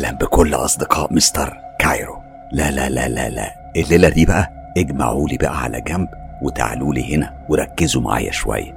أهلا 0.00 0.12
بكل 0.12 0.54
أصدقاء 0.54 1.12
مستر 1.14 1.60
كايرو. 1.78 2.22
لا 2.52 2.70
لا 2.70 2.88
لا 2.88 3.08
لا 3.08 3.28
لا. 3.30 3.54
الليلة 3.76 4.08
دي 4.08 4.24
بقى 4.26 4.72
اجمعوا 4.76 5.28
لي 5.28 5.36
بقى 5.36 5.62
على 5.62 5.80
جنب 5.80 6.08
وتعالوا 6.42 6.94
لي 6.94 7.14
هنا 7.16 7.34
وركزوا 7.48 8.02
معايا 8.02 8.32
شوية. 8.32 8.74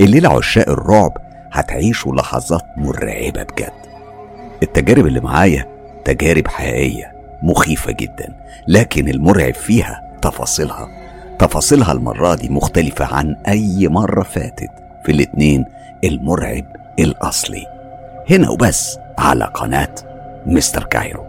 الليلة 0.00 0.36
عشاق 0.36 0.68
الرعب 0.68 1.12
هتعيشوا 1.52 2.14
لحظات 2.14 2.62
مرعبة 2.76 3.42
بجد. 3.42 3.72
التجارب 4.62 5.06
اللي 5.06 5.20
معايا 5.20 5.66
تجارب 6.04 6.48
حقيقية 6.48 7.12
مخيفة 7.42 7.92
جدا. 7.92 8.34
لكن 8.68 9.08
المرعب 9.08 9.54
فيها 9.54 10.02
تفاصيلها. 10.22 10.88
تفاصيلها 11.38 11.92
المرة 11.92 12.34
دي 12.34 12.48
مختلفة 12.48 13.14
عن 13.14 13.36
أي 13.48 13.88
مرة 13.88 14.22
فاتت. 14.22 14.70
في 15.04 15.12
الاتنين 15.12 15.64
المرعب 16.04 16.64
الأصلي. 16.98 17.66
هنا 18.30 18.50
وبس 18.50 18.98
على 19.18 19.44
قناة 19.44 19.94
مستر 20.46 20.84
كايرو. 20.84 21.24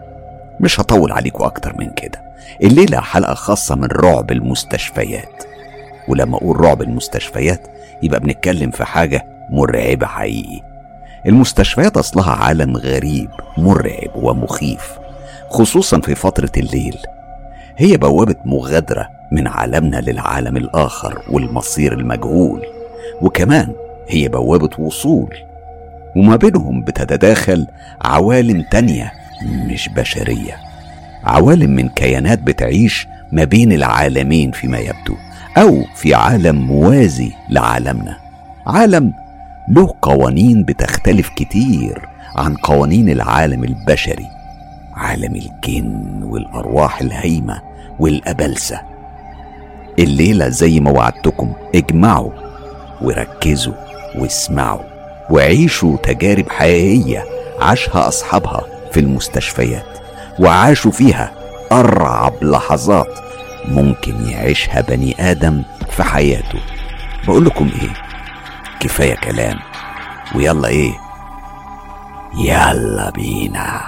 مش 0.60 0.80
هطول 0.80 1.12
عليكم 1.12 1.44
أكتر 1.44 1.76
من 1.80 1.90
كده. 1.90 2.22
الليلة 2.64 3.00
حلقة 3.02 3.34
خاصة 3.34 3.76
من 3.76 3.88
رعب 3.92 4.32
المستشفيات. 4.32 5.44
ولما 6.08 6.38
أقول 6.38 6.62
رعب 6.62 6.82
المستشفيات 6.82 7.68
يبقى 8.04 8.20
بنتكلم 8.20 8.72
في 8.72 8.86
حاجة 8.86 9.26
مرعبة 9.50 10.08
حقيقي. 10.08 10.62
المستشفيات 11.26 11.98
أصلها 11.98 12.32
عالم 12.32 12.78
غريب 12.78 13.30
مرعب 13.58 14.10
ومخيف 14.16 14.98
خصوصا 15.50 16.00
في 16.00 16.16
فترة 16.16 16.52
الليل. 16.58 16.98
هي 17.78 17.98
بوابة 17.98 18.36
مغادرة 18.46 19.10
من 19.32 19.48
عالمنا 19.48 19.98
للعالم 19.98 20.58
الآخر 20.58 21.22
والمصير 21.30 21.94
المجهول. 21.94 22.66
وكمان 23.22 23.74
هي 24.08 24.28
بوابة 24.28 24.70
وصول 24.80 25.36
وما 26.16 26.36
بينهم 26.36 26.82
بتتداخل 26.82 27.68
عوالم 28.02 28.62
تانية 28.62 29.12
مش 29.44 29.90
بشرية. 29.90 30.58
عوالم 31.24 31.70
من 31.70 31.90
كيانات 31.90 32.40
بتعيش 32.40 33.08
ما 33.32 33.44
بين 33.44 33.72
العالمين 33.72 34.52
فيما 34.52 34.78
يبدو 34.78 35.16
أو 35.58 35.84
في 35.96 36.14
عالم 36.14 36.56
موازي 36.56 37.32
لعالمنا. 37.50 38.18
عالم 38.68 39.14
له 39.70 39.94
قوانين 40.02 40.64
بتختلف 40.64 41.30
كتير 41.30 42.10
عن 42.36 42.56
قوانين 42.56 43.10
العالم 43.10 43.64
البشري. 43.64 44.28
عالم 44.94 45.36
الجن 45.36 46.24
والأرواح 46.24 47.02
الهايمة 47.02 47.62
والأبلسة. 48.00 48.82
الليلة 50.00 50.50
زي 50.50 50.80
ما 50.80 50.92
وعدتكم 50.92 51.54
اجمعوا 51.76 52.32
وركزوا 53.02 53.74
واسمعوا. 54.16 54.93
وعيشوا 55.30 55.98
تجارب 55.98 56.50
حقيقية 56.50 57.26
عاشها 57.60 58.08
أصحابها 58.08 58.62
في 58.92 59.00
المستشفيات 59.00 59.86
وعاشوا 60.40 60.92
فيها 60.92 61.32
أرعب 61.72 62.34
لحظات 62.42 63.20
ممكن 63.66 64.30
يعيشها 64.30 64.82
بني 64.82 65.16
آدم 65.32 65.64
في 65.90 66.04
حياته. 66.04 66.60
بقول 67.28 67.46
لكم 67.46 67.72
إيه؟ 67.82 67.94
كفاية 68.80 69.16
كلام. 69.16 69.60
ويلا 70.36 70.68
إيه؟ 70.68 70.94
يلا 72.38 73.10
بينا. 73.10 73.82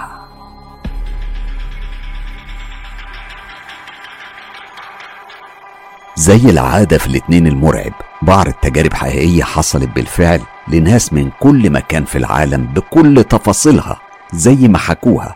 زي 6.25 6.49
العادة 6.49 6.97
في 6.97 7.07
الاتنين 7.07 7.47
المرعب. 7.47 7.93
بعض 8.21 8.47
تجارب 8.51 8.93
حقيقية 8.93 9.43
حصلت 9.43 9.89
بالفعل 9.95 10.41
لناس 10.67 11.13
من 11.13 11.29
كل 11.39 11.69
مكان 11.69 12.05
في 12.05 12.17
العالم 12.17 12.65
بكل 12.65 13.23
تفاصيلها 13.23 13.99
زي 14.33 14.55
ما 14.55 14.77
حكوها. 14.77 15.35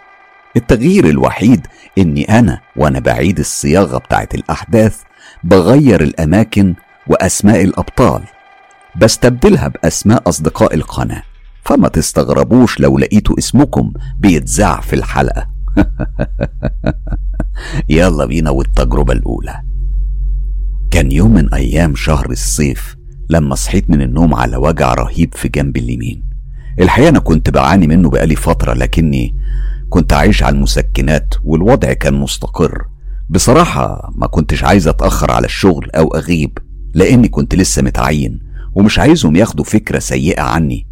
التغيير 0.55 1.09
الوحيد 1.09 1.67
إني 1.97 2.39
أنا 2.39 2.61
وأنا 2.75 2.99
بعيد 2.99 3.39
الصياغة 3.39 3.97
بتاعت 3.97 4.35
الأحداث 4.35 5.01
بغير 5.43 6.01
الأماكن 6.01 6.75
وأسماء 7.07 7.63
الأبطال. 7.63 8.23
بستبدلها 8.95 9.67
بأسماء 9.67 10.29
أصدقاء 10.29 10.75
القناة. 10.75 11.23
فما 11.63 11.87
تستغربوش 11.87 12.79
لو 12.79 12.97
لقيتوا 12.97 13.37
اسمكم 13.37 13.93
بيتذاع 14.19 14.81
في 14.81 14.93
الحلقة. 14.93 15.47
يلا 17.89 18.25
بينا 18.25 18.49
والتجربة 18.49 19.13
الأولى. 19.13 19.68
كان 20.91 21.11
يوم 21.11 21.33
من 21.33 21.53
أيام 21.53 21.95
شهر 21.95 22.29
الصيف 22.31 22.95
لما 23.29 23.55
صحيت 23.55 23.89
من 23.89 24.01
النوم 24.01 24.33
على 24.35 24.57
وجع 24.57 24.93
رهيب 24.93 25.33
في 25.35 25.47
جنبي 25.47 25.79
اليمين. 25.79 26.23
الحقيقة 26.79 27.09
أنا 27.09 27.19
كنت 27.19 27.49
بعاني 27.49 27.87
منه 27.87 28.09
بقالي 28.09 28.35
فترة 28.35 28.73
لكني 28.73 29.35
كنت 29.89 30.13
عايش 30.13 30.43
على 30.43 30.55
المسكنات 30.55 31.33
والوضع 31.43 31.93
كان 31.93 32.13
مستقر. 32.13 32.85
بصراحة 33.29 34.11
ما 34.15 34.27
كنتش 34.27 34.63
عايز 34.63 34.87
أتأخر 34.87 35.31
على 35.31 35.45
الشغل 35.45 35.89
أو 35.91 36.07
أغيب 36.07 36.57
لأني 36.93 37.27
كنت 37.27 37.55
لسه 37.55 37.81
متعين 37.81 38.39
ومش 38.73 38.99
عايزهم 38.99 39.35
ياخدوا 39.35 39.65
فكرة 39.65 39.99
سيئة 39.99 40.41
عني 40.41 40.87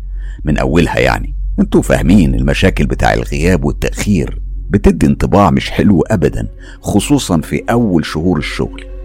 من 0.45 0.57
أولها 0.57 0.99
يعني. 0.99 1.35
أنتوا 1.59 1.81
فاهمين 1.81 2.35
المشاكل 2.35 2.85
بتاع 2.85 3.13
الغياب 3.13 3.65
والتأخير 3.65 4.41
بتدي 4.69 5.05
انطباع 5.05 5.51
مش 5.51 5.71
حلو 5.71 6.01
أبدا 6.01 6.47
خصوصا 6.81 7.41
في 7.41 7.63
أول 7.69 8.05
شهور 8.05 8.37
الشغل. 8.37 8.96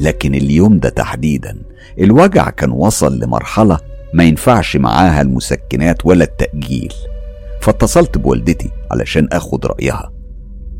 لكن 0.00 0.34
اليوم 0.34 0.78
ده 0.78 0.88
تحديدا. 0.88 1.58
الوجع 1.98 2.50
كان 2.50 2.70
وصل 2.70 3.18
لمرحلة 3.18 3.78
ما 4.14 4.24
ينفعش 4.24 4.76
معاها 4.76 5.20
المسكنات 5.20 6.06
ولا 6.06 6.24
التأجيل. 6.24 6.92
فاتصلت 7.60 8.18
بوالدتي 8.18 8.70
علشان 8.90 9.28
آخد 9.32 9.66
رأيها. 9.66 10.12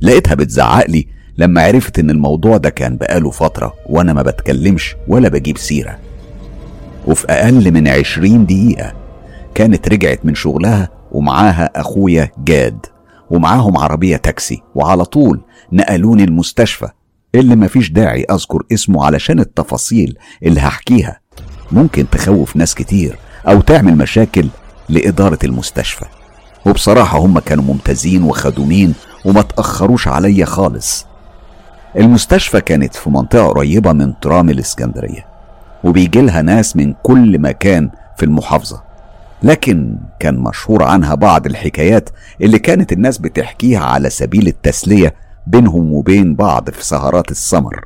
لقيتها 0.02 0.34
بتزعق 0.34 0.86
لي 0.90 1.06
لما 1.38 1.62
عرفت 1.62 1.98
إن 1.98 2.10
الموضوع 2.10 2.56
ده 2.56 2.70
كان 2.70 2.96
بقاله 2.96 3.30
فترة 3.30 3.74
وأنا 3.86 4.12
ما 4.12 4.22
بتكلمش 4.22 4.96
ولا 5.08 5.28
بجيب 5.28 5.58
سيرة. 5.58 5.98
وفي 7.06 7.26
أقل 7.32 7.70
من 7.72 7.88
عشرين 7.88 8.46
دقيقة 8.46 8.92
كانت 9.54 9.88
رجعت 9.88 10.20
من 10.24 10.34
شغلها 10.34 10.88
ومعاها 11.12 11.70
أخويا 11.76 12.30
جاد 12.38 12.86
ومعاهم 13.30 13.78
عربية 13.78 14.16
تاكسي 14.16 14.62
وعلى 14.74 15.04
طول 15.04 15.40
نقلوني 15.72 16.24
المستشفى 16.24 16.88
اللي 17.34 17.56
مفيش 17.56 17.90
داعي 17.90 18.24
أذكر 18.30 18.62
اسمه 18.72 19.04
علشان 19.04 19.40
التفاصيل 19.40 20.18
اللي 20.42 20.60
هحكيها. 20.60 21.20
ممكن 21.72 22.10
تخوف 22.10 22.56
ناس 22.56 22.74
كتير 22.74 23.18
أو 23.48 23.60
تعمل 23.60 23.96
مشاكل 23.96 24.48
لإدارة 24.88 25.38
المستشفى. 25.44 26.04
وبصراحة 26.66 27.18
هم 27.18 27.38
كانوا 27.38 27.64
ممتازين 27.64 28.22
وخدومين 28.22 28.94
وما 29.24 29.42
تأخروش 29.42 30.08
عليا 30.08 30.44
خالص. 30.44 31.06
المستشفى 31.96 32.60
كانت 32.60 32.94
في 32.94 33.10
منطقة 33.10 33.46
قريبة 33.48 33.92
من 33.92 34.20
ترام 34.20 34.50
الإسكندرية 34.50 35.26
وبيجي 35.84 36.20
لها 36.20 36.42
ناس 36.42 36.76
من 36.76 36.94
كل 37.02 37.38
مكان 37.38 37.90
في 38.16 38.22
المحافظة. 38.24 38.82
لكن 39.42 39.96
كان 40.20 40.38
مشهور 40.38 40.82
عنها 40.82 41.14
بعض 41.14 41.46
الحكايات 41.46 42.10
اللي 42.40 42.58
كانت 42.58 42.92
الناس 42.92 43.18
بتحكيها 43.18 43.80
على 43.80 44.10
سبيل 44.10 44.46
التسلية 44.46 45.14
بينهم 45.46 45.92
وبين 45.92 46.34
بعض 46.34 46.70
في 46.70 46.84
سهرات 46.86 47.30
السمر. 47.30 47.84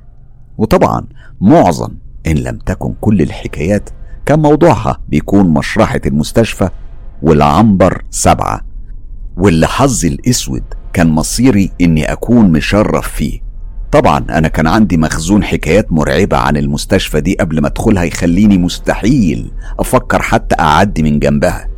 وطبعا 0.59 1.07
معظم 1.41 1.91
إن 2.27 2.35
لم 2.35 2.59
تكن 2.59 2.95
كل 3.01 3.23
الحكايات 3.23 3.91
كان 4.27 4.39
موضوعها 4.39 5.01
بيكون 5.09 5.49
مشرحة 5.49 6.01
المستشفى 6.07 6.69
والعنبر 7.23 8.05
سبعة 8.11 8.61
واللي 9.37 9.67
حظي 9.67 10.09
الأسود 10.09 10.63
كان 10.93 11.11
مصيري 11.11 11.71
إني 11.81 12.13
أكون 12.13 12.53
مشرف 12.53 13.09
فيه. 13.09 13.41
طبعا 13.93 14.19
أنا 14.19 14.49
كان 14.49 14.67
عندي 14.67 14.97
مخزون 14.97 15.45
حكايات 15.45 15.93
مرعبة 15.93 16.37
عن 16.37 16.57
المستشفى 16.57 17.21
دي 17.21 17.35
قبل 17.41 17.61
ما 17.61 17.67
أدخلها 17.69 18.05
يخليني 18.05 18.59
مستحيل 18.59 19.53
أفكر 19.79 20.23
حتى 20.23 20.57
أعدي 20.61 21.03
من 21.03 21.19
جنبها. 21.19 21.69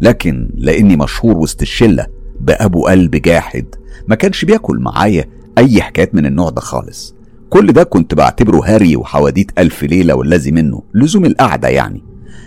لكن 0.00 0.50
لأني 0.54 0.96
مشهور 0.96 1.36
وسط 1.38 1.62
الشلة 1.62 2.06
بأبو 2.40 2.86
قلب 2.86 3.10
جاحد 3.16 3.66
ما 4.08 4.14
كانش 4.14 4.44
بياكل 4.44 4.78
معايا 4.78 5.24
أي 5.58 5.82
حكايات 5.82 6.14
من 6.14 6.26
النوع 6.26 6.50
ده 6.50 6.60
خالص. 6.60 7.14
كل 7.50 7.72
ده 7.72 7.82
كنت 7.82 8.14
بعتبره 8.14 8.60
هري 8.64 8.96
وحواديت 8.96 9.50
ألف 9.58 9.82
ليلة 9.82 10.14
والذي 10.14 10.50
منه 10.52 10.82
لزوم 10.94 11.24
القعدة 11.24 11.68
يعني 11.68 12.02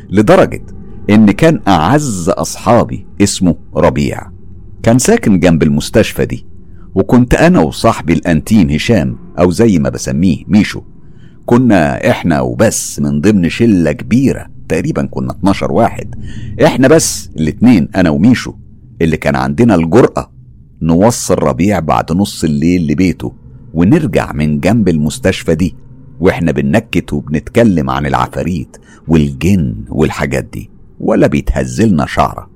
لدرجة 0.10 0.62
إن 1.10 1.31
كان 1.31 1.62
أعز 1.68 2.30
أصحابي 2.30 3.06
اسمه 3.22 3.56
ربيع. 3.75 4.22
كان 4.84 5.00
ساكن 5.00 5.40
جنب 5.40 5.63
المستشفى 5.63 6.25
دي 6.25 6.46
وكنت 6.96 7.34
أنا 7.34 7.60
وصاحبي 7.60 8.13
الأنتيم 8.13 8.69
هشام 8.69 9.18
أو 9.39 9.51
زي 9.51 9.80
ما 9.80 9.89
بسميه 9.89 10.38
ميشو. 10.48 10.81
كنا 11.46 12.10
إحنا 12.10 12.42
وبس 12.42 13.00
من 13.00 13.22
ضمن 13.22 13.50
شلة 13.50 13.92
كبيرة 13.92 14.48
تقريبا 14.69 15.06
كنا 15.06 15.31
12 15.31 15.72
واحد. 15.72 16.16
إحنا 16.66 16.88
بس 16.88 17.30
الاتنين 17.38 17.89
أنا 17.96 18.10
وميشو. 18.10 18.54
اللي 19.01 19.18
كان 19.18 19.36
عندنا 19.36 19.75
الجرأة 19.75 20.31
نوصل 20.81 21.36
ربيع 21.36 21.80
بعد 21.80 22.12
نص 22.12 22.44
الليل 22.44 22.88
لبيته 22.92 23.34
ونرجع 23.74 24.31
من 24.34 24.60
جنب 24.60 24.90
المستشفى 24.90 25.56
دي 25.56 25.75
وإحنا 26.19 26.51
بننكت 26.51 27.13
وبنتكلم 27.13 27.90
عن 27.90 28.06
العفاريت 28.06 28.78
والجن 29.07 29.75
والحاجات 29.90 30.44
دي 30.54 30.69
ولا 31.00 31.28
بيتهزلنا 31.28 32.06
شعرة. 32.06 32.50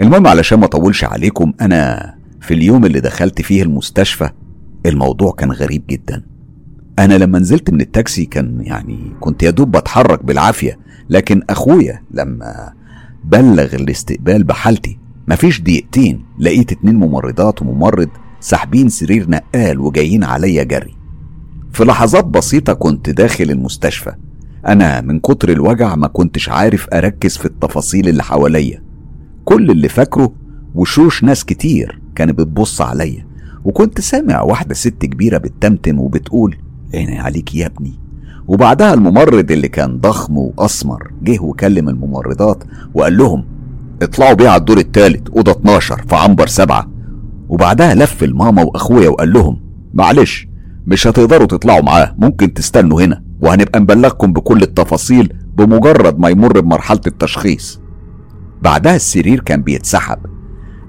المهم 0.00 0.26
علشان 0.26 0.58
ما 0.58 0.64
اطولش 0.64 1.04
عليكم 1.04 1.52
أنا 1.60 2.14
في 2.40 2.54
اليوم 2.54 2.84
اللي 2.84 3.00
دخلت 3.00 3.42
فيه 3.42 3.62
المستشفى 3.62 4.30
الموضوع 4.86 5.32
كان 5.32 5.52
غريب 5.52 5.82
جدا. 5.90 6.22
أنا 6.98 7.14
لما 7.14 7.38
نزلت 7.38 7.70
من 7.70 7.80
التاكسي 7.80 8.24
كان 8.24 8.60
يعني 8.60 9.12
كنت 9.20 9.42
يا 9.42 9.50
دوب 9.50 9.76
بتحرك 9.76 10.24
بالعافية 10.24 10.78
لكن 11.10 11.42
أخويا 11.50 12.02
لما 12.10 12.72
بلغ 13.24 13.74
الاستقبال 13.74 14.44
بحالتي. 14.44 14.98
مفيش 15.28 15.60
دقيقتين 15.60 16.24
لقيت 16.38 16.72
اتنين 16.72 16.94
ممرضات 16.94 17.62
وممرض 17.62 18.08
ساحبين 18.40 18.88
سرير 18.88 19.30
نقال 19.30 19.80
وجايين 19.80 20.24
عليا 20.24 20.64
جري. 20.64 20.94
في 21.72 21.84
لحظات 21.84 22.24
بسيطة 22.24 22.72
كنت 22.72 23.10
داخل 23.10 23.50
المستشفى. 23.50 24.12
أنا 24.66 25.00
من 25.00 25.20
كتر 25.20 25.48
الوجع 25.48 25.94
ما 25.94 26.06
كنتش 26.06 26.48
عارف 26.48 26.88
أركز 26.92 27.36
في 27.36 27.44
التفاصيل 27.46 28.08
اللي 28.08 28.22
حواليا. 28.22 28.82
كل 29.44 29.70
اللي 29.70 29.88
فاكره 29.88 30.32
وشوش 30.74 31.24
ناس 31.24 31.44
كتير 31.44 32.00
كانت 32.14 32.38
بتبص 32.38 32.80
عليا. 32.80 33.26
وكنت 33.64 34.00
سامع 34.00 34.42
واحدة 34.42 34.74
ست 34.74 35.04
كبيرة 35.04 35.38
بتتمتم 35.38 35.98
وبتقول 35.98 36.56
عيني 36.94 37.18
عليك 37.18 37.54
يا 37.54 37.66
ابني؟ 37.66 38.03
وبعدها 38.48 38.94
الممرض 38.94 39.50
اللي 39.52 39.68
كان 39.68 39.98
ضخم 40.00 40.38
وأسمر 40.38 41.10
جه 41.22 41.38
وكلم 41.42 41.88
الممرضات 41.88 42.64
وقال 42.94 43.16
لهم 43.16 43.44
اطلعوا 44.02 44.34
بيها 44.34 44.50
على 44.50 44.60
الدور 44.60 44.78
التالت 44.78 45.28
أوضة 45.28 45.52
12 45.52 46.02
في 46.08 46.16
عنبر 46.16 46.46
سبعة. 46.46 46.90
وبعدها 47.48 47.94
لف 47.94 48.22
الماما 48.24 48.62
وأخويا 48.62 49.08
وقال 49.08 49.32
لهم 49.32 49.60
معلش 49.94 50.48
مش 50.86 51.06
هتقدروا 51.06 51.46
تطلعوا 51.46 51.82
معاه 51.82 52.14
ممكن 52.18 52.54
تستنوا 52.54 53.02
هنا 53.02 53.22
وهنبقى 53.40 53.80
نبلغكم 53.80 54.32
بكل 54.32 54.62
التفاصيل 54.62 55.32
بمجرد 55.54 56.18
ما 56.18 56.28
يمر 56.28 56.60
بمرحلة 56.60 57.00
التشخيص. 57.06 57.80
بعدها 58.62 58.96
السرير 58.96 59.40
كان 59.40 59.62
بيتسحب. 59.62 60.18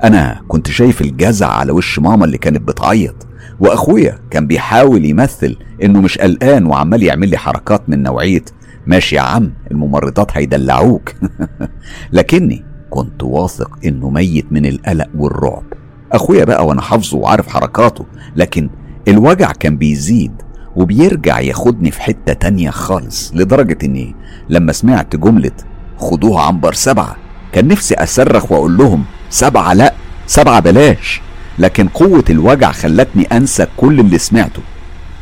أنا 0.04 0.42
كنت 0.48 0.68
شايف 0.72 1.02
الجزع 1.02 1.48
على 1.48 1.72
وش 1.72 2.00
ماما 2.00 2.26
اللي 2.26 2.38
كانت 2.38 2.62
بتعيط. 2.62 3.28
وأخويا 3.60 4.20
كان 4.32 4.48
بيحاول 4.48 5.06
يمثل 5.06 5.58
إنه 5.84 6.02
مش 6.02 6.18
قلقان 6.18 6.66
وعمال 6.66 7.04
يعمل 7.04 7.30
لي 7.30 7.38
حركات 7.38 7.90
من 7.90 8.04
نوعية. 8.04 8.46
ماشي 8.88 9.16
يا 9.16 9.22
عم 9.22 9.54
الممرضات 9.72 10.38
هيدلعوك. 10.38 11.14
لكني 12.14 12.66
كنت 12.90 13.24
واثق 13.24 13.80
إنه 13.86 14.10
ميت 14.10 14.46
من 14.52 14.66
القلق 14.66 15.08
والرعب. 15.18 15.64
أخويا 16.12 16.44
بقى 16.46 16.66
وأنا 16.66 16.82
حافظه 16.82 17.18
وعارف 17.18 17.48
حركاته 17.48 18.06
لكن 18.36 18.70
الوجع 19.08 19.52
كان 19.52 19.78
بيزيد 19.78 20.32
وبيرجع 20.76 21.40
ياخدني 21.40 21.92
في 21.92 22.02
حتة 22.02 22.34
تانية 22.34 22.70
خالص 22.70 23.32
لدرجة 23.36 23.78
إني 23.84 24.16
لما 24.50 24.72
سمعت 24.72 25.16
جملة 25.16 25.52
خدوها 25.98 26.44
عنبر 26.44 26.74
سبعة 26.74 27.16
كان 27.54 27.68
نفسي 27.68 27.96
أصرخ 27.96 28.52
وأقول 28.52 28.78
لهم 28.78 29.04
سبعة 29.30 29.74
لأ 29.74 29.94
سبعة 30.28 30.60
بلاش. 30.60 31.22
لكن 31.60 31.88
قوة 31.88 32.24
الوجع 32.30 32.72
خلتني 32.72 33.24
أنسى 33.24 33.68
كل 33.78 34.00
اللي 34.00 34.18
سمعته. 34.18 34.62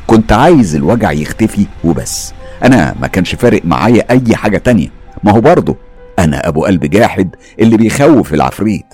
كنت 0.07 0.31
عايز 0.31 0.75
الوجع 0.75 1.11
يختفي 1.11 1.65
وبس. 1.83 2.33
أنا 2.63 2.95
ما 3.01 3.07
كانش 3.07 3.35
فارق 3.35 3.61
معايا 3.65 4.05
أي 4.09 4.35
حاجة 4.35 4.57
تانية. 4.57 4.87
ما 5.23 5.31
هو 5.31 5.41
برضه 5.41 5.75
أنا 6.19 6.47
أبو 6.47 6.65
قلب 6.65 6.85
جاحد 6.85 7.35
اللي 7.59 7.77
بيخوف 7.77 8.33
العفريت. 8.33 8.85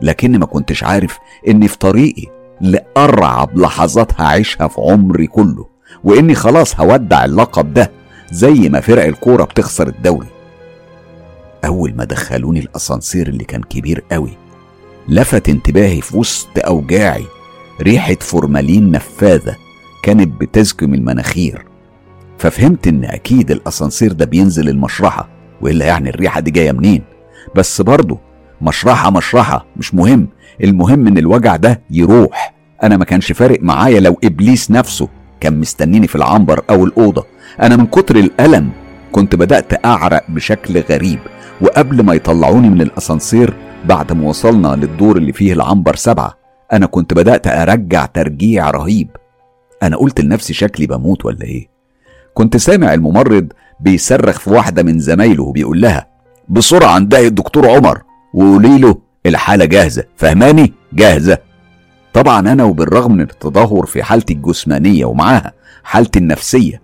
لكن 0.00 0.38
ما 0.38 0.46
كنتش 0.46 0.84
عارف 0.84 1.18
إني 1.48 1.68
في 1.68 1.78
طريقي 1.78 2.24
لأرعب 2.60 3.58
لحظات 3.58 4.20
هعيشها 4.20 4.68
في 4.68 4.80
عمري 4.80 5.26
كله 5.26 5.66
وإني 6.04 6.34
خلاص 6.34 6.80
هودع 6.80 7.24
اللقب 7.24 7.74
ده 7.74 7.90
زي 8.30 8.68
ما 8.68 8.80
فرق 8.80 9.04
الكورة 9.04 9.44
بتخسر 9.44 9.88
الدوري. 9.88 10.26
أول 11.64 11.94
ما 11.96 12.04
دخلوني 12.04 12.60
الأسانسير 12.60 13.28
اللي 13.28 13.44
كان 13.44 13.62
كبير 13.62 14.04
قوي 14.12 14.30
لفت 15.08 15.48
انتباهي 15.48 16.00
في 16.00 16.16
وسط 16.16 16.48
أوجاعي. 16.58 17.24
ريحة 17.82 18.16
فورمالين 18.20 18.90
نفاذة 18.90 19.56
كانت 20.02 20.40
بتزكم 20.40 20.94
المناخير. 20.94 21.64
ففهمت 22.38 22.86
إن 22.88 23.04
أكيد 23.04 23.50
الأسانسير 23.50 24.12
ده 24.12 24.24
بينزل 24.24 24.68
المشرحة 24.68 25.28
وإلا 25.60 25.86
يعني 25.86 26.10
الريحة 26.10 26.40
دي 26.40 26.50
جاية 26.50 26.72
منين؟ 26.72 27.02
بس 27.56 27.80
برضه 27.80 28.18
مشرحة 28.62 29.10
مشرحة 29.10 29.66
مش 29.76 29.94
مهم. 29.94 30.28
المهم 30.64 31.06
إن 31.06 31.18
الوجع 31.18 31.56
ده 31.56 31.82
يروح. 31.90 32.54
أنا 32.82 32.96
ما 32.96 33.04
كانش 33.04 33.32
فارق 33.32 33.58
معايا 33.62 34.00
لو 34.00 34.16
إبليس 34.24 34.70
نفسه 34.70 35.08
كان 35.40 35.60
مستنيني 35.60 36.06
في 36.06 36.16
العنبر 36.16 36.62
أو 36.70 36.84
الأوضة. 36.84 37.26
أنا 37.62 37.76
من 37.76 37.86
كتر 37.86 38.16
الألم 38.16 38.70
كنت 39.12 39.34
بدأت 39.34 39.84
أعرق 39.84 40.24
بشكل 40.28 40.80
غريب. 40.80 41.18
وقبل 41.60 42.02
ما 42.04 42.14
يطلعوني 42.14 42.70
من 42.70 42.82
الأسانسير 42.82 43.54
بعد 43.86 44.12
ما 44.12 44.28
وصلنا 44.28 44.68
للدور 44.68 45.16
اللي 45.16 45.32
فيه 45.32 45.52
العنبر 45.52 45.96
سبعة 45.96 46.34
أنا 46.72 46.86
كنت 46.86 47.14
بدأت 47.14 47.46
أرجع 47.46 48.06
ترجيع 48.06 48.70
رهيب. 48.70 49.08
أنا 49.82 49.96
قلت 49.96 50.20
لنفسي 50.20 50.54
شكلي 50.54 50.86
بموت 50.86 51.24
ولا 51.24 51.42
إيه؟ 51.44 51.68
كنت 52.34 52.56
سامع 52.56 52.94
الممرض 52.94 53.52
بيصرخ 53.80 54.38
في 54.40 54.50
واحدة 54.50 54.82
من 54.82 54.98
زمايله 54.98 55.42
وبيقول 55.44 55.80
لها 55.80 56.06
بسرعة 56.48 56.96
انتهي 56.96 57.26
الدكتور 57.26 57.70
عمر. 57.70 58.02
وقولي 58.34 58.78
له 58.78 58.98
الحالة 59.26 59.64
جاهزة. 59.64 60.04
فهماني؟ 60.16 60.72
جاهزة. 60.92 61.38
طبعا 62.12 62.40
أنا 62.52 62.64
وبالرغم 62.64 63.12
من 63.12 63.20
التدهور 63.20 63.86
في 63.86 64.02
حالتي 64.02 64.32
الجسمانية 64.32 65.04
ومعاها 65.04 65.52
حالتي 65.84 66.18
النفسية 66.18 66.82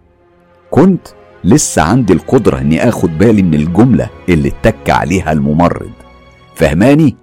كنت 0.71 1.09
لسه 1.45 1.83
عندي 1.83 2.13
القدرة 2.13 2.59
إني 2.59 2.89
آخد 2.89 3.19
بالي 3.19 3.43
من 3.43 3.55
الجملة 3.55 4.11
اللي 4.29 4.49
اتك 4.49 4.91
عليها 4.91 5.33
الممرض. 5.33 5.91
فهماني؟ 6.55 7.17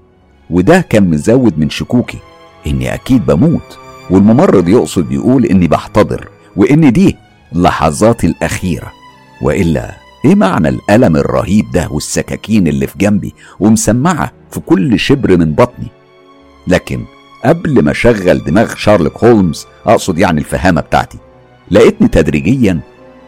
وده 0.50 0.82
كان 0.82 1.10
مزود 1.10 1.60
من 1.60 1.70
شكوكي 1.70 2.18
إني 2.68 2.94
أكيد 2.94 3.26
بموت 3.26 3.78
والممرض 4.10 4.68
يقصد 4.70 5.12
يقول 5.12 5.46
إني 5.46 5.68
بحتضر 5.68 6.28
وإن 6.56 6.92
دي 6.92 7.16
لحظاتي 7.54 8.28
الأخيرة. 8.28 8.92
وإلا 9.42 9.92
إيه 10.26 10.36
معنى 10.36 10.70
الألم 10.70 11.16
الرهيب 11.16 11.72
ده 11.72 11.88
والسكاكين 11.92 12.68
اللي 12.68 12.88
في 12.88 12.98
جنبي 12.98 13.34
ومسمعة 13.60 14.32
في 14.52 14.60
كل 14.60 15.00
شبر 15.00 15.38
من 15.38 15.54
بطني؟ 15.54 15.88
لكن 16.68 17.06
قبل 17.46 17.84
ما 17.84 17.92
أشغل 17.92 18.44
دماغ 18.44 18.76
شارلوك 18.76 19.24
هولمز 19.24 19.66
أقصد 19.86 20.18
يعني 20.20 20.40
الفهامة 20.40 20.82
بتاعتي 20.82 21.18
لقيتني 21.72 22.08
تدريجيا 22.08 22.80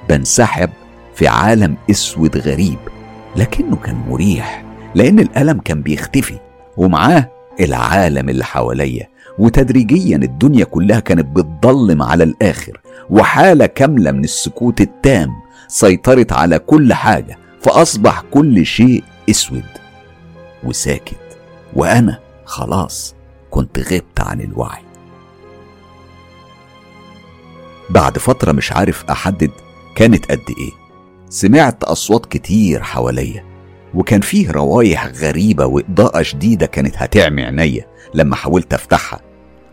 بنسحب 0.09 0.69
في 1.15 1.27
عالم 1.27 1.77
أسود 1.92 2.38
غريب 2.38 2.77
لكنه 3.35 3.76
كان 3.76 3.95
مريح. 4.09 4.64
لأن 4.95 5.19
الألم 5.19 5.60
كان 5.60 5.81
بيختفي 5.81 6.40
ومعاه 6.78 7.31
العالم 7.60 8.30
اللي 8.30 8.45
حواليا 8.45 9.07
وتدريجيا 9.40 10.18
الدنيا 10.18 10.66
كلها 10.66 11.00
كانت 11.00 11.26
بتضلم 11.26 12.02
على 12.04 12.24
الآخر 12.24 12.81
وحالة 13.10 13.66
كاملة 13.66 14.12
من 14.12 14.24
السكوت 14.24 14.81
التام 14.81 15.30
سيطرت 15.68 16.33
على 16.33 16.60
كل 16.60 16.94
حاجة 16.94 17.38
فأصبح 17.62 18.21
كل 18.31 18.66
شيء 18.66 19.04
أسود 19.30 19.64
وساكت 20.64 21.38
وأنا 21.74 22.19
خلاص 22.45 23.16
كنت 23.50 23.80
غبت 23.80 24.19
عن 24.19 24.42
الوعي. 24.42 24.81
بعد 27.90 28.18
فترة 28.18 28.52
مش 28.52 28.71
عارف 28.71 29.04
أحدد 29.10 29.52
كانت 29.95 30.31
قد 30.31 30.40
إيه 30.60 30.71
سمعت 31.30 31.83
أصوات 31.83 32.26
كتير 32.26 32.83
حواليا 32.83 33.51
وكان 33.94 34.21
فيه 34.21 34.52
روايح 34.52 35.06
غريبة 35.06 35.66
وإضاءة 35.66 36.21
شديدة 36.21 36.66
كانت 36.66 36.95
هتعمي 36.98 37.44
عينيا 37.44 37.86
لما 38.14 38.36
حاولت 38.36 38.74
أفتحها. 38.74 39.19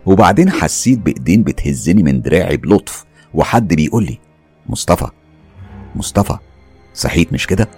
وبعدين 0.06 0.50
حسيت 0.50 0.98
بإيدين 0.98 1.42
بتهزني 1.42 2.02
من 2.02 2.22
دراعي 2.22 2.56
بلطف 2.56 3.04
وحد 3.34 3.74
بيقول 3.74 4.04
لي 4.04 4.18
مصطفى 4.66 5.06
مصطفى 5.96 6.36
صحيت 6.94 7.32
مش 7.32 7.46
كده؟ 7.46 7.68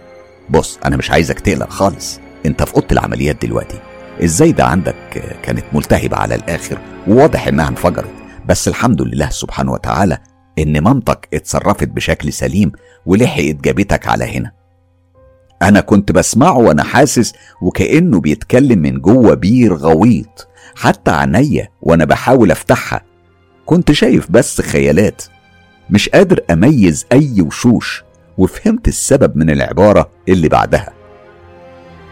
بص 0.51 0.79
أنا 0.85 0.97
مش 0.97 1.11
عايزك 1.11 1.41
تقلق 1.41 1.71
خالص 1.71 2.21
أنت 2.47 2.63
في 2.63 2.75
أوضة 2.75 2.87
العمليات 2.93 3.43
دلوقتي. 3.47 3.79
إزاي 4.25 4.53
ده 4.53 4.65
عندك 4.65 4.95
كانت 5.43 5.65
ملتهبة 5.73 6.17
على 6.17 6.35
الآخر 6.35 6.79
وواضح 7.09 7.47
إنها 7.47 7.69
انفجرت. 7.69 8.11
بس 8.47 8.69
الحمد 8.69 9.03
لله 9.03 9.31
سبحانه 9.31 9.73
وتعالى 9.73 10.19
إن 10.59 10.81
مامتك 10.81 11.29
اتصرفت 11.35 11.89
بشكل 11.89 12.33
سليم 12.33 12.73
ولحقت 13.07 13.55
جابتك 13.55 14.09
على 14.09 14.25
هنا. 14.25 14.53
أنا 15.63 15.81
كنت 15.81 16.13
بسمعه 16.13 16.59
وأنا 16.59 16.83
حاسس 16.83 17.33
وكأنه 17.63 18.21
بيتكلم 18.21 18.79
من 18.79 19.01
جوه 19.01 19.35
بير 19.35 19.75
غويط 19.75 20.49
حتى 20.77 21.11
عينيا 21.11 21.69
وأنا 21.83 22.05
بحاول 22.05 22.51
أفتحها. 22.51 23.01
كنت 23.67 23.93
شايف 23.93 24.31
بس 24.31 24.61
خيالات. 24.61 25.23
مش 25.91 26.09
قادر 26.09 26.41
أميز 26.51 27.07
أي 27.13 27.41
وشوش 27.41 28.05
وفهمت 28.39 28.89
السبب 28.89 29.37
من 29.37 29.51
العبارة 29.51 30.11
اللي 30.29 30.49
بعدها. 30.49 30.93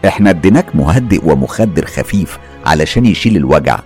إحنا 0.07 0.31
اديناك 0.31 0.77
مهدئ 0.77 1.21
ومخدر 1.25 1.87
خفيف 1.87 2.39
علشان 2.67 3.07
يشيل 3.07 3.37
الوجع 3.37 3.81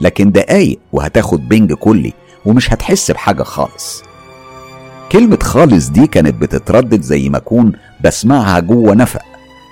لكن 0.00 0.32
دقايق 0.32 0.78
وهتاخد 0.92 1.48
بنج 1.48 1.72
كلي 1.72 2.12
ومش 2.46 2.72
هتحس 2.72 3.10
بحاجة 3.10 3.42
خالص. 3.42 4.02
كلمة 5.12 5.38
خالص 5.42 5.88
دي 5.88 6.06
كانت 6.06 6.34
بتتردد 6.34 7.02
زي 7.02 7.28
ما 7.28 7.36
أكون 7.36 7.72
بسمعها 8.04 8.60
جوه 8.60 8.94
نفق. 8.94 9.22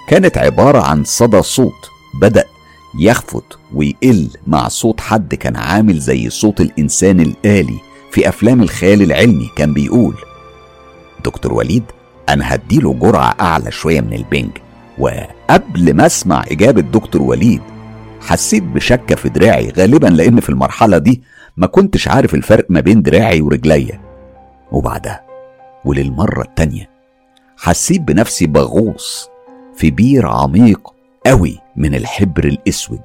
كانت 0.08 0.38
عبارة 0.38 0.82
عن 0.82 1.04
صدى 1.04 1.42
صوت 1.42 1.90
بدأ 2.20 2.44
يخفت 2.98 3.58
ويقل 3.74 4.28
مع 4.46 4.68
صوت 4.68 5.00
حد 5.00 5.34
كان 5.34 5.56
عامل 5.56 5.98
زي 5.98 6.30
صوت 6.30 6.60
الإنسان 6.60 7.20
الآلي 7.20 7.78
في 8.10 8.28
أفلام 8.28 8.62
الخيال 8.62 9.02
العلمي 9.02 9.50
كان 9.56 9.72
بيقول 9.74 10.14
دكتور 11.24 11.52
وليد 11.52 11.84
أنا 12.28 12.54
هديله 12.54 12.94
جرعة 12.94 13.34
أعلى 13.40 13.70
شوية 13.70 14.00
من 14.00 14.12
البنج 14.12 14.50
وقبل 14.98 15.94
ما 15.94 16.06
أسمع 16.06 16.44
إجابة 16.50 16.80
دكتور 16.80 17.22
وليد 17.22 17.60
حسيت 18.20 18.62
بشكة 18.62 19.14
في 19.14 19.28
دراعي 19.28 19.70
غالبا 19.78 20.06
لأن 20.06 20.40
في 20.40 20.48
المرحلة 20.48 20.98
دي 20.98 21.22
ما 21.56 21.66
كنتش 21.66 22.08
عارف 22.08 22.34
الفرق 22.34 22.66
ما 22.68 22.80
بين 22.80 23.02
دراعي 23.02 23.40
ورجليا. 23.40 24.00
وبعدها 24.72 25.29
وللمرة 25.84 26.42
التانية. 26.42 26.90
حسيت 27.56 28.00
بنفسي 28.00 28.46
بغوص 28.46 29.28
في 29.76 29.90
بير 29.90 30.26
عميق 30.26 30.94
قوي 31.26 31.58
من 31.76 31.94
الحبر 31.94 32.44
الأسود 32.44 33.02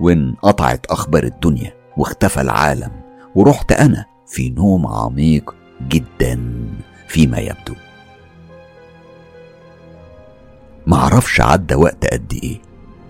وانقطعت 0.00 0.86
أخبار 0.86 1.24
الدنيا 1.24 1.72
واختفى 1.96 2.40
العالم 2.40 2.90
ورحت 3.34 3.72
أنا 3.72 4.04
في 4.26 4.50
نوم 4.50 4.86
عميق 4.86 5.54
جدا 5.88 6.52
فيما 7.08 7.38
يبدو. 7.38 7.74
معرفش 10.86 11.40
عدى 11.40 11.74
وقت 11.74 12.06
قد 12.06 12.38
إيه 12.42 12.60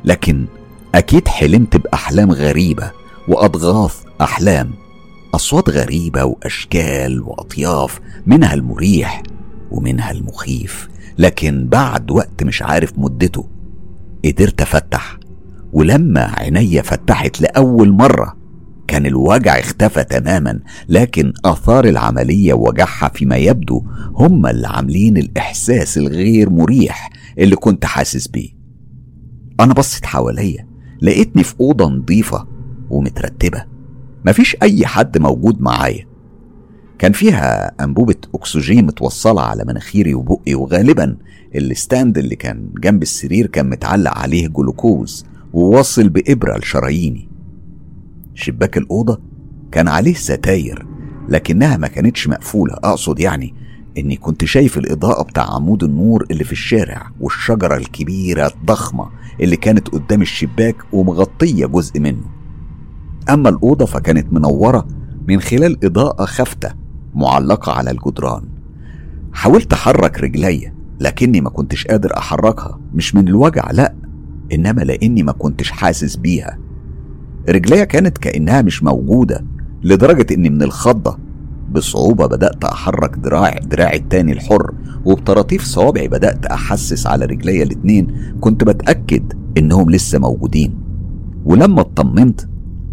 لكن 0.05 0.47
أكيد 0.95 1.29
حلمت 1.29 1.77
بأحلام 1.77 2.33
غريبة 2.33 2.91
وأضغاث 3.29 4.05
أحلام 4.21 4.71
أصوات 5.35 5.71
غريبة 5.71 6.25
وأشكال 6.25 7.23
وأطياف 7.23 8.01
منها 8.27 8.55
المريح 8.55 9.23
ومنها 9.71 10.11
المخيف 10.11 10.89
لكن 11.19 11.69
بعد 11.69 12.11
وقت 12.11 12.43
مش 12.43 12.63
عارف 12.63 12.93
مدته. 12.99 13.49
قدرت 14.25 14.61
أفتح 14.61 15.19
ولما 15.73 16.21
عينيا 16.21 16.83
فتحت 16.83 17.41
لأول 17.41 17.93
مرة 17.93 18.37
كان 18.89 19.07
الوجع 19.07 19.59
اختفى 19.59 20.05
تماما 20.05 20.61
لكن 20.89 21.33
آثار 21.45 21.85
العملية 21.85 22.55
ووجعها 22.55 23.09
فيما 23.09 23.37
يبدو 23.37 23.83
هم 24.15 24.47
اللي 24.47 24.69
عاملين 24.69 25.17
الإحساس 25.17 25.99
الغير 25.99 26.51
مريح 26.51 27.11
اللي 27.39 27.57
كنت 27.57 27.85
حاسس 27.85 28.29
بيه. 28.29 28.49
أنا 29.61 29.75
بصيت 29.75 30.07
حواليا 30.07 30.69
لقيتني 31.03 31.45
في 31.45 31.55
أوضة 31.61 31.89
نظيفة 31.89 32.47
ومترتبة. 32.91 33.78
مفيش 34.29 34.57
أي 34.63 34.87
حد 34.87 35.19
موجود 35.19 35.61
معايا. 35.61 36.07
كان 36.99 37.13
فيها 37.13 37.73
أنبوبة 37.85 38.15
أكسجين 38.35 38.87
متوصلة 38.87 39.43
على 39.43 39.65
مناخيري 39.65 40.15
وبقي 40.15 40.55
وغالبا 40.55 41.17
الستاند 41.55 42.19
اللي 42.19 42.37
كان 42.37 42.71
جنب 42.81 43.03
السرير 43.03 43.47
كان 43.47 43.71
متعلق 43.71 44.19
عليه 44.19 44.49
جلوكوز 44.49 45.27
وواصل 45.53 46.09
بإبرة 46.09 46.59
لشراييني. 46.59 47.29
شباك 48.35 48.77
الأوضة 48.77 49.21
كان 49.73 49.89
عليه 49.89 50.15
ستاير 50.15 50.87
لكنها 51.29 51.77
ما 51.77 51.89
كانتش 51.89 52.29
مقفولة. 52.29 52.75
أقصد 52.75 53.21
يعني 53.21 53.55
إني 53.99 54.17
كنت 54.17 54.45
شايف 54.45 54.79
الإضاءة 54.79 55.23
بتاع 55.23 55.55
عمود 55.55 55.85
النور 55.85 56.27
اللي 56.31 56.45
في 56.45 56.53
الشارع 56.53 57.11
والشجرة 57.21 57.77
الكبيرة 57.77 58.47
الضخمة 58.47 59.11
اللي 59.41 59.57
كانت 59.57 59.89
قدام 59.89 60.23
الشباك 60.23 60.77
ومغطية 60.93 61.67
جزء 61.67 62.01
منه. 62.01 62.38
أما 63.31 63.49
الأوضة 63.49 63.87
فكانت 63.87 64.33
منورة 64.33 64.87
من 65.29 65.41
خلال 65.41 65.85
إضاءة 65.85 66.25
خافتة 66.25 66.71
معلقة 67.15 67.73
على 67.73 67.91
الجدران. 67.91 68.43
حاولت 69.33 69.73
أحرك 69.73 70.21
رجليا 70.21 70.75
لكني 71.01 71.41
ما 71.41 71.51
كنتش 71.51 71.87
قادر 71.87 72.17
أحركها 72.19 72.81
مش 72.95 73.15
من 73.15 73.29
الوجع 73.29 73.71
لأ 73.71 73.95
إنما 74.53 74.83
لأني 74.83 75.23
ما 75.23 75.33
كنتش 75.33 75.71
حاسس 75.71 76.17
بيها. 76.17 76.59
رجليا 77.49 77.85
كانت 77.85 78.19
كأنها 78.19 78.63
مش 78.63 78.83
موجودة 78.83 79.45
لدرجة 79.83 80.35
إني 80.35 80.51
من 80.51 80.63
الخضة. 80.63 81.19
بصعوبة 81.73 82.27
بدأت 82.27 82.65
أحرك 82.65 83.17
دراعي 83.17 83.61
دراعي 83.61 83.97
التاني 83.97 84.33
الحر 84.33 84.75
وبطراطيف 85.05 85.65
صوابعي 85.65 86.09
بدأت 86.09 86.47
أحسس 86.47 87.07
على 87.07 87.25
رجليا 87.25 87.63
الاتنين. 87.63 88.35
كنت 88.41 88.65
بتأكد 88.65 89.33
إنهم 89.59 89.91
لسه 89.91 90.19
موجودين. 90.19 90.75
ولما 91.45 91.81
اطمنت 91.81 92.41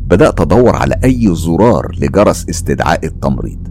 بدأت 0.08 0.42
أدور 0.42 0.76
على 0.76 0.96
أي 1.04 1.36
زرار 1.36 1.92
لجرس 2.02 2.46
استدعاء 2.50 3.06
التمريض. 3.06 3.68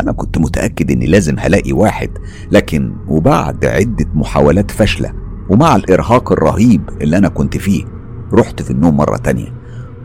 أنا 0.00 0.12
كنت 0.12 0.38
متأكد 0.38 0.90
إني 0.90 1.06
لازم 1.06 1.38
هلاقي 1.38 1.72
واحد 1.72 2.10
لكن 2.52 2.92
وبعد 3.08 3.64
عدة 3.64 4.06
محاولات 4.14 4.70
فاشلة 4.70 5.12
ومع 5.50 5.76
الإرهاق 5.76 6.32
الرهيب 6.32 6.90
اللي 7.00 7.16
أنا 7.18 7.28
كنت 7.28 7.56
فيه 7.56 7.84
رحت 8.32 8.62
في 8.62 8.70
النوم 8.70 8.96
مرة 8.96 9.16
تانية 9.16 9.54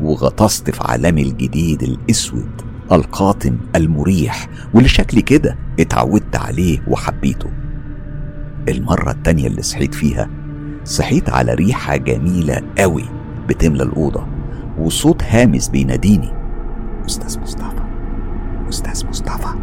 وغطست 0.02 0.70
في 0.70 0.84
عالمي 0.84 1.22
الجديد 1.22 1.84
الأسود 1.84 2.62
القاتم 2.92 3.58
المريح 3.76 4.48
واللي 4.74 4.90
شكلي 4.90 5.22
كده 5.22 5.58
اتعودت 5.80 6.36
عليه 6.36 6.80
وحبيته. 6.88 7.50
المرة 8.70 9.12
التانية 9.12 9.48
اللي 9.48 9.62
صحيت 9.62 9.94
فيها 9.96 10.30
صحيت 10.84 11.30
على 11.30 11.54
ريحة 11.54 11.96
جميلة 11.96 12.62
قوي 12.78 13.04
بتملى 13.50 13.84
الأوضة. 13.84 14.37
وصوت 14.80 15.24
هامس 15.24 15.70
بيناديني. 15.70 16.30
أستاذ 17.06 17.40
مصطفى 17.40 17.84
أستاذ 18.70 19.08
مصطفى. 19.08 19.54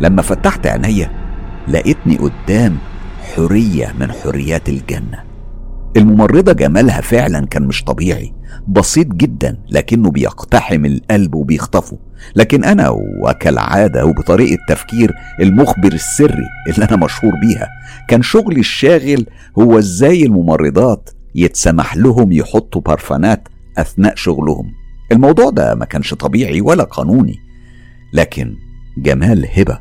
لما 0.00 0.22
فتحت 0.22 0.66
عينيا 0.66 1.10
لقيتني 1.68 2.16
قدام 2.16 2.78
حرية 3.34 3.94
من 4.00 4.12
حريات 4.12 4.68
الجنة. 4.68 5.22
الممرضة 5.96 6.52
جمالها 6.52 7.00
فعلا 7.00 7.46
كان 7.46 7.62
مش 7.66 7.84
طبيعي 7.84 8.32
بسيط 8.68 9.06
جدا 9.06 9.58
لكنه 9.70 10.10
بيقتحم 10.10 10.84
القلب 10.84 11.34
وبيخطفه. 11.34 11.98
لكن 12.36 12.64
أنا 12.64 12.88
وكالعادة 13.22 14.06
وبطريقة 14.06 14.58
تفكير 14.68 15.14
المخبر 15.40 15.92
السري 15.92 16.44
اللي 16.68 16.84
أنا 16.84 16.96
مشهور 17.04 17.32
بيها 17.40 17.68
كان 18.08 18.22
شغلي 18.22 18.60
الشاغل 18.60 19.26
هو 19.58 19.78
إزاي 19.78 20.22
الممرضات 20.22 21.10
يتسمح 21.34 21.96
لهم 21.96 22.32
يحطوا 22.32 22.80
برفانات 22.80 23.48
أثناء 23.78 24.14
شغلهم. 24.14 24.72
الموضوع 25.12 25.50
ده 25.50 25.74
ما 25.74 25.84
كانش 25.84 26.14
طبيعي 26.14 26.60
ولا 26.60 26.84
قانوني 26.84 27.40
لكن 28.12 28.56
جمال 28.96 29.46
هبة 29.60 29.78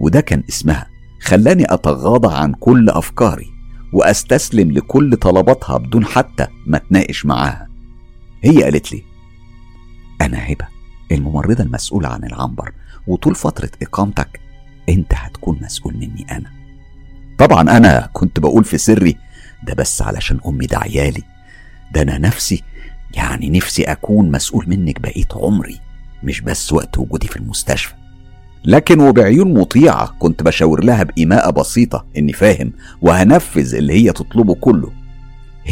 وده 0.00 0.20
كان 0.20 0.42
اسمها 0.48 0.86
خلاني 1.22 1.64
أتغاضى 1.74 2.34
عن 2.34 2.52
كل 2.52 2.90
أفكاري 2.90 3.46
وأستسلم 3.92 4.70
لكل 4.72 5.16
طلباتها 5.16 5.78
بدون 5.78 6.04
حتى 6.04 6.46
ما 6.66 6.76
أتناقش 6.76 7.26
معاها. 7.26 7.68
هي 8.44 8.62
قالت 8.62 8.92
لي 8.92 9.02
أنا 10.20 10.38
هبة 10.52 10.66
الممرضة 11.12 11.64
المسؤولة 11.64 12.08
عن 12.08 12.24
العنبر 12.24 12.72
وطول 13.06 13.34
فترة 13.34 13.70
إقامتك 13.82 14.40
أنت 14.88 15.14
هتكون 15.14 15.58
مسؤول 15.62 15.94
مني 15.94 16.26
أنا. 16.30 16.50
طبعا 17.38 17.76
أنا 17.76 18.08
كنت 18.12 18.40
بقول 18.40 18.64
في 18.64 18.78
سري 18.78 19.16
ده 19.66 19.74
بس 19.74 20.02
علشان 20.02 20.40
أمي 20.46 20.66
ده 20.66 20.78
عيالي 20.78 21.22
ده 21.92 22.02
أنا 22.02 22.18
نفسي 22.18 22.62
يعني 23.14 23.50
نفسي 23.50 23.82
أكون 23.84 24.30
مسؤول 24.30 24.64
منك 24.68 25.00
بقيت 25.00 25.32
عمري 25.34 25.80
مش 26.22 26.40
بس 26.40 26.72
وقت 26.72 26.98
وجودي 26.98 27.28
في 27.28 27.36
المستشفى. 27.36 27.94
لكن 28.64 29.00
وبعيون 29.00 29.54
مطيعة 29.54 30.14
كنت 30.18 30.42
بشاور 30.42 30.84
لها 30.84 31.02
بإيماءة 31.02 31.50
بسيطة 31.50 32.06
إني 32.16 32.32
فاهم 32.32 32.72
وهنفذ 33.02 33.74
اللي 33.74 33.92
هي 33.92 34.12
تطلبه 34.12 34.54
كله. 34.54 34.92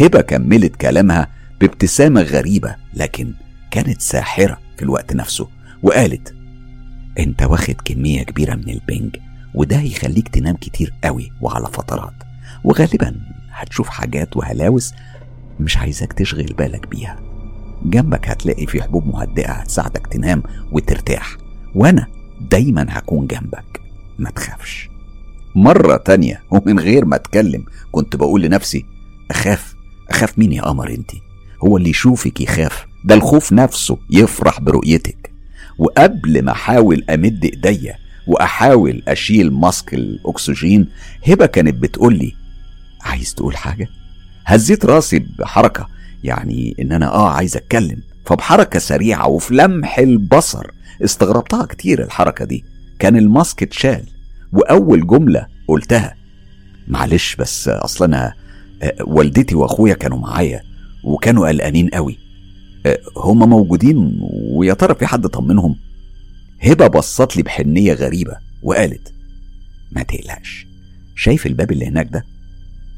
هبة 0.01 0.21
كملت 0.21 0.77
كلامها 0.77 1.29
بابتسامة 1.61 2.23
غريبة 2.23 2.77
لكن 2.95 3.35
كانت 3.71 4.01
ساحرة 4.01 4.59
في 4.77 4.83
الوقت 4.83 5.13
نفسه 5.15 5.49
وقالت 5.83 6.35
أنت 7.19 7.43
واخد 7.43 7.75
كمية 7.85 8.23
كبيرة 8.23 8.55
من 8.55 8.69
البنج 8.69 9.17
وده 9.55 9.77
هيخليك 9.77 10.29
تنام 10.29 10.57
كتير 10.57 10.95
قوي 11.05 11.33
وعلى 11.41 11.67
فترات 11.67 12.15
وغالبا 12.65 13.21
هتشوف 13.51 13.89
حاجات 13.89 14.37
وهلاوس 14.37 14.93
مش 15.61 15.77
عايزاك 15.77 16.13
تشغل 16.13 16.55
بالك 16.59 16.89
بيها. 16.89 17.28
جنبك 17.85 18.29
هتلاقي 18.29 18.67
في 18.67 18.83
حبوب 18.83 19.07
مهدئة 19.07 19.53
هتساعدك 19.53 20.07
تنام 20.07 20.43
وترتاح. 20.73 21.37
وأنا 21.75 22.07
دايما 22.51 22.87
هكون 22.89 23.27
جنبك. 23.27 23.81
ما 24.19 24.31
تخافش. 24.31 24.89
مرة 25.55 25.97
تانية 25.97 26.43
ومن 26.51 26.79
غير 26.79 27.05
ما 27.05 27.17
أتكلم 27.17 27.65
كنت 27.93 28.17
بقول 28.17 28.43
لنفسي 28.43 28.85
أخاف 29.31 29.75
أخاف 30.11 30.39
مين 30.39 30.53
يا 30.53 30.63
قمر 30.63 30.91
انتي 30.91 31.23
هو 31.65 31.77
اللي 31.77 31.91
يشوفك 31.91 32.41
يخاف. 32.41 32.87
ده 33.05 33.15
الخوف 33.15 33.53
نفسه 33.53 33.99
يفرح 34.11 34.61
برؤيتك. 34.61 35.33
وقبل 35.79 36.43
ما 36.43 36.53
أحاول 36.53 37.05
أمد 37.11 37.45
إيديا 37.45 37.97
وأحاول 38.27 39.03
أشيل 39.09 39.53
ماسك 39.53 39.95
الأكسجين 39.95 40.89
هبة 41.29 41.47
كانت 41.47 41.75
بتقول 41.75 42.19
لي 42.19 42.35
عايز 43.03 43.35
تقول 43.35 43.57
حاجة؟ 43.57 43.89
هزيت 44.45 44.85
راسي 44.85 45.19
بحركة 45.19 45.89
يعني 46.25 46.75
إن 46.81 46.93
أنا 46.93 47.15
آه 47.15 47.31
عايز 47.31 47.57
أتكلم. 47.57 48.03
فبحركة 48.27 48.79
سريعة 48.79 49.29
وفي 49.29 49.55
لمح 49.55 49.99
البصر 49.99 50.67
استغربتها 51.05 51.67
كتير 51.67 52.03
الحركة 52.05 52.45
دي. 52.45 52.65
كان 52.99 53.17
الماسك 53.17 53.63
اتشال 53.63 54.03
وأول 54.53 55.07
جملة 55.07 55.47
قلتها. 55.69 56.15
معلش 56.89 57.37
بس 57.37 57.69
أصل 57.69 58.05
أنا 58.05 58.35
آه، 58.83 58.95
والدتي 59.01 59.55
وأخويا 59.55 59.95
كانوا 59.95 60.19
معايا 60.19 60.63
وكانوا 61.05 61.49
قلقانين 61.49 61.89
قوي. 61.89 62.19
أه، 62.87 62.99
هما 63.17 63.47
موجودين 63.47 64.19
ويا 64.57 64.75
ترى 64.75 64.95
في 64.95 65.07
حد 65.07 65.27
طمنهم؟ 65.27 65.77
هبة 66.63 66.87
بصت 66.87 67.37
لي 67.37 67.43
بحنية 67.43 67.93
غريبة 67.93 68.37
وقالت 68.63 69.13
ما 69.93 70.03
تقلقش 70.03 70.67
شايف 71.17 71.47
الباب 71.47 71.73
اللي 71.73 71.87
هناك 71.87 72.09
ده؟ 72.13 72.25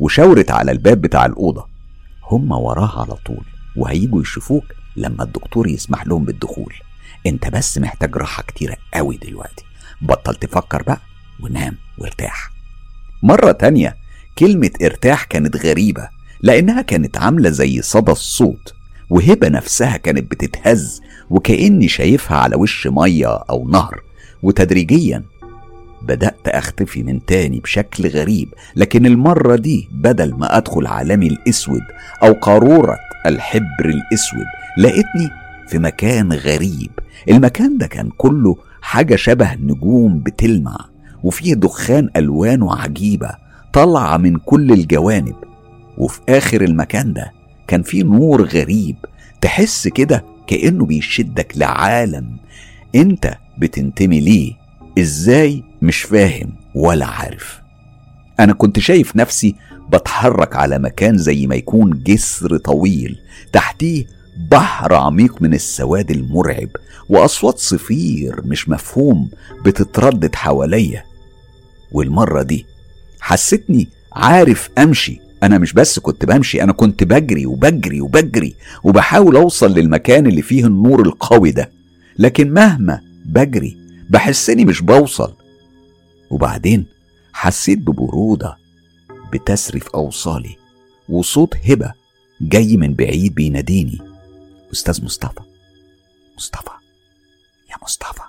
وشاورت 0.00 0.50
على 0.50 0.72
الباب 0.72 1.00
بتاع 1.00 1.26
الأوضة. 1.26 1.64
هما 2.30 2.56
وراه 2.56 3.00
على 3.00 3.14
طول 3.14 3.44
وهيجوا 3.76 4.20
يشوفوك 4.22 4.64
لما 4.96 5.22
الدكتور 5.25 5.68
يسمح 5.68 6.06
لهم 6.06 6.25
بالدخول. 6.25 6.75
انت 7.26 7.49
بس 7.49 7.78
محتاج 7.78 8.16
راحة 8.16 8.42
كتيرة 8.42 8.76
قوي 8.94 9.16
دلوقتي. 9.16 9.64
بطل 10.02 10.34
تفكر 10.34 10.82
بقى 10.82 11.00
ونام 11.40 11.76
وارتاح. 11.99 12.50
مرة 13.22 13.52
تانية 13.52 13.96
كلمة 14.38 14.70
ارتاح 14.82 15.25
كانت 15.25 15.56
غريبة 15.66 16.08
لأنها 16.42 16.82
كانت 16.82 17.18
عاملة 17.18 17.50
زي 17.50 17.82
صدى 17.82 18.12
الصوت 18.12 18.75
وهبة 19.10 19.49
نفسها 19.49 19.96
كانت 19.96 20.30
بتتهز 20.30 21.00
وكأني 21.30 21.88
شايفها 21.88 22.37
على 22.37 22.56
وش 22.56 22.87
مية 22.87 23.26
أو 23.50 23.68
نهر. 23.68 24.02
وتدريجيا 24.42 25.25
بدأت 26.02 26.49
أختفي 26.49 27.02
من 27.02 27.25
تاني 27.26 27.61
بشكل 27.61 28.09
غريب 28.09 28.54
لكن 28.76 29.07
المرة 29.07 29.57
دي 29.57 29.88
بدل 29.92 30.35
ما 30.35 30.57
أدخل 30.57 30.87
عالمي 30.87 31.26
الأسود 31.26 31.83
أو 32.23 32.33
قارورة 32.33 32.97
الحبر 33.26 33.85
الأسود 33.85 34.47
لقيتني 34.78 35.30
في 35.69 35.78
مكان 35.78 36.33
غريب. 36.33 36.90
المكان 37.30 37.78
ده 37.78 37.87
كان 37.87 38.11
كله 38.16 38.57
حاجة 38.83 39.16
شبه 39.16 39.54
نجوم 39.54 40.19
بتلمع 40.21 40.76
وفيه 41.23 41.54
دخان 41.54 42.09
ألوانه 42.16 42.76
عجيبة 42.76 43.30
طالعة 43.73 44.16
من 44.16 44.37
كل 44.37 44.73
الجوانب. 44.73 45.35
وفي 45.99 46.21
آخر 46.28 46.62
المكان 46.62 47.12
ده 47.12 47.33
كان 47.69 47.83
فيه 47.83 48.02
نور 48.04 48.42
غريب 48.45 48.97
تحس 49.40 49.88
كده 49.88 50.25
كأنه 50.47 50.85
بيشدك 50.87 51.52
لعالم. 51.57 52.37
أنت 52.95 53.35
بتنتمي 53.59 54.21
ليه؟ 54.21 54.52
إزاي 54.99 55.64
مش 55.82 56.02
فاهم 56.02 56.52
ولا 56.75 57.06
عارف. 57.06 57.60
أنا 58.40 58.52
كنت 58.52 58.78
شايف 58.78 59.16
نفسي 59.16 59.54
بتحرك 59.92 60.56
على 60.56 60.78
مكان 60.78 61.18
زي 61.18 61.46
ما 61.46 61.54
يكون 61.54 62.02
جسر 62.02 62.56
طويل 62.56 63.18
تحتيه 63.52 64.06
بحر 64.50 64.94
عميق 64.94 65.42
من 65.42 65.54
السواد 65.54 66.10
المرعب 66.10 66.68
وأصوات 67.08 67.58
صفير 67.58 68.40
مش 68.44 68.68
مفهوم 68.68 69.30
بتتردد 69.64 70.34
حواليا. 70.34 71.04
والمرة 71.92 72.42
دي 72.42 72.66
حسيتني 73.20 73.88
عارف 74.12 74.70
أمشي. 74.78 75.20
أنا 75.42 75.58
مش 75.58 75.72
بس 75.72 75.99
كنت 75.99 76.25
بمشي 76.25 76.62
أنا 76.62 76.72
كنت 76.72 77.04
بجري 77.04 77.46
وبجري 77.46 78.00
وبجري 78.00 78.54
وبحاول 78.84 79.37
أوصل 79.37 79.75
للمكان 79.75 80.26
اللي 80.26 80.42
فيه 80.42 80.66
النور 80.66 81.02
القوي 81.06 81.50
ده. 81.50 81.70
لكن 82.18 82.50
مهما 82.52 83.00
بجري 83.26 83.76
بحسني 84.10 84.64
مش 84.64 84.82
بوصل. 84.82 85.34
وبعدين 86.30 86.87
حسيت 87.32 87.78
ببرودة 87.78 88.56
بتسري 89.32 89.80
في 89.80 89.90
أوصالي 89.94 90.56
وصوت 91.08 91.56
هبة 91.56 91.92
جاي 92.40 92.76
من 92.76 92.94
بعيد 92.94 93.34
بيناديني. 93.34 93.99
أستاذ 94.72 95.04
مصطفى 95.04 95.40
مصطفى 96.37 96.70
يا 97.70 97.76
مصطفى. 97.82 98.22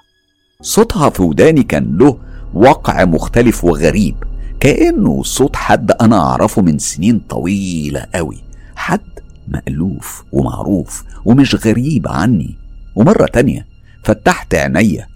صوتها 0.61 1.09
في 1.09 1.21
وداني 1.21 1.63
كان 1.63 1.97
له 1.97 2.19
وقع 2.53 3.05
مختلف 3.05 3.63
وغريب 3.63 4.15
كأنه 4.59 5.23
صوت 5.23 5.55
حد 5.55 5.91
أنا 5.91 6.19
أعرفه 6.19 6.61
من 6.61 6.79
سنين 6.79 7.19
طويلة 7.19 8.07
قوي. 8.15 8.43
حد 8.75 9.19
مألوف 9.47 10.23
ومعروف 10.31 11.03
ومش 11.25 11.55
غريب 11.55 12.07
عني. 12.07 12.57
ومرة 12.95 13.25
تانية 13.25 13.67
فتحت 14.03 14.55
عينيا 14.55 15.07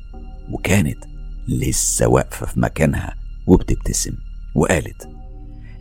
وكانت 0.51 0.97
لسه 1.47 2.08
واقفة 2.08 2.45
في 2.45 2.60
مكانها 2.60 3.15
وبتبتسم. 3.47 4.13
وقالت 4.55 5.10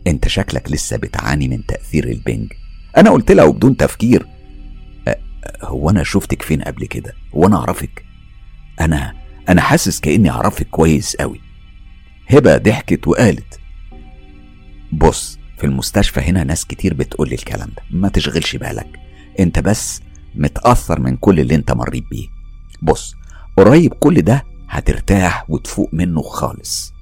أنت 0.07 0.29
شكلك 0.29 0.73
لسه 0.73 0.97
بتعاني 0.97 1.49
من 1.49 1.67
تأثير 1.67 2.09
البنج. 2.09 2.53
أنا 2.97 3.11
قلت 3.11 3.33
لها 3.33 3.45
وبدون 3.45 3.77
تفكير 3.77 4.27
هو 5.63 5.91
أنا 5.91 6.03
شفتك 6.03 6.43
فين 6.43 6.63
قبل 6.63 6.87
كده؟ 6.87 7.15
وأنا 7.33 7.57
أعرفك؟ 7.57 8.05
أنا 8.81 9.15
أنا 9.49 9.61
حاسس 9.61 10.01
كأني 10.01 10.31
أعرفك 10.31 10.67
كويس 10.71 11.17
قوي 11.17 11.41
هبة 12.29 12.57
ضحكت 12.57 13.09
وقالت 13.09 13.61
بص 14.93 15.39
في 15.59 15.65
المستشفى 15.65 16.21
هنا 16.21 16.45
ناس 16.45 16.65
كتير 16.67 16.95
بتقول 16.95 17.29
لي 17.29 17.35
الكلام 17.35 17.69
ده. 17.69 17.83
ما 17.91 18.09
تشغلش 18.09 18.57
بالك. 18.57 19.01
أنت 19.41 19.59
بس 19.59 20.03
متأثر 20.35 21.01
من 21.01 21.17
كل 21.17 21.41
اللي 21.41 21.55
أنت 21.55 21.73
مريت 21.73 22.05
بيه. 22.11 22.27
بص 22.83 23.15
قريب 23.57 23.95
كل 23.95 24.23
ده 24.23 24.45
هترتاح 24.75 25.45
وتفوق 25.51 25.91
منه 25.93 26.23
خالص. 26.23 26.95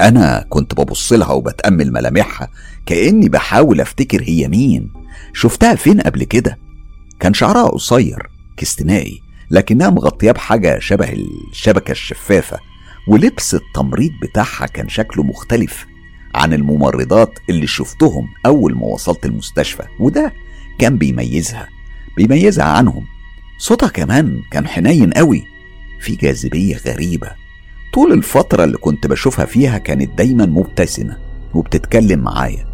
أنا 0.00 0.46
كنت 0.48 0.74
ببص 0.74 1.12
لها 1.12 1.32
وبتأمل 1.32 1.92
ملامحها 1.92 2.48
كأني 2.86 3.28
بحاول 3.28 3.80
أفتكر 3.80 4.22
هي 4.22 4.48
مين. 4.48 4.92
شفتها 5.32 5.74
فين 5.74 6.00
قبل 6.00 6.24
كده؟ 6.24 6.58
كان 7.20 7.34
شعرها 7.34 7.68
قصير 7.68 8.30
كاستنائي 8.56 9.22
لكنها 9.50 9.90
مغطياه 9.90 10.32
بحاجة 10.32 10.78
شبه 10.78 11.12
الشبكة 11.12 11.92
الشفافة 11.92 12.58
ولبس 13.08 13.54
التمريض 13.54 14.12
بتاعها 14.22 14.66
كان 14.66 14.88
شكله 14.88 15.22
مختلف 15.22 15.86
عن 16.34 16.52
الممرضات 16.52 17.38
اللي 17.50 17.66
شفتهم 17.66 18.26
أول 18.46 18.74
ما 18.74 18.86
وصلت 18.86 19.26
المستشفى 19.26 19.82
وده 20.00 20.32
كان 20.78 20.98
بيميزها 20.98 21.68
بيميزها 22.16 22.64
عنهم. 22.64 23.04
صوتها 23.58 23.88
كمان 23.88 24.40
كان 24.50 24.66
حنين 24.66 25.12
قوي. 25.12 25.57
في 26.00 26.16
جاذبية 26.16 26.76
غريبة. 26.86 27.30
طول 27.94 28.12
الفترة 28.12 28.64
اللي 28.64 28.76
كنت 28.76 29.06
بشوفها 29.06 29.44
فيها 29.44 29.78
كانت 29.78 30.18
دايما 30.18 30.46
مبتسمة 30.46 31.16
وبتتكلم 31.54 32.20
معايا. 32.20 32.64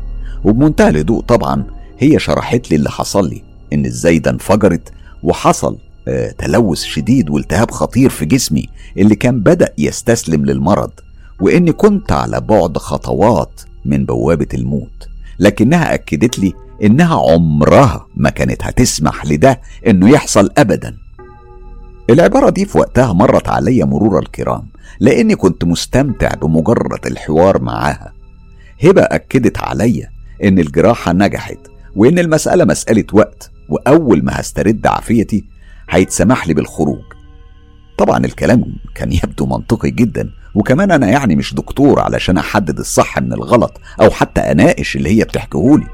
وبمنتهى 0.44 0.88
الهدوء 0.88 1.22
طبعا 1.22 1.64
هي 1.98 2.18
شرحت 2.18 2.70
لي 2.70 2.76
اللي 2.76 2.90
حصل 2.90 3.28
لي 3.28 3.42
إن 3.72 3.86
الزايدة 3.86 4.30
انفجرت 4.30 4.92
وحصل 5.22 5.78
آه، 6.08 6.30
تلوث 6.30 6.82
شديد 6.82 7.30
والتهاب 7.30 7.70
خطير 7.70 8.10
في 8.10 8.24
جسمي 8.24 8.68
اللي 8.98 9.14
كان 9.16 9.40
بدأ 9.40 9.72
يستسلم 9.78 10.44
للمرض 10.44 10.90
وإني 11.40 11.72
كنت 11.72 12.12
على 12.12 12.40
بعد 12.40 12.78
خطوات 12.78 13.60
من 13.84 14.04
بوابة 14.04 14.46
الموت. 14.54 15.08
لكنها 15.38 15.94
أكدت 15.94 16.38
لي 16.38 16.52
إنها 16.82 17.16
عمرها 17.32 18.06
ما 18.16 18.30
كانت 18.30 18.62
هتسمح 18.64 19.26
لده 19.26 19.60
إنه 19.86 20.10
يحصل 20.10 20.50
أبدا. 20.58 20.96
العبارة 22.10 22.50
دي 22.50 22.64
في 22.64 22.78
وقتها 22.78 23.12
مرت 23.12 23.48
عليا 23.48 23.84
مرور 23.84 24.18
الكرام 24.18 24.62
لأني 25.00 25.36
كنت 25.36 25.64
مستمتع 25.64 26.34
بمجرد 26.34 27.06
الحوار 27.06 27.62
معاها. 27.62 28.12
هبة 28.84 29.02
أكدت 29.02 29.58
عليا 29.58 30.10
إن 30.44 30.58
الجراحة 30.58 31.12
نجحت 31.12 31.58
وإن 31.96 32.18
المسألة 32.18 32.64
مسألة 32.64 33.04
وقت 33.12 33.50
وأول 33.68 34.24
ما 34.24 34.40
هسترد 34.40 34.86
عافيتي 34.86 35.44
هيتسمح 35.90 36.46
لي 36.46 36.54
بالخروج. 36.54 37.02
طبعا 37.98 38.24
الكلام 38.24 38.64
كان 38.94 39.12
يبدو 39.12 39.46
منطقي 39.46 39.90
جدا 39.90 40.30
وكمان 40.54 40.90
أنا 40.90 41.06
يعني 41.06 41.36
مش 41.36 41.54
دكتور 41.54 42.00
علشان 42.00 42.38
أحدد 42.38 42.78
الصح 42.78 43.18
من 43.18 43.32
الغلط 43.32 43.80
أو 44.00 44.10
حتى 44.10 44.40
أناقش 44.40 44.96
اللي 44.96 45.08
هي 45.20 45.24
بتحكيهولي. 45.24 45.86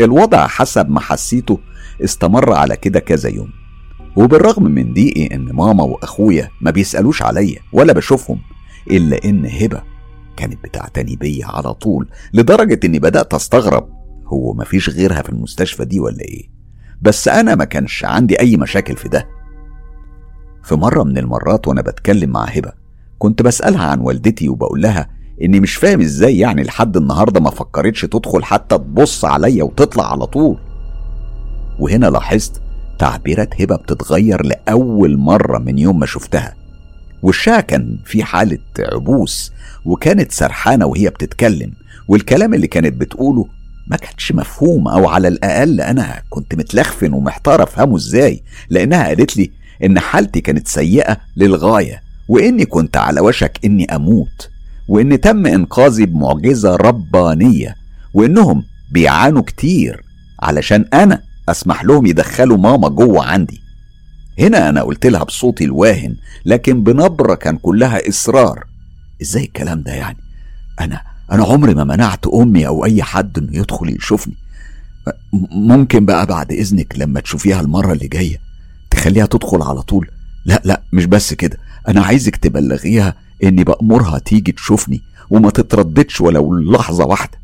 الوضع 0.00 0.46
حسب 0.46 0.90
ما 0.90 1.00
حسيته 1.00 1.58
استمر 2.04 2.52
على 2.52 2.76
كده 2.76 3.00
كذا 3.00 3.28
يوم. 3.28 3.50
وبالرغم 4.16 4.64
من 4.64 4.94
ضيقي 4.94 5.34
إن 5.34 5.52
ماما 5.52 5.84
وأخويا 5.84 6.50
ما 6.60 6.70
بيسألوش 6.70 7.22
عليا 7.22 7.58
ولا 7.72 7.92
بشوفهم 7.92 8.38
إلا 8.90 9.24
إن 9.24 9.46
هبة 9.46 9.82
كانت 10.36 10.64
بتعتني 10.64 11.16
بيا 11.16 11.46
على 11.46 11.74
طول 11.74 12.08
لدرجة 12.32 12.80
إني 12.84 12.98
بدأت 12.98 13.34
أستغرب 13.34 13.88
هو 14.26 14.54
مفيش 14.54 14.90
غيرها 14.90 15.22
في 15.22 15.28
المستشفى 15.28 15.84
دي 15.84 16.00
ولا 16.00 16.20
إيه؟ 16.20 16.48
بس 17.02 17.28
أنا 17.28 17.54
ما 17.54 17.64
كانش 17.64 18.04
عندي 18.04 18.40
أي 18.40 18.56
مشاكل 18.56 18.96
في 18.96 19.08
ده. 19.08 19.28
في 20.62 20.74
مرة 20.74 21.02
من 21.02 21.18
المرات 21.18 21.68
وأنا 21.68 21.82
بتكلم 21.82 22.30
مع 22.30 22.44
هبة 22.44 22.72
كنت 23.18 23.42
بسألها 23.42 23.84
عن 23.86 24.00
والدتي 24.00 24.48
وبقول 24.48 24.82
لها 24.82 25.08
إني 25.42 25.60
مش 25.60 25.74
فاهم 25.76 26.00
إزاي 26.00 26.38
يعني 26.38 26.62
لحد 26.62 26.96
النهاردة 26.96 27.40
ما 27.40 27.50
فكرتش 27.50 28.00
تدخل 28.02 28.44
حتى 28.44 28.78
تبص 28.78 29.24
عليا 29.24 29.64
وتطلع 29.64 30.12
على 30.12 30.26
طول. 30.26 30.58
وهنا 31.80 32.06
لاحظت 32.06 32.62
تعبيرات 32.98 33.60
هبة 33.62 33.76
بتتغير 33.76 34.42
لأول 34.46 35.16
مرة 35.16 35.58
من 35.58 35.78
يوم 35.78 35.98
ما 35.98 36.06
شفتها. 36.06 36.54
وشها 37.22 37.60
كان 37.60 37.98
في 38.04 38.24
حالة 38.24 38.58
عبوس 38.78 39.52
وكانت 39.84 40.32
سرحانة 40.32 40.86
وهي 40.86 41.08
بتتكلم 41.08 41.72
والكلام 42.08 42.54
اللي 42.54 42.66
كانت 42.66 43.00
بتقوله 43.00 43.46
ما 43.86 43.96
كانش 43.96 44.32
مفهوم 44.32 44.88
أو 44.88 45.08
على 45.08 45.28
الأقل 45.28 45.80
أنا 45.80 46.22
كنت 46.30 46.54
متلخفن 46.54 47.12
ومحتار 47.12 47.62
أفهمه 47.62 47.96
إزاي 47.96 48.42
لأنها 48.70 49.06
قالت 49.06 49.36
لي 49.36 49.50
إن 49.84 49.98
حالتي 49.98 50.40
كانت 50.40 50.68
سيئة 50.68 51.16
للغاية 51.36 52.02
وإني 52.28 52.64
كنت 52.64 52.96
على 52.96 53.20
وشك 53.20 53.58
إني 53.64 53.84
أموت 53.96 54.48
وإن 54.88 55.20
تم 55.20 55.46
إنقاذي 55.46 56.06
بمعجزة 56.06 56.76
ربانية 56.76 57.74
وإنهم 58.14 58.62
بيعانوا 58.92 59.42
كتير 59.42 60.02
علشان 60.42 60.84
أنا 60.94 61.22
أسمح 61.48 61.84
لهم 61.84 62.06
يدخلوا 62.06 62.56
ماما 62.56 62.88
جوه 62.88 63.24
عندي. 63.24 63.60
هنا 64.38 64.68
أنا 64.68 64.82
قلت 64.82 65.06
لها 65.06 65.24
بصوتي 65.24 65.64
الواهن 65.64 66.16
لكن 66.46 66.82
بنبرة 66.82 67.34
كان 67.34 67.56
كلها 67.56 68.08
إصرار. 68.08 68.64
إزاي 69.22 69.44
الكلام 69.44 69.82
ده 69.82 69.92
يعني؟ 69.92 70.18
أنا 70.80 71.02
أنا 71.32 71.44
عمري 71.44 71.74
ما 71.74 71.84
منعت 71.84 72.26
أمي 72.26 72.66
أو 72.66 72.84
أي 72.84 73.02
حد 73.02 73.38
إنه 73.38 73.56
يدخل 73.56 73.96
يشوفني. 73.96 74.34
ممكن 75.52 76.06
بقى 76.06 76.26
بعد 76.26 76.52
إذنك 76.52 76.94
لما 76.98 77.20
تشوفيها 77.20 77.60
المرة 77.60 77.92
اللي 77.92 78.08
جاية 78.08 78.38
تخليها 78.90 79.26
تدخل 79.26 79.62
على 79.62 79.82
طول. 79.82 80.10
لا 80.44 80.62
لا 80.64 80.82
مش 80.92 81.04
بس 81.04 81.34
كده. 81.34 81.58
أنا 81.88 82.02
عايزك 82.02 82.36
تبلغيها 82.36 83.14
إني 83.44 83.64
بأمرها 83.64 84.18
تيجي 84.18 84.52
تشوفني 84.52 85.02
وما 85.30 85.50
تترددش 85.50 86.20
ولو 86.20 86.54
لحظة 86.58 87.04
واحدة. 87.04 87.38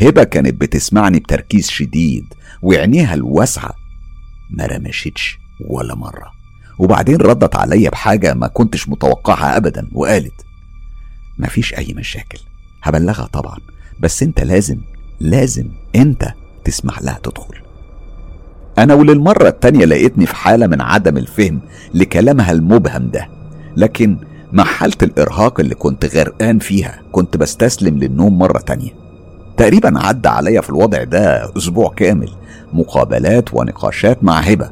هبة 0.00 0.24
كانت 0.24 0.60
بتسمعني 0.60 1.18
بتركيز 1.18 1.70
شديد 1.70 2.34
وعينيها 2.62 3.14
الواسعة. 3.14 3.74
ما 4.50 4.66
رمشتش 4.66 5.38
ولا 5.68 5.94
مرة. 5.94 6.30
وبعدين 6.78 7.16
ردت 7.16 7.56
عليا 7.56 7.90
بحاجة 7.90 8.34
ما 8.34 8.46
كنتش 8.46 8.88
متوقعها 8.88 9.56
ابدا 9.56 9.88
وقالت 9.92 10.46
مفيش 11.38 11.74
أي 11.74 11.94
مشاكل. 11.94 12.38
هبلغها 12.82 13.26
طبعا 13.26 13.58
بس 14.00 14.22
أنت 14.22 14.40
لازم 14.40 14.80
لازم 15.20 15.68
أنت 15.96 16.34
تسمح 16.64 17.02
لها 17.02 17.18
تدخل. 17.22 17.54
أنا 18.78 18.94
وللمرة 18.94 19.48
التانية 19.48 19.84
لقيتني 19.84 20.26
في 20.26 20.36
حالة 20.36 20.66
من 20.66 20.80
عدم 20.80 21.16
الفهم 21.16 21.60
لكلامها 21.94 22.52
المبهم 22.52 23.10
ده. 23.10 23.28
لكن 23.76 24.18
مع 24.52 24.64
حالة 24.64 24.96
الإرهاق 25.02 25.60
اللي 25.60 25.74
كنت 25.74 26.04
غرقان 26.16 26.58
فيها 26.58 27.02
كنت 27.12 27.36
بستسلم 27.36 27.98
للنوم 27.98 28.38
مرة 28.38 28.58
تانية. 28.58 29.09
تقريبا 29.56 29.98
عدى 29.98 30.28
عليا 30.28 30.60
في 30.60 30.70
الوضع 30.70 31.04
ده 31.04 31.52
أسبوع 31.56 31.92
كامل 31.96 32.30
مقابلات 32.72 33.54
ونقاشات 33.54 34.24
مع 34.24 34.38
هبة. 34.40 34.70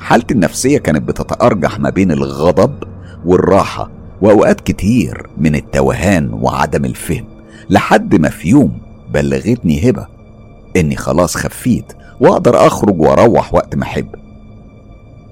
حالتي 0.00 0.34
النفسية 0.34 0.78
كانت 0.78 1.02
بتتأرجح 1.08 1.78
ما 1.80 1.90
بين 1.90 2.12
الغضب 2.12 2.82
والراحة 3.24 3.90
وأوقات 4.22 4.60
كتير 4.60 5.26
من 5.38 5.54
التوهان 5.54 6.32
وعدم 6.32 6.84
الفهم 6.84 7.24
لحد 7.70 8.14
ما 8.14 8.28
في 8.28 8.48
يوم 8.48 8.78
بلغتني 9.14 9.90
هبة 9.90 10.06
إني 10.76 10.96
خلاص 10.96 11.36
خفيت 11.36 11.92
وأقدر 12.20 12.66
أخرج 12.66 13.00
وأروح 13.00 13.54
وقت 13.54 13.76
ما 13.76 13.82
أحب. 13.82 14.08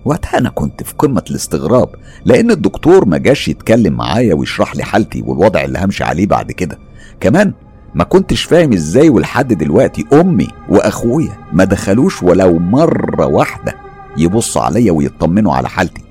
وقتها 0.04 0.38
أنا 0.38 0.48
كنت 0.50 0.82
في 0.82 0.94
قمة 0.98 1.22
الاستغراب 1.30 1.88
لأن 2.24 2.50
الدكتور 2.50 3.04
ما 3.04 3.18
جاش 3.18 3.48
يتكلم 3.48 3.92
معايا 3.92 4.34
ويشرح 4.34 4.76
لي 4.76 4.82
حالتي 4.84 5.22
والوضع 5.22 5.64
اللي 5.64 5.78
همشي 5.78 6.04
عليه 6.04 6.26
بعد 6.26 6.52
كده. 6.52 6.78
كمان 7.20 7.52
ما 7.94 8.04
كنتش 8.04 8.42
فاهم 8.42 8.72
إزاي 8.72 9.08
ولحد 9.08 9.52
دلوقتي 9.52 10.06
أمي 10.12 10.48
وأخويا 10.68 11.36
ما 11.52 11.64
دخلوش 11.64 12.22
ولو 12.22 12.58
مرة 12.58 13.26
واحدة 13.26 13.76
يبصوا 14.16 14.62
عليا 14.62 14.92
ويطمنوا 14.92 15.54
على 15.54 15.68
حالتي. 15.68 16.02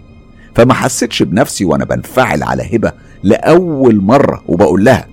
فما 0.55 0.73
حسيتش 0.73 1.23
بنفسي 1.23 1.65
وأنا 1.65 1.85
بنفعل 1.85 2.43
على 2.43 2.75
هبة 2.75 2.91
لأول 3.23 4.01
مرة 4.01 4.43
وبقول 4.47 4.85
لها 4.85 5.07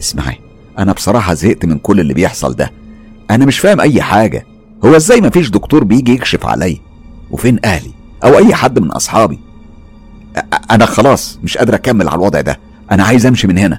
اسمعي 0.00 0.38
أنا 0.78 0.92
بصراحة 0.92 1.34
زهقت 1.34 1.64
من 1.64 1.78
كل 1.78 2.00
اللي 2.00 2.14
بيحصل 2.14 2.54
ده. 2.54 2.70
أنا 3.30 3.44
مش 3.46 3.58
فاهم 3.58 3.80
أي 3.80 4.02
حاجة. 4.02 4.46
هو 4.84 4.96
إزاي 4.96 5.20
مفيش 5.20 5.50
دكتور 5.50 5.84
بيجي 5.84 6.12
يكشف 6.12 6.46
عليا؟ 6.46 6.78
وفين 7.30 7.58
أهلي؟ 7.64 7.90
أو 8.24 8.38
أي 8.38 8.54
حد 8.54 8.78
من 8.78 8.90
أصحابي؟ 8.90 9.38
أنا 10.70 10.86
خلاص 10.86 11.38
مش 11.42 11.58
قادر 11.58 11.74
أكمل 11.74 12.08
على 12.08 12.16
الوضع 12.18 12.40
ده. 12.40 12.58
أنا 12.90 13.04
عايز 13.04 13.26
أمشي 13.26 13.46
من 13.46 13.58
هنا. 13.58 13.78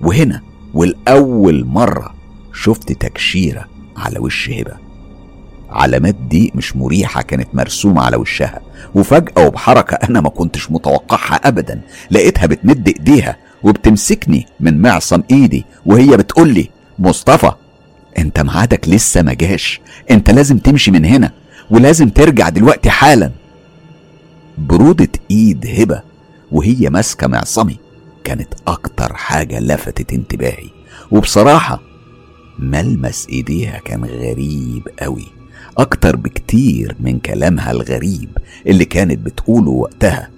وهنا 0.00 0.42
والأول 0.74 1.64
مرة 1.64 2.14
شفت 2.52 2.92
تكشيرة 2.92 3.66
على 3.96 4.18
وش 4.18 4.50
هبة. 4.50 4.74
علامات 5.70 6.16
ضيق 6.28 6.56
مش 6.56 6.76
مريحة 6.76 7.22
كانت 7.22 7.48
مرسومة 7.54 8.02
على 8.02 8.16
وشها. 8.16 8.60
وفجأة 8.94 9.46
وبحركة 9.46 9.94
أنا 9.94 10.20
ما 10.20 10.28
كنتش 10.28 10.70
متوقعها 10.70 11.34
أبدا. 11.34 11.80
لقيتها 12.10 12.46
بتمد 12.46 12.88
إيديها 12.88 13.36
وبتمسكني 13.62 14.46
من 14.60 14.82
معصم 14.82 15.22
إيدي 15.30 15.64
وهي 15.86 16.16
بتقولي 16.16 16.68
مصطفى 16.98 17.52
أنت 18.18 18.40
ميعادك 18.40 18.88
لسه 18.88 19.22
ما 19.22 19.34
جاش. 19.34 19.80
أنت 20.10 20.30
لازم 20.30 20.58
تمشي 20.58 20.90
من 20.90 21.04
هنا 21.04 21.30
ولازم 21.70 22.08
ترجع 22.08 22.48
دلوقتي 22.48 22.90
حالا. 22.90 23.30
برودة 24.58 25.08
إيد 25.30 25.66
هبة 25.66 26.02
وهي 26.52 26.90
ماسكة 26.90 27.26
معصمي. 27.26 27.76
كانت 28.24 28.54
أكتر 28.66 29.14
حاجة 29.16 29.60
لفتت 29.60 30.12
انتباهي. 30.12 30.70
وبصراحة 31.10 31.80
ملمس 32.58 33.26
إيديها 33.28 33.78
كان 33.78 34.04
غريب 34.04 34.88
قوي 35.00 35.26
أكتر 35.78 36.16
بكتير 36.16 36.96
من 37.00 37.18
كلامها 37.18 37.70
الغريب 37.70 38.28
اللي 38.66 38.84
كانت 38.84 39.18
بتقوله 39.18 39.70
وقتها. 39.70 40.30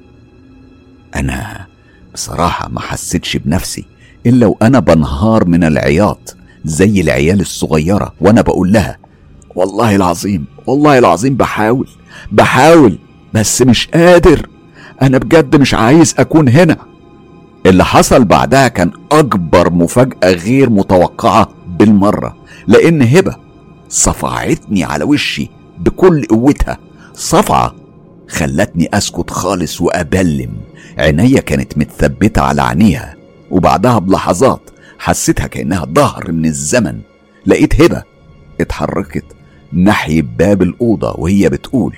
أنا 1.15 1.67
بصراحة 2.15 2.69
ما 2.69 2.81
حسيتش 2.81 3.37
بنفسي 3.37 3.85
إلا 4.27 4.47
وأنا 4.47 4.79
بنهار 4.79 5.45
من 5.45 5.65
العياط 5.65 6.37
زي 6.65 7.01
العيال 7.01 7.41
الصغيرة 7.41 8.15
وأنا 8.21 8.41
بقول 8.43 8.73
لها 8.73 8.99
والله 9.55 9.97
العظيم 9.97 10.45
والله 10.67 10.99
العظيم 10.99 11.37
بحاول 11.37 11.89
بحاول 12.33 12.99
بس 13.35 13.63
مش 13.63 13.87
قادر 13.89 14.49
أنا 15.03 15.19
بجد 15.19 15.57
مش 15.57 15.75
عايز 15.75 16.15
أكون 16.19 16.49
هنا. 16.49 16.77
اللي 17.67 17.85
حصل 17.85 18.25
بعدها 18.25 18.69
كان 18.69 18.91
أكبر 19.13 19.73
مفاجأة 19.73 20.33
غير 20.33 20.71
متوقعة 20.71 21.49
بالمرة 21.79 22.37
لأن 22.67 23.03
هبة 23.03 23.37
صفعتني 23.89 24.85
على 24.85 25.05
وشي 25.05 25.49
بكل 25.79 26.25
قوتها. 26.25 26.79
صفعة 27.15 27.75
خلتني 28.29 28.89
أسكت 28.95 29.31
خالص 29.31 29.81
وأبلم. 29.81 30.51
عينيا 30.99 31.41
كانت 31.41 31.79
متثبتة 31.79 32.43
على 32.43 32.63
عينيها 32.63 33.15
وبعدها 33.51 33.99
بلحظات 33.99 34.71
حسيتها 34.99 35.47
كأنها 35.47 35.85
ظهر 35.85 36.33
من 36.33 36.45
الزمن. 36.47 37.01
لقيت 37.47 37.83
هبة 37.83 38.03
اتحركت 38.61 39.25
ناحية 39.73 40.23
باب 40.23 40.63
الأوضة 40.63 41.15
وهي 41.19 41.49
بتقول 41.49 41.97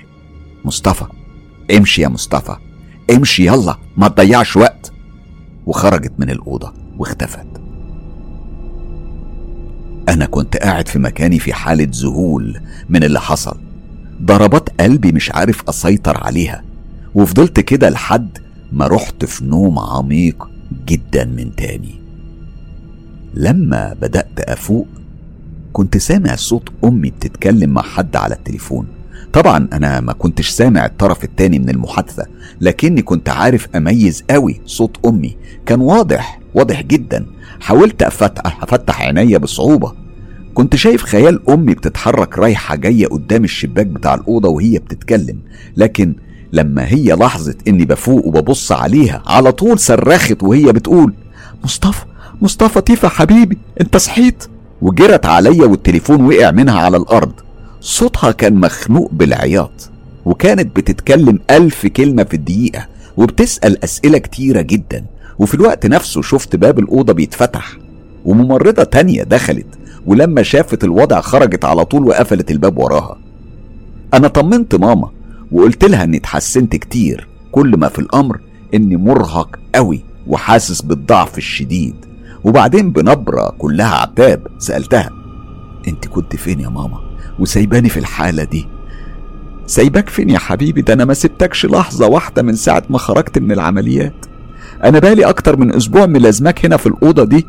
مصطفى 0.65 1.05
امشي 1.77 2.01
يا 2.01 2.07
مصطفى 2.07 2.55
امشي 3.11 3.45
يلا 3.45 3.77
ما 3.97 4.07
تضيعش 4.07 4.57
وقت. 4.57 4.91
وخرجت 5.65 6.11
من 6.17 6.29
الأوضة 6.29 6.73
واختفت. 6.97 7.47
أنا 10.09 10.25
كنت 10.25 10.57
قاعد 10.57 10.87
في 10.87 10.99
مكاني 10.99 11.39
في 11.39 11.53
حالة 11.53 11.87
ذهول 11.91 12.59
من 12.89 13.03
اللي 13.03 13.19
حصل. 13.19 13.57
ضربات 14.21 14.81
قلبي 14.81 15.11
مش 15.11 15.31
عارف 15.31 15.69
أسيطر 15.69 16.17
عليها 16.23 16.63
وفضلت 17.15 17.59
كده 17.59 17.89
لحد 17.89 18.37
ما 18.71 18.87
رحت 18.87 19.25
في 19.25 19.45
نوم 19.45 19.79
عميق 19.79 20.49
جدا 20.85 21.25
من 21.25 21.55
تاني. 21.55 22.01
لما 23.33 23.93
بدأت 24.01 24.39
أفوق 24.39 24.87
كنت 25.73 25.97
سامع 25.97 26.35
صوت 26.35 26.69
أمي 26.83 27.09
بتتكلم 27.09 27.69
مع 27.69 27.81
حد 27.81 28.15
على 28.15 28.35
التليفون. 28.35 28.87
طبعا 29.35 29.67
أنا 29.73 29.99
ما 30.01 30.13
كنتش 30.13 30.49
سامع 30.49 30.85
الطرف 30.85 31.23
التاني 31.23 31.59
من 31.59 31.69
المحادثة 31.69 32.25
لكني 32.61 33.01
كنت 33.01 33.29
عارف 33.29 33.67
أميز 33.75 34.23
قوي 34.29 34.61
صوت 34.65 34.97
أمي. 35.05 35.37
كان 35.65 35.81
واضح 35.81 36.39
واضح 36.53 36.81
جدا. 36.81 37.25
حاولت 37.59 38.03
أفتح, 38.03 38.63
أفتح 38.63 39.01
عينيا 39.01 39.37
بصعوبة. 39.37 39.93
كنت 40.53 40.75
شايف 40.75 41.03
خيال 41.03 41.49
أمي 41.49 41.73
بتتحرك 41.73 42.39
رايحة 42.39 42.75
جاية 42.75 43.07
قدام 43.07 43.43
الشباك 43.43 43.85
بتاع 43.85 44.13
الأوضة 44.13 44.49
وهي 44.49 44.79
بتتكلم. 44.79 45.39
لكن 45.77 46.15
لما 46.53 46.87
هي 46.87 47.03
لاحظت 47.03 47.67
إني 47.67 47.85
بفوق 47.85 48.25
وببص 48.27 48.71
عليها 48.71 49.23
على 49.25 49.51
طول 49.51 49.79
صرخت 49.79 50.43
وهي 50.43 50.71
بتقول 50.71 51.13
مصطفى 51.63 52.05
مصطفى 52.41 52.81
تيفا 52.81 53.07
حبيبي 53.07 53.57
أنت 53.81 53.97
صحيت؟ 53.97 54.43
وجرت 54.81 55.25
عليا 55.25 55.65
والتليفون 55.65 56.21
وقع 56.25 56.51
منها 56.51 56.79
على 56.79 56.97
الأرض. 56.97 57.44
صوتها 57.85 58.31
كان 58.31 58.55
مخنوق 58.55 59.09
بالعياط 59.13 59.89
وكانت 60.25 60.75
بتتكلم 60.75 61.39
ألف 61.49 61.85
كلمة 61.87 62.23
في 62.23 62.33
الدقيقة 62.33 62.87
وبتسأل 63.17 63.83
أسئلة 63.83 64.17
كتيرة 64.17 64.61
جدا 64.61 65.05
وفي 65.39 65.53
الوقت 65.53 65.85
نفسه 65.85 66.21
شفت 66.21 66.55
باب 66.55 66.79
الأوضة 66.79 67.13
بيتفتح 67.13 67.77
وممرضة 68.25 68.83
تانية 68.83 69.23
دخلت 69.23 69.65
ولما 70.05 70.43
شافت 70.43 70.83
الوضع 70.83 71.21
خرجت 71.21 71.65
على 71.65 71.85
طول 71.85 72.07
وقفلت 72.07 72.51
الباب 72.51 72.77
وراها. 72.77 73.17
أنا 74.13 74.27
طمنت 74.27 74.75
ماما 74.75 75.09
وقلت 75.51 75.85
لها 75.85 76.03
إني 76.03 76.17
اتحسنت 76.17 76.75
كتير 76.75 77.27
كل 77.51 77.77
ما 77.77 77.87
في 77.87 77.99
الأمر 77.99 78.39
إني 78.73 78.97
مرهق 78.97 79.59
قوي 79.75 80.03
وحاسس 80.27 80.81
بالضعف 80.81 81.37
الشديد. 81.37 81.95
وبعدين 82.43 82.91
بنبرة 82.91 83.49
كلها 83.57 83.95
عتاب 83.95 84.47
سألتها 84.59 85.09
أنت 85.87 86.07
كنت 86.07 86.35
فين 86.35 86.59
يا 86.59 86.69
ماما؟ 86.69 87.04
وسايباني 87.39 87.89
في 87.89 87.97
الحالة 87.99 88.43
دي. 88.43 88.67
سايبك 89.67 90.09
فين 90.09 90.29
يا 90.29 90.39
حبيبي؟ 90.39 90.81
ده 90.81 90.93
أنا 90.93 91.05
ما 91.05 91.13
سبتكش 91.13 91.65
لحظة 91.65 92.07
واحدة 92.07 92.41
من 92.41 92.55
ساعة 92.55 92.83
ما 92.89 92.97
خرجت 92.97 93.39
من 93.39 93.51
العمليات. 93.51 94.25
أنا 94.83 94.99
بالي 94.99 95.25
أكتر 95.25 95.57
من 95.57 95.75
أسبوع 95.75 96.05
ملازمك 96.05 96.65
هنا 96.65 96.77
في 96.77 96.87
الأوضة 96.87 97.23
دي 97.23 97.47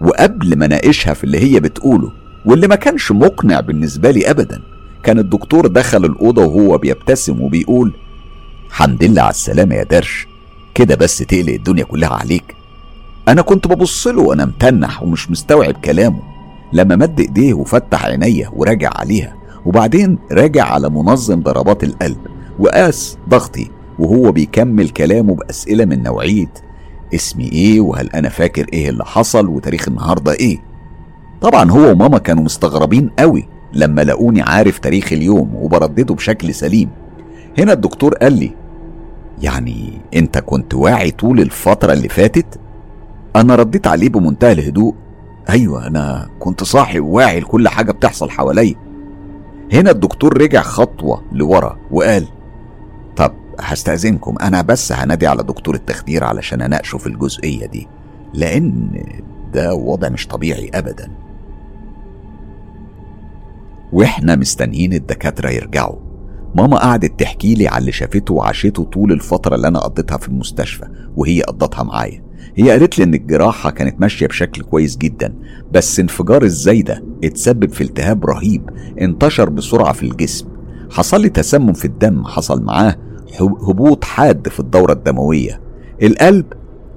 وقبل 0.00 0.58
ما 0.58 0.66
ناقشها 0.66 1.14
في 1.14 1.24
اللي 1.24 1.38
هي 1.38 1.60
بتقوله 1.60 2.12
واللي 2.44 2.68
ما 2.68 2.74
كانش 2.74 3.12
مقنع 3.12 3.60
بالنسبة 3.60 4.10
لي 4.10 4.30
أبدا. 4.30 4.62
كان 5.02 5.18
الدكتور 5.18 5.66
دخل 5.66 6.04
الأوضة 6.04 6.44
وهو 6.44 6.78
بيبتسم 6.78 7.40
وبيقول 7.40 7.92
حمد 8.70 9.04
لله 9.04 9.22
على 9.22 9.30
السلامة 9.30 9.74
يا 9.74 9.84
درش. 9.84 10.26
كده 10.74 10.94
بس 10.94 11.18
تقلق 11.18 11.52
الدنيا 11.52 11.84
كلها 11.84 12.08
عليك. 12.14 12.54
أنا 13.28 13.42
كنت 13.42 13.66
ببص 13.66 14.06
له 14.06 14.22
وأنا 14.22 14.44
متنح 14.44 15.02
ومش 15.02 15.30
مستوعب 15.30 15.74
كلامه. 15.74 16.22
لما 16.72 16.96
مد 16.96 17.20
إيديه 17.20 17.54
وفتح 17.54 18.04
عينيا 18.06 18.50
وراجع 18.56 18.90
عليها 18.94 19.34
وبعدين 19.66 20.18
راجع 20.32 20.64
على 20.64 20.90
منظم 20.90 21.40
ضربات 21.40 21.84
القلب 21.84 22.18
وقاس 22.58 23.18
ضغطي 23.28 23.70
وهو 23.98 24.32
بيكمل 24.32 24.88
كلامه 24.88 25.34
بأسئلة 25.34 25.84
من 25.84 26.02
نوعية 26.02 26.52
اسمي 27.14 27.44
إيه؟ 27.52 27.80
وهل 27.80 28.10
أنا 28.10 28.28
فاكر 28.28 28.66
إيه 28.72 28.88
اللي 28.88 29.04
حصل؟ 29.04 29.48
وتاريخ 29.48 29.88
النهارده 29.88 30.32
إيه؟ 30.32 30.58
طبعا 31.40 31.70
هو 31.70 31.90
وماما 31.90 32.18
كانوا 32.18 32.44
مستغربين 32.44 33.10
قوي 33.18 33.48
لما 33.72 34.04
لقوني 34.04 34.42
عارف 34.42 34.78
تاريخ 34.78 35.12
اليوم 35.12 35.54
وبردده 35.54 36.14
بشكل 36.14 36.54
سليم. 36.54 36.88
هنا 37.58 37.72
الدكتور 37.72 38.14
قال 38.14 38.32
لي 38.32 38.50
يعني 39.42 39.92
أنت 40.16 40.38
كنت 40.38 40.74
واعي 40.74 41.10
طول 41.10 41.40
الفترة 41.40 41.92
اللي 41.92 42.08
فاتت؟ 42.08 42.60
أنا 43.36 43.54
رديت 43.54 43.86
عليه 43.86 44.08
بمنتهى 44.08 44.52
الهدوء 44.52 44.94
أيوه 45.50 45.86
أنا 45.86 46.30
كنت 46.38 46.64
صاحي 46.64 47.00
وواعي 47.00 47.40
لكل 47.40 47.68
حاجة 47.68 47.92
بتحصل 47.92 48.30
حواليا. 48.30 48.74
هنا 49.72 49.90
الدكتور 49.90 50.42
رجع 50.42 50.62
خطوة 50.62 51.22
لورا 51.32 51.78
وقال 51.90 52.28
طب 53.16 53.32
هستأذنكم 53.60 54.36
أنا 54.42 54.62
بس 54.62 54.92
هنادي 54.92 55.26
على 55.26 55.42
دكتور 55.42 55.74
التخدير 55.74 56.24
علشان 56.24 56.62
أناقشه 56.62 56.98
في 56.98 57.06
الجزئية 57.06 57.66
دي 57.66 57.88
لأن 58.34 58.90
ده 59.52 59.74
وضع 59.74 60.08
مش 60.08 60.26
طبيعي 60.26 60.70
أبدا. 60.74 61.10
وإحنا 63.92 64.36
مستنيين 64.36 64.92
الدكاترة 64.92 65.50
يرجعوا. 65.50 65.96
ماما 66.54 66.76
قعدت 66.76 67.20
تحكي 67.20 67.54
لي 67.54 67.68
على 67.68 67.78
اللي 67.78 67.92
شافته 67.92 68.34
وعاشته 68.34 68.84
طول 68.84 69.12
الفترة 69.12 69.54
اللي 69.54 69.68
أنا 69.68 69.78
قضيتها 69.78 70.16
في 70.18 70.28
المستشفى 70.28 70.88
وهي 71.16 71.42
قضتها 71.42 71.82
معايا. 71.82 72.29
هي 72.56 72.70
قالت 72.70 72.98
لي 72.98 73.04
إن 73.04 73.14
الجراحة 73.14 73.70
كانت 73.70 74.00
ماشية 74.00 74.26
بشكل 74.26 74.62
كويس 74.62 74.96
جدا 74.96 75.34
بس 75.72 76.00
انفجار 76.00 76.42
الزايدة 76.42 77.04
اتسبب 77.24 77.72
في 77.72 77.80
التهاب 77.80 78.26
رهيب 78.26 78.70
انتشر 79.00 79.50
بسرعة 79.50 79.92
في 79.92 80.02
الجسم. 80.02 80.46
حصل 80.90 81.20
لي 81.20 81.28
تسمم 81.28 81.72
في 81.72 81.84
الدم 81.84 82.24
حصل 82.24 82.62
معاه 82.62 82.96
هبوط 83.40 84.04
حاد 84.04 84.48
في 84.48 84.60
الدورة 84.60 84.92
الدموية. 84.92 85.60
القلب 86.02 86.46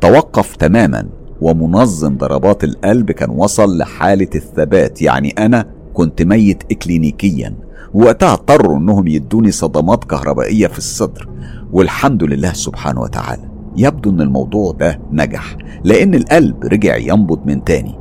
توقف 0.01 0.55
تماما 0.55 1.09
ومنظم 1.41 2.17
ضربات 2.17 2.63
القلب 2.63 3.11
كان 3.11 3.29
وصل 3.29 3.77
لحالة 3.77 4.29
الثبات. 4.35 5.01
يعني 5.01 5.29
أنا 5.29 5.65
كنت 5.93 6.21
ميت 6.21 6.63
إكلينيكيا. 6.71 7.55
وقتها 7.93 8.33
اضطروا 8.33 8.77
إنهم 8.77 9.07
يدوني 9.07 9.51
صدمات 9.51 10.03
كهربائية 10.03 10.67
في 10.67 10.77
الصدر. 10.77 11.29
والحمد 11.71 12.23
لله 12.23 12.53
سبحانه 12.53 13.01
وتعالى. 13.01 13.52
يبدو 13.77 14.09
إن 14.09 14.21
الموضوع 14.21 14.71
ده 14.71 14.99
نجح 15.11 15.57
لأن 15.83 16.15
القلب 16.15 16.63
رجع 16.63 16.97
ينبض 16.97 17.39
من 17.45 17.63
تاني. 17.63 17.95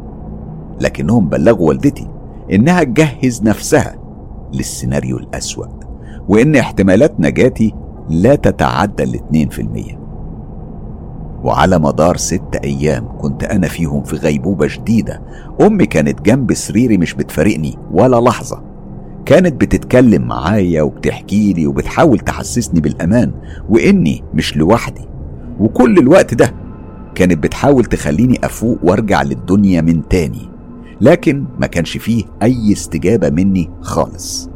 لكنهم 0.81 1.29
بلغوا 1.29 1.69
والدتي 1.69 2.09
إنها 2.53 2.85
تجهز 2.85 3.43
نفسها 3.43 3.99
للسيناريو 4.53 5.17
الأسوأ 5.17 5.67
وإن 6.29 6.57
احتمالات 6.57 7.21
نجاتي 7.21 7.75
لا 8.09 8.35
تتعدى 8.35 9.03
الاتنين 9.03 9.49
في 9.49 9.63
المية. 9.63 10.03
وعلى 11.45 11.79
مدار 11.79 12.17
ست 12.17 12.57
أيام 12.65 13.09
كنت 13.19 13.45
أنا 13.45 13.69
فيهم 13.69 14.03
في 14.03 14.17
غيبوبة 14.17 14.67
شديدة. 14.67 15.23
أمي 15.61 15.87
كانت 15.87 16.23
جنب 16.23 16.53
سريري 16.55 16.99
مش 16.99 17.15
بتفارقني 17.15 17.79
ولا 17.93 18.21
لحظة. 18.21 18.63
كانت 19.27 19.61
بتتكلم 19.61 20.23
معايا 20.23 20.83
وبتحكي 20.83 21.53
لي 21.53 21.67
وبتحاول 21.67 22.19
تحسسني 22.19 22.81
بالأمان 22.81 23.33
وإني 23.69 24.25
مش 24.35 24.57
لوحدي. 24.57 25.12
وكل 25.61 25.99
الوقت 25.99 26.35
ده 26.35 26.55
كانت 27.15 27.43
بتحاول 27.43 27.85
تخليني 27.85 28.39
أفوق 28.45 28.79
وأرجع 28.83 29.23
للدنيا 29.23 29.81
من 29.81 30.09
تاني 30.09 30.49
لكن 31.01 31.45
ما 31.59 31.67
كانش 31.67 31.97
فيه 31.97 32.25
أي 32.43 32.73
استجابة 32.73 33.31
مني 33.31 33.71
خالص. 33.81 34.51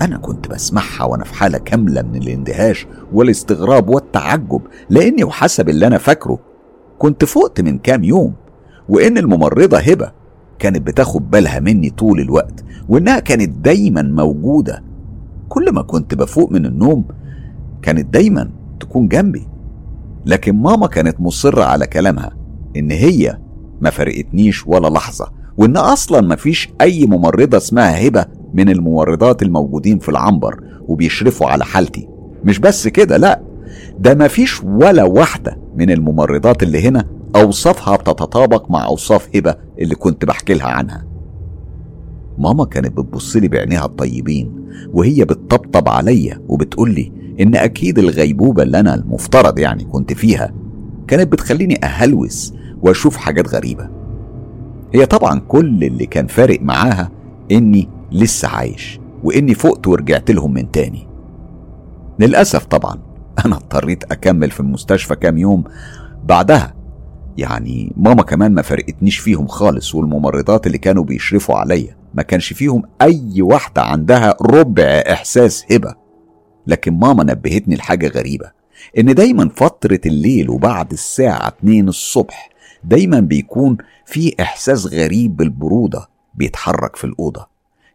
أنا 0.00 0.16
كنت 0.18 0.48
بسمعها 0.48 1.04
وأنا 1.04 1.24
في 1.24 1.34
حالة 1.34 1.58
كاملة 1.58 2.02
من 2.02 2.16
الاندهاش 2.16 2.86
والاستغراب 3.12 3.88
والتعجب 3.88 4.60
لأني 4.90 5.24
وحسب 5.24 5.68
اللي 5.68 5.86
أنا 5.86 5.98
فاكره 5.98 6.38
كنت 6.98 7.24
فقت 7.24 7.60
من 7.60 7.78
كام 7.78 8.04
يوم 8.04 8.32
وإن 8.88 9.18
الممرضة 9.18 9.78
هبة 9.78 10.12
كانت 10.58 10.86
بتاخد 10.86 11.30
بالها 11.30 11.60
مني 11.60 11.90
طول 11.90 12.20
الوقت 12.20 12.64
وإنها 12.88 13.18
كانت 13.20 13.48
دايما 13.50 14.02
موجودة. 14.02 14.82
كل 15.48 15.72
ما 15.72 15.82
كنت 15.82 16.14
بفوق 16.14 16.52
من 16.52 16.66
النوم 16.66 17.04
كانت 17.82 18.14
دايما 18.14 18.50
تكون 18.80 19.08
جنبي. 19.08 19.46
لكن 20.26 20.52
ماما 20.56 20.86
كانت 20.86 21.20
مصرة 21.20 21.64
على 21.64 21.86
كلامها 21.86 22.30
إن 22.76 22.90
هي 22.90 23.38
ما 23.80 23.90
فرقتنيش 23.90 24.66
ولا 24.66 24.88
لحظة 24.88 25.32
وإن 25.56 25.76
أصلا 25.76 26.20
مفيش 26.20 26.68
أي 26.80 27.06
ممرضة 27.06 27.56
اسمها 27.56 28.06
هبة 28.08 28.26
من 28.54 28.68
الممرضات 28.68 29.42
الموجودين 29.42 29.98
في 29.98 30.08
العنبر 30.08 30.60
وبيشرفوا 30.88 31.46
على 31.46 31.64
حالتي. 31.64 32.08
مش 32.44 32.58
بس 32.58 32.88
كده 32.88 33.16
لا 33.16 33.40
ده 33.98 34.14
مفيش 34.14 34.62
ولا 34.64 35.04
واحدة 35.04 35.58
من 35.76 35.90
الممرضات 35.90 36.62
اللي 36.62 36.88
هنا 36.88 37.04
أوصافها 37.36 37.96
بتتطابق 37.96 38.70
مع 38.70 38.86
أوصاف 38.86 39.36
هبة 39.36 39.54
اللي 39.78 39.94
كنت 39.94 40.24
بحكي 40.24 40.54
لها 40.54 40.66
عنها. 40.66 41.04
ماما 42.38 42.64
كانت 42.64 42.92
بتبص 42.98 43.36
لي 43.36 43.48
بعينيها 43.48 43.84
الطيبين 43.84 44.52
وهي 44.92 45.24
بتطبطب 45.24 45.88
عليا 45.88 46.40
وبتقول 46.48 46.90
لي 46.94 47.12
إن 47.40 47.56
أكيد 47.56 47.98
الغيبوبة 47.98 48.62
اللي 48.62 48.80
أنا 48.80 48.94
المفترض 48.94 49.58
يعني 49.58 49.84
كنت 49.84 50.12
فيها 50.12 50.54
كانت 51.08 51.32
بتخليني 51.32 51.84
أهلوس 51.84 52.54
وأشوف 52.82 53.16
حاجات 53.16 53.48
غريبة. 53.48 53.88
هي 54.94 55.06
طبعا 55.06 55.40
كل 55.48 55.84
اللي 55.84 56.06
كان 56.06 56.26
فارق 56.26 56.60
معاها 56.60 57.10
إني 57.52 57.88
لسه 58.12 58.48
عايش 58.48 59.00
وإني 59.24 59.54
فقت 59.54 59.86
ورجعت 59.86 60.30
لهم 60.30 60.52
من 60.52 60.70
تاني. 60.70 61.08
للأسف 62.18 62.64
طبعا 62.64 62.98
أنا 63.46 63.56
اضطريت 63.56 64.04
أكمل 64.04 64.50
في 64.50 64.60
المستشفى 64.60 65.16
كام 65.16 65.38
يوم 65.38 65.64
بعدها. 66.24 66.74
يعني 67.36 67.92
ماما 67.96 68.22
كمان 68.22 68.54
ما 68.54 68.62
فرقتنيش 68.62 69.18
فيهم 69.18 69.46
خالص 69.46 69.94
والممرضات 69.94 70.66
اللي 70.66 70.78
كانوا 70.78 71.04
بيشرفوا 71.04 71.54
عليا 71.54 71.96
ما 72.14 72.22
كانش 72.22 72.52
فيهم 72.52 72.82
أي 73.02 73.42
واحدة 73.42 73.82
عندها 73.82 74.34
ربع 74.42 74.82
إحساس 74.84 75.64
هبة. 75.72 76.03
لكن 76.66 76.92
ماما 76.98 77.24
نبهتني 77.24 77.74
لحاجة 77.74 78.08
غريبة 78.08 78.50
إن 78.98 79.14
دايما 79.14 79.48
فترة 79.56 80.00
الليل 80.06 80.50
وبعد 80.50 80.92
الساعة 80.92 81.48
2 81.48 81.88
الصبح 81.88 82.50
دايما 82.84 83.20
بيكون 83.20 83.76
في 84.06 84.34
إحساس 84.40 84.86
غريب 84.86 85.36
بالبرودة 85.36 86.08
بيتحرك 86.34 86.96
في 86.96 87.04
الأوضة. 87.04 87.46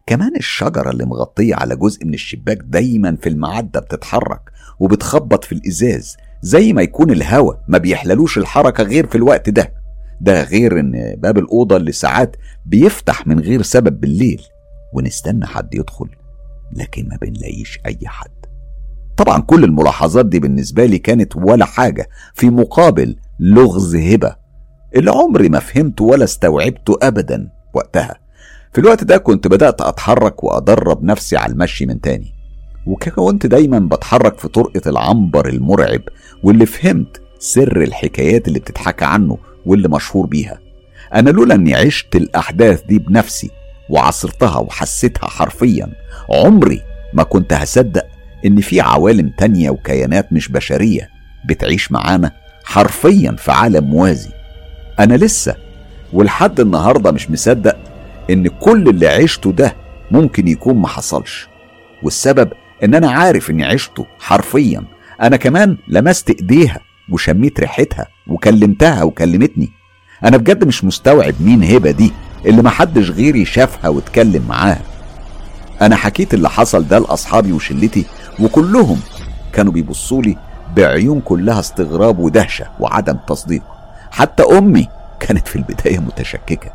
كمان 0.06 0.36
الشجرة 0.36 0.90
اللي 0.90 1.04
مغطية 1.04 1.54
على 1.54 1.76
جزء 1.76 2.04
من 2.04 2.14
الشباك 2.14 2.58
دايما 2.64 3.16
في 3.22 3.28
المعدة 3.28 3.80
بتتحرك 3.80 4.40
وبتخبط 4.80 5.44
في 5.44 5.52
الإزاز 5.52 6.16
زي 6.42 6.72
ما 6.72 6.82
يكون 6.82 7.10
الهوا 7.10 7.54
ما 7.68 7.78
بيحللوش 7.78 8.38
الحركة 8.38 8.84
غير 8.84 9.06
في 9.06 9.14
الوقت 9.14 9.50
ده. 9.50 9.72
ده 10.20 10.42
غير 10.42 10.80
إن 10.80 11.14
باب 11.18 11.38
الأوضة 11.38 11.76
اللي 11.76 11.92
ساعات 11.92 12.36
بيفتح 12.66 13.26
من 13.26 13.40
غير 13.40 13.62
سبب 13.62 14.00
بالليل 14.00 14.42
ونستنى 14.94 15.46
حد 15.46 15.74
يدخل 15.74 16.08
لكن 16.72 17.08
ما 17.08 17.16
بنلاقيش 17.16 17.78
أي 17.86 17.98
حد. 18.04 18.39
طبعا 19.20 19.40
كل 19.40 19.64
الملاحظات 19.64 20.26
دي 20.26 20.38
بالنسبة 20.40 20.84
لي 20.84 20.98
كانت 20.98 21.36
ولا 21.36 21.64
حاجة 21.64 22.08
في 22.34 22.50
مقابل 22.50 23.16
لغز 23.40 23.96
هبة 23.96 24.36
اللي 24.96 25.10
عمري 25.10 25.48
ما 25.48 25.58
فهمته 25.58 26.04
ولا 26.04 26.24
استوعبته 26.24 26.98
أبدا 27.02 27.48
وقتها. 27.74 28.14
في 28.72 28.78
الوقت 28.80 29.04
ده 29.04 29.16
كنت 29.18 29.46
بدأت 29.48 29.80
أتحرك 29.80 30.44
وأدرب 30.44 31.04
نفسي 31.04 31.36
على 31.36 31.52
المشي 31.52 31.86
من 31.86 32.00
تاني 32.00 32.32
وكنت 32.86 33.46
دايما 33.46 33.78
بتحرك 33.78 34.38
في 34.38 34.48
طرقة 34.48 34.82
العنبر 34.90 35.48
المرعب 35.48 36.00
واللي 36.42 36.66
فهمت 36.66 37.20
سر 37.38 37.82
الحكايات 37.82 38.48
اللي 38.48 38.58
بتتحكى 38.58 39.04
عنه 39.04 39.38
واللي 39.66 39.88
مشهور 39.88 40.26
بيها. 40.26 40.58
أنا 41.14 41.30
لولا 41.30 41.54
أني 41.54 41.74
عشت 41.74 42.16
الأحداث 42.16 42.82
دي 42.82 42.98
بنفسي 42.98 43.50
وعصرتها 43.90 44.58
وحسيتها 44.58 45.28
حرفيا 45.28 45.88
عمري 46.30 46.80
ما 47.14 47.22
كنت 47.22 47.52
هصدق 47.52 48.06
إن 48.46 48.60
في 48.60 48.80
عوالم 48.80 49.28
تانية 49.28 49.70
وكيانات 49.70 50.32
مش 50.32 50.48
بشرية 50.48 51.10
بتعيش 51.48 51.92
معانا 51.92 52.32
حرفيا 52.64 53.36
في 53.38 53.52
عالم 53.52 53.84
موازي. 53.84 54.30
أنا 54.98 55.14
لسه 55.14 55.56
ولحد 56.12 56.60
النهاردة 56.60 57.10
مش 57.12 57.30
مصدق 57.30 57.76
إن 58.30 58.48
كل 58.48 58.88
اللي 58.88 59.08
عشته 59.08 59.52
ده 59.52 59.76
ممكن 60.10 60.48
يكون 60.48 60.74
ما 60.76 60.88
حصلش. 60.88 61.48
والسبب 62.02 62.52
إن 62.84 62.94
أنا 62.94 63.10
عارف 63.10 63.50
إني 63.50 63.64
عشته 63.64 64.06
حرفيا. 64.20 64.84
أنا 65.22 65.36
كمان 65.36 65.76
لمست 65.88 66.30
إيديها 66.30 66.80
وشميت 67.08 67.60
ريحتها 67.60 68.06
وكلمتها 68.26 69.02
وكلمتني. 69.02 69.68
أنا 70.24 70.36
بجد 70.36 70.64
مش 70.64 70.84
مستوعب 70.84 71.34
مين 71.40 71.64
هبة 71.64 71.90
دي 71.90 72.12
اللي 72.46 72.62
محدش 72.62 73.10
غيري 73.10 73.44
شافها 73.44 73.88
واتكلم 73.88 74.44
معاها. 74.48 74.82
أنا 75.82 75.96
حكيت 75.96 76.34
اللي 76.34 76.50
حصل 76.50 76.88
ده 76.88 76.98
لأصحابي 76.98 77.52
وشلتي 77.52 78.04
وكلهم 78.42 78.98
كانوا 79.52 79.72
بيبصوا 79.72 80.22
لي 80.22 80.36
بعيون 80.76 81.20
كلها 81.20 81.60
استغراب 81.60 82.18
ودهشة 82.18 82.66
وعدم 82.80 83.18
تصديق. 83.28 83.62
حتى 84.10 84.42
أمي 84.42 84.88
كانت 85.20 85.48
في 85.48 85.56
البداية 85.56 85.98
متشككة. 85.98 86.70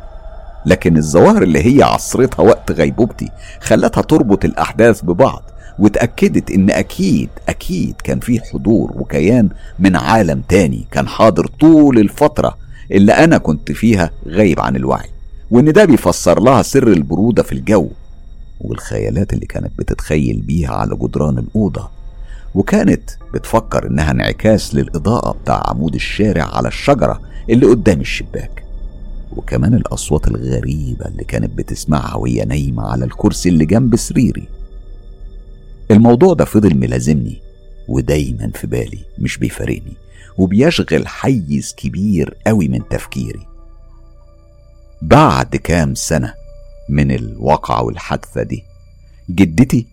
لكن 0.66 0.96
الظواهر 0.96 1.42
اللي 1.42 1.78
هي 1.78 1.82
عصرتها 1.82 2.42
وقت 2.42 2.72
غيبوبتي 2.72 3.30
خلتها 3.60 4.00
تربط 4.02 4.44
الأحداث 4.44 5.02
ببعض 5.04 5.42
وتأكدت 5.78 6.50
إن 6.50 6.70
أكيد 6.70 7.28
أكيد 7.48 7.94
كان 8.04 8.20
في 8.20 8.40
حضور 8.40 8.92
وكيان 8.94 9.48
من 9.78 9.96
عالم 9.96 10.42
تاني 10.48 10.86
كان 10.90 11.08
حاضر 11.08 11.46
طول 11.46 11.98
الفترة 11.98 12.56
اللي 12.92 13.12
أنا 13.12 13.38
كنت 13.38 13.72
فيها 13.72 14.10
غايب 14.28 14.60
عن 14.60 14.76
الوعي. 14.76 15.08
وإن 15.50 15.72
ده 15.72 15.84
بيفسر 15.84 16.40
لها 16.40 16.62
سر 16.62 16.88
البرودة 16.88 17.42
في 17.42 17.52
الجو. 17.52 17.88
والخيالات 18.60 19.32
اللي 19.32 19.46
كانت 19.46 19.78
بتتخيل 19.78 20.40
بيها 20.40 20.70
على 20.70 20.96
جدران 20.96 21.38
الأوضة. 21.38 21.90
وكانت 22.54 23.10
بتفكر 23.34 23.86
إنها 23.86 24.10
انعكاس 24.10 24.74
للإضاءة 24.74 25.32
بتاع 25.42 25.62
عمود 25.66 25.94
الشارع 25.94 26.44
على 26.56 26.68
الشجرة 26.68 27.20
اللي 27.50 27.66
قدام 27.66 28.00
الشباك. 28.00 28.64
وكمان 29.36 29.74
الأصوات 29.74 30.28
الغريبة 30.28 31.06
اللي 31.06 31.24
كانت 31.24 31.58
بتسمعها 31.58 32.16
وهي 32.16 32.44
نايمة 32.44 32.82
على 32.82 33.04
الكرسي 33.04 33.48
اللي 33.48 33.64
جنب 33.66 33.96
سريري. 33.96 34.48
الموضوع 35.90 36.34
ده 36.34 36.44
فضل 36.44 36.74
ملازمني 36.76 37.42
ودايما 37.88 38.50
في 38.54 38.66
بالي 38.66 38.98
مش 39.18 39.38
بيفارقني 39.38 39.92
وبيشغل 40.38 41.08
حيز 41.08 41.74
كبير 41.76 42.36
قوي 42.46 42.68
من 42.68 42.88
تفكيري. 42.88 43.46
بعد 45.02 45.56
كام 45.56 45.94
سنة 45.94 46.34
من 46.88 47.10
الواقعة 47.10 47.82
والحادثة 47.82 48.42
دي. 48.42 48.64
جدتي 49.30 49.86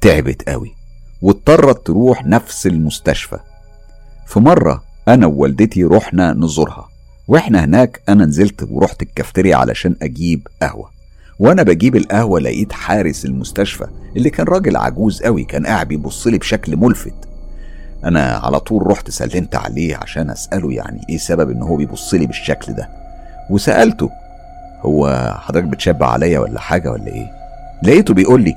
تعبت 0.00 0.48
قوي 0.48 0.74
واضطرت 1.22 1.86
تروح 1.86 2.26
نفس 2.26 2.66
المستشفى. 2.66 3.38
في 4.26 4.40
مرة 4.40 4.82
أنا 5.08 5.26
ووالدتي 5.26 5.84
رحنا 5.84 6.32
نزورها. 6.32 6.88
وإحنا 7.28 7.64
هناك 7.64 8.00
أنا 8.08 8.24
نزلت 8.24 8.66
ورحت 8.70 9.02
الكافتيريا 9.02 9.56
علشان 9.56 9.96
أجيب 10.02 10.48
قهوة. 10.62 10.90
وأنا 11.38 11.62
بجيب 11.62 11.96
القهوة 11.96 12.40
لقيت 12.40 12.72
حارس 12.72 13.24
المستشفى 13.24 13.86
اللي 14.16 14.30
كان 14.30 14.46
راجل 14.46 14.76
عجوز 14.76 15.22
قوي 15.22 15.44
كان 15.44 15.66
قاعد 15.66 15.88
بيبص 15.88 16.26
لي 16.26 16.38
بشكل 16.38 16.76
ملفت. 16.76 17.14
أنا 18.04 18.32
على 18.36 18.60
طول 18.60 18.86
رحت 18.86 19.10
سلمت 19.10 19.54
عليه 19.54 19.96
عشان 19.96 20.30
أسأله 20.30 20.72
يعني 20.72 21.00
إيه 21.10 21.18
سبب 21.18 21.50
إن 21.50 21.62
هو 21.62 21.76
بيبص 21.76 22.14
لي 22.14 22.26
بالشكل 22.26 22.72
ده. 22.72 22.88
وسألته 23.50 24.10
هو 24.84 25.34
حضرتك 25.40 25.66
بتشبع 25.66 26.06
عليا 26.06 26.38
ولا 26.38 26.60
حاجة 26.60 26.92
ولا 26.92 27.06
إيه؟ 27.06 27.26
لقيته 27.82 28.14
بيقول 28.14 28.42
لي 28.42 28.56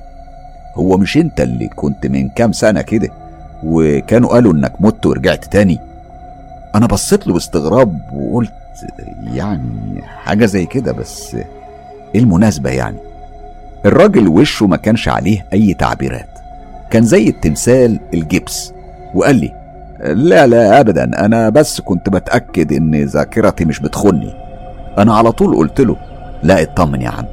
هو 0.75 0.97
مش 0.97 1.17
أنت 1.17 1.41
اللي 1.41 1.67
كنت 1.67 2.05
من 2.07 2.29
كام 2.29 2.51
سنة 2.51 2.81
كده 2.81 3.09
وكانوا 3.63 4.29
قالوا 4.29 4.53
إنك 4.53 4.73
مت 4.79 5.05
ورجعت 5.05 5.45
تاني؟ 5.45 5.79
أنا 6.75 6.87
بصيت 6.87 7.27
له 7.27 7.33
باستغراب 7.33 7.99
وقلت 8.13 8.51
يعني 9.33 10.01
حاجة 10.23 10.45
زي 10.45 10.65
كده 10.65 10.91
بس 10.91 11.35
إيه 12.15 12.21
المناسبة 12.21 12.69
يعني؟ 12.69 12.97
الراجل 13.85 14.27
وشه 14.27 14.67
ما 14.67 14.77
كانش 14.77 15.09
عليه 15.09 15.45
أي 15.53 15.73
تعبيرات 15.73 16.27
كان 16.89 17.03
زي 17.03 17.27
التمثال 17.29 17.99
الجبس 18.13 18.73
وقال 19.13 19.35
لي 19.35 19.53
لا 19.99 20.47
لا 20.47 20.79
ابدا 20.79 21.25
أنا 21.25 21.49
بس 21.49 21.81
كنت 21.81 22.09
بتأكد 22.09 22.73
إن 22.73 22.95
ذاكرتي 22.95 23.65
مش 23.65 23.79
بتخني. 23.79 24.33
أنا 24.97 25.15
على 25.15 25.31
طول 25.31 25.55
قلت 25.55 25.81
له 25.81 25.95
لا 26.43 26.61
اطمن 26.61 27.01
يا 27.01 27.09
عم. 27.09 27.25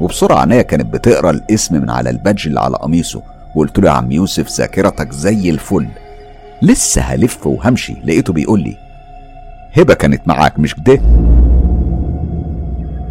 وبسرعة 0.00 0.40
عينيا 0.40 0.62
كانت 0.62 0.86
بتقرأ 0.94 1.30
الاسم 1.30 1.74
من 1.82 1.90
على 1.90 2.10
البادج 2.10 2.46
اللي 2.46 2.60
على 2.60 2.76
قميصه 2.76 3.22
وقلت 3.54 3.78
له 3.78 3.88
يا 3.88 3.92
عم 3.94 4.12
يوسف 4.12 4.48
ذاكرتك 4.48 5.12
زي 5.12 5.50
الفل. 5.50 5.86
لسه 6.62 7.02
هلف 7.02 7.46
وهمشي 7.46 7.96
لقيته 8.04 8.32
بيقول 8.32 8.60
لي 8.60 8.76
هبة 9.76 9.94
كانت 9.94 10.28
معاك 10.28 10.58
مش 10.58 10.74
كده 10.74 11.00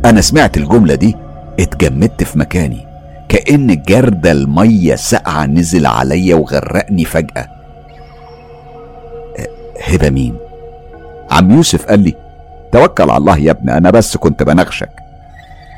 أنا 0.05 0.21
سمعت 0.21 0.57
الجملة 0.57 0.95
دي 0.95 1.15
اتجمدت 1.59 2.23
في 2.23 2.39
مكاني. 2.39 2.85
كأن 3.29 3.81
جردل 3.87 4.31
المية 4.31 4.95
ساقعة 4.95 5.45
نزل 5.45 5.85
عليا 5.85 6.35
وغرقني 6.35 7.05
فجأة. 7.05 7.47
هبة 9.83 10.09
مين؟ 10.09 10.35
عم 11.31 11.51
يوسف 11.51 11.85
قال 11.85 11.99
لي 11.99 12.15
توكل 12.71 13.09
على 13.09 13.17
الله 13.17 13.37
يا 13.37 13.51
ابني 13.51 13.77
أنا 13.77 13.91
بس 13.91 14.17
كنت 14.17 14.43
بنغشك 14.43 15.02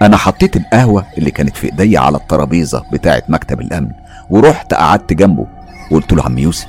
أنا 0.02 0.18
حطيت 0.18 0.56
القهوة 0.56 1.06
اللي 1.18 1.32
كانت 1.32 1.58
في 1.58 1.66
إيديا 1.66 2.00
على 2.00 2.18
الترابيزة 2.18 2.84
بتاعة 2.92 3.24
مكتب 3.30 3.62
الأمن 3.62 3.92
ورحت 4.30 4.74
قعدت 4.74 5.14
جنبه 5.14 5.46
وقلت 5.92 6.14
له 6.14 6.24
عم 6.24 6.38
يوسف 6.38 6.68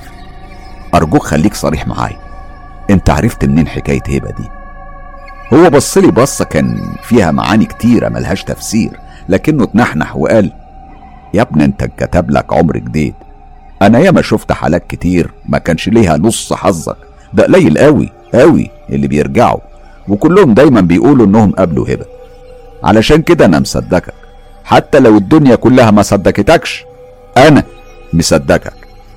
أرجوك 0.95 1.23
خليك 1.23 1.53
صريح 1.53 1.87
معايا. 1.87 2.17
أنت 2.89 3.09
عرفت 3.09 3.45
منين 3.45 3.67
حكاية 3.67 4.01
هبة 4.07 4.31
دي؟ 4.31 4.49
هو 5.53 5.69
بص 5.69 5.97
لي 5.97 6.11
بصة 6.11 6.45
كان 6.45 6.77
فيها 7.03 7.31
معاني 7.31 7.65
كتيرة 7.65 8.09
ملهاش 8.09 8.43
تفسير 8.43 8.99
لكنه 9.29 9.63
اتنحنح 9.63 10.15
وقال 10.15 10.51
يا 11.33 11.41
ابني 11.41 11.65
أنت 11.65 11.83
كتب 11.83 12.31
لك 12.31 12.53
عمر 12.53 12.77
جديد. 12.77 13.13
أنا 13.81 13.99
ياما 13.99 14.21
شفت 14.21 14.51
حالات 14.51 14.87
كتير 14.87 15.31
ما 15.45 15.57
كانش 15.57 15.89
ليها 15.89 16.17
نص 16.17 16.53
حظك. 16.53 16.97
ده 17.33 17.43
قليل 17.43 17.77
قوي 17.77 18.09
قوي 18.33 18.71
اللي 18.89 19.07
بيرجعوا. 19.07 19.59
وكلهم 20.07 20.53
دايما 20.53 20.81
بيقولوا 20.81 21.25
إنهم 21.25 21.51
قابلوا 21.51 21.93
هبة. 21.93 22.05
علشان 22.83 23.21
كده 23.21 23.45
أنا 23.45 23.59
مصدقك. 23.59 24.13
حتى 24.65 24.99
لو 24.99 25.17
الدنيا 25.17 25.55
كلها 25.55 25.91
ما 25.91 26.01
صدقتكش 26.01 26.85
أنا 27.37 27.63
مصدقك. 28.13 28.73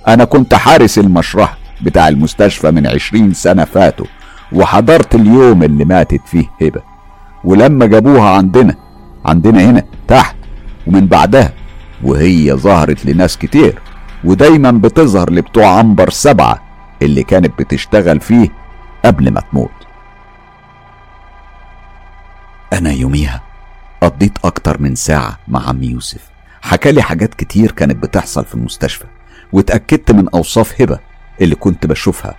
أنا 0.08 0.24
كنت 0.24 0.54
حارس 0.54 0.98
المشرحة 0.98 1.58
بتاع 1.82 2.08
المستشفى 2.08 2.70
من 2.70 2.86
عشرين 2.86 3.32
سنة 3.34 3.64
فاتوا 3.64 4.06
وحضرت 4.52 5.14
اليوم 5.14 5.62
اللي 5.62 5.84
ماتت 5.84 6.20
فيه 6.26 6.44
هبة. 6.62 6.82
ولما 7.44 7.86
جابوها 7.86 8.30
عندنا 8.30 8.74
عندنا 9.24 9.64
هنا 9.70 9.82
تحت 10.08 10.36
ومن 10.86 11.06
بعدها 11.06 11.52
وهي 12.02 12.52
ظهرت 12.52 13.06
لناس 13.06 13.38
كتير 13.38 13.78
ودايما 14.24 14.70
بتظهر 14.70 15.30
لبتوع 15.32 15.78
عنبر 15.78 16.10
سبعة 16.10 16.62
اللي 17.02 17.22
كانت 17.22 17.58
بتشتغل 17.58 18.20
فيه 18.20 18.48
قبل 19.04 19.30
ما 19.30 19.40
تموت. 19.52 19.70
أنا 22.72 22.90
يوميها 22.92 23.42
قضيت 24.00 24.32
أكتر 24.44 24.82
من 24.82 24.94
ساعة 24.94 25.38
مع 25.48 25.68
عم 25.68 25.82
يوسف. 25.82 26.30
حكالي 26.62 27.02
حاجات 27.02 27.34
كتير 27.34 27.72
كانت 27.72 27.96
بتحصل 27.96 28.44
في 28.44 28.54
المستشفى 28.54 29.04
واتأكدت 29.52 30.10
من 30.10 30.28
أوصاف 30.28 30.82
هبة 30.82 30.98
اللي 31.40 31.54
كنت 31.54 31.86
بشوفها 31.86 32.34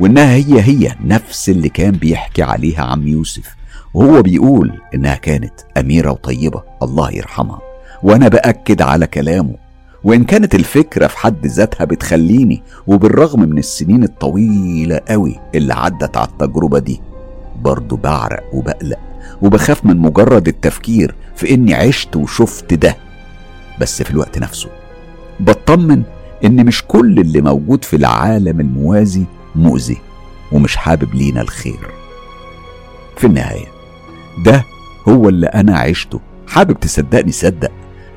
وإنها 0.00 0.34
هي 0.34 0.60
هي 0.60 0.94
نفس 1.04 1.48
اللي 1.48 1.68
كان 1.68 1.90
بيحكي 1.90 2.42
عليها 2.42 2.82
عم 2.82 3.08
يوسف. 3.08 3.56
وهو 3.94 4.22
بيقول 4.22 4.80
إنها 4.94 5.14
كانت 5.14 5.52
أميرة 5.78 6.10
وطيبة 6.10 6.62
الله 6.82 7.10
يرحمها. 7.12 7.60
وأنا 8.02 8.28
بأكد 8.28 8.82
على 8.82 9.06
كلامه. 9.06 9.54
وإن 10.04 10.24
كانت 10.24 10.54
الفكرة 10.54 11.06
في 11.06 11.18
حد 11.18 11.46
ذاتها 11.46 11.84
بتخليني 11.84 12.62
وبالرغم 12.86 13.40
من 13.40 13.58
السنين 13.58 14.04
الطويلة 14.04 15.00
قوي 15.08 15.40
اللي 15.54 15.74
عدت 15.74 16.16
على 16.16 16.28
التجربة 16.28 16.78
دي 16.78 17.00
برضه 17.60 17.96
بعرق 17.96 18.42
وبقلق. 18.54 18.98
وبخاف 19.42 19.84
من 19.84 19.96
مجرد 19.98 20.48
التفكير 20.48 21.14
في 21.36 21.54
إني 21.54 21.74
عشت 21.74 22.16
وشفت 22.16 22.74
ده. 22.74 22.96
بس 23.80 24.02
في 24.02 24.10
الوقت 24.10 24.38
نفسه 24.38 24.68
بطمن 25.40 26.02
إن 26.44 26.66
مش 26.66 26.82
كل 26.88 27.18
اللي 27.18 27.40
موجود 27.40 27.84
في 27.84 27.96
العالم 27.96 28.60
الموازي 28.60 29.24
مؤذي 29.54 29.98
ومش 30.52 30.76
حابب 30.76 31.14
لينا 31.14 31.40
الخير. 31.40 31.88
في 33.16 33.26
النهاية 33.26 33.66
ده 34.44 34.64
هو 35.08 35.28
اللي 35.28 35.46
أنا 35.46 35.78
عشته. 35.78 36.20
حابب 36.48 36.80
تصدقني 36.80 37.32
صدق؟ 37.32 37.70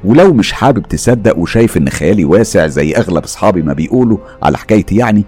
ولو 0.04 0.34
مش 0.34 0.52
حابب 0.52 0.84
تصدق 0.88 1.38
وشايف 1.38 1.78
إن 1.78 1.89
خيالي 1.89 2.26
واسع 2.26 2.68
زي 2.68 2.93
أغلب 2.95 3.24
أصحابي 3.24 3.62
ما 3.62 3.74
بيقولوا 3.74 4.18
على 4.43 4.58
حكايتي 4.58 4.95
يعني 4.95 5.24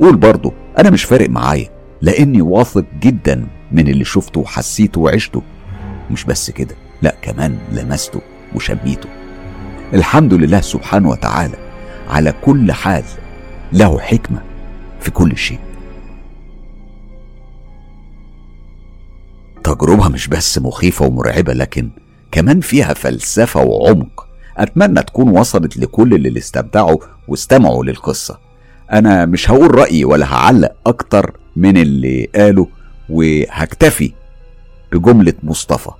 قول 0.00 0.16
برضه 0.16 0.52
أنا 0.78 0.90
مش 0.90 1.04
فارق 1.04 1.30
معايا 1.30 1.68
لأني 2.02 2.42
واثق 2.42 2.84
جدا 3.02 3.46
من 3.72 3.88
اللي 3.88 4.04
شفته 4.04 4.40
وحسيته 4.40 5.00
وعشته. 5.00 5.42
مش 6.10 6.24
بس 6.24 6.50
كده 6.50 6.74
لا 7.02 7.14
كمان 7.22 7.58
لمسته 7.72 8.20
وشميته. 8.54 9.08
الحمد 9.94 10.34
لله 10.34 10.60
سبحانه 10.60 11.08
وتعالى 11.08 11.56
على 12.08 12.34
كل 12.44 12.72
حال 12.72 13.04
له 13.72 13.98
حكمة 13.98 14.42
في 15.00 15.10
كل 15.10 15.36
شيء. 15.36 15.58
تجربة 19.64 20.08
مش 20.08 20.28
بس 20.28 20.58
مخيفة 20.58 21.06
ومرعبة 21.06 21.52
لكن 21.52 21.90
كمان 22.32 22.60
فيها 22.60 22.94
فلسفة 22.94 23.62
وعمق. 23.62 24.26
أتمنى 24.56 25.02
تكون 25.02 25.28
وصلت 25.28 25.76
لكل 25.76 26.14
اللي 26.14 26.38
استمتعوا 26.38 26.98
واستمعوا 27.28 27.84
للقصة. 27.84 28.38
أنا 28.92 29.26
مش 29.26 29.50
هقول 29.50 29.74
رأيي 29.74 30.04
ولا 30.04 30.34
هعلق 30.34 30.72
أكتر 30.86 31.36
من 31.56 31.76
اللي 31.76 32.28
قاله. 32.34 32.68
وهكتفي 33.12 34.12
بجملة 34.92 35.34
مصطفى. 35.42 35.90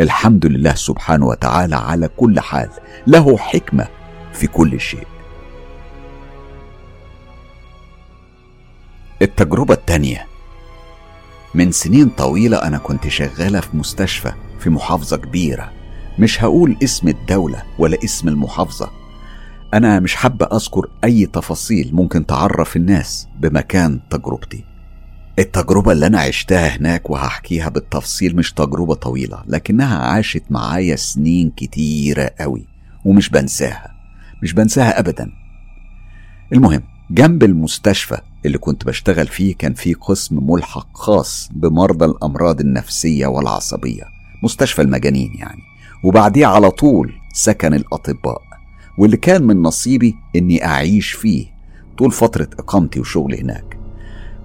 الحمد 0.00 0.46
لله 0.46 0.74
سبحانه 0.74 1.26
وتعالى 1.26 1.76
على 1.76 2.08
كل 2.08 2.40
حال 2.40 2.70
له 3.06 3.36
حكمة 3.36 3.88
في 4.32 4.46
كل 4.46 4.80
شيء. 4.80 5.06
التجربة 9.22 9.74
التانية. 9.74 10.26
من 11.54 11.72
سنين 11.72 12.08
طويلة 12.08 12.56
أنا 12.56 12.78
كنت 12.78 13.08
شغالة 13.08 13.60
في 13.60 13.76
مستشفى 13.76 14.32
في 14.58 14.70
محافظة 14.70 15.16
كبيرة. 15.16 15.72
مش 16.18 16.44
هقول 16.44 16.76
اسم 16.84 17.08
الدولة 17.08 17.62
ولا 17.78 17.98
اسم 18.04 18.28
المحافظة. 18.28 18.90
أنا 19.74 20.00
مش 20.00 20.14
حابة 20.14 20.46
أذكر 20.46 20.88
أي 21.04 21.26
تفاصيل 21.26 21.90
ممكن 21.92 22.26
تعرف 22.26 22.76
الناس 22.76 23.28
بمكان 23.40 24.00
تجربتي. 24.10 24.73
التجربة 25.38 25.92
اللي 25.92 26.06
أنا 26.06 26.20
عشتها 26.20 26.76
هناك 26.76 27.10
وهحكيها 27.10 27.68
بالتفصيل 27.68 28.36
مش 28.36 28.52
تجربة 28.52 28.94
طويلة 28.94 29.42
لكنها 29.46 29.98
عاشت 29.98 30.42
معايا 30.50 30.96
سنين 30.96 31.50
كتيرة 31.56 32.30
قوي 32.40 32.66
ومش 33.04 33.28
بنساها 33.30 33.94
مش 34.42 34.52
بنساها 34.52 34.98
أبدا. 34.98 35.30
المهم 36.52 36.82
جنب 37.10 37.42
المستشفى 37.42 38.18
اللي 38.46 38.58
كنت 38.58 38.84
بشتغل 38.86 39.26
فيه 39.26 39.54
كان 39.54 39.74
في 39.74 39.94
قسم 39.94 40.50
ملحق 40.50 40.96
خاص 40.96 41.48
بمرضى 41.52 42.04
الأمراض 42.04 42.60
النفسية 42.60 43.26
والعصبية 43.26 44.02
مستشفى 44.42 44.82
المجانين 44.82 45.34
يعني. 45.38 45.60
وبعديه 46.04 46.46
على 46.46 46.70
طول 46.70 47.12
سكن 47.32 47.74
الأطباء 47.74 48.42
واللي 48.98 49.16
كان 49.16 49.42
من 49.42 49.62
نصيبي 49.62 50.14
إني 50.36 50.64
أعيش 50.66 51.12
فيه 51.12 51.46
طول 51.98 52.12
فترة 52.12 52.48
إقامتي 52.58 53.00
وشغلي 53.00 53.40
هناك. 53.40 53.73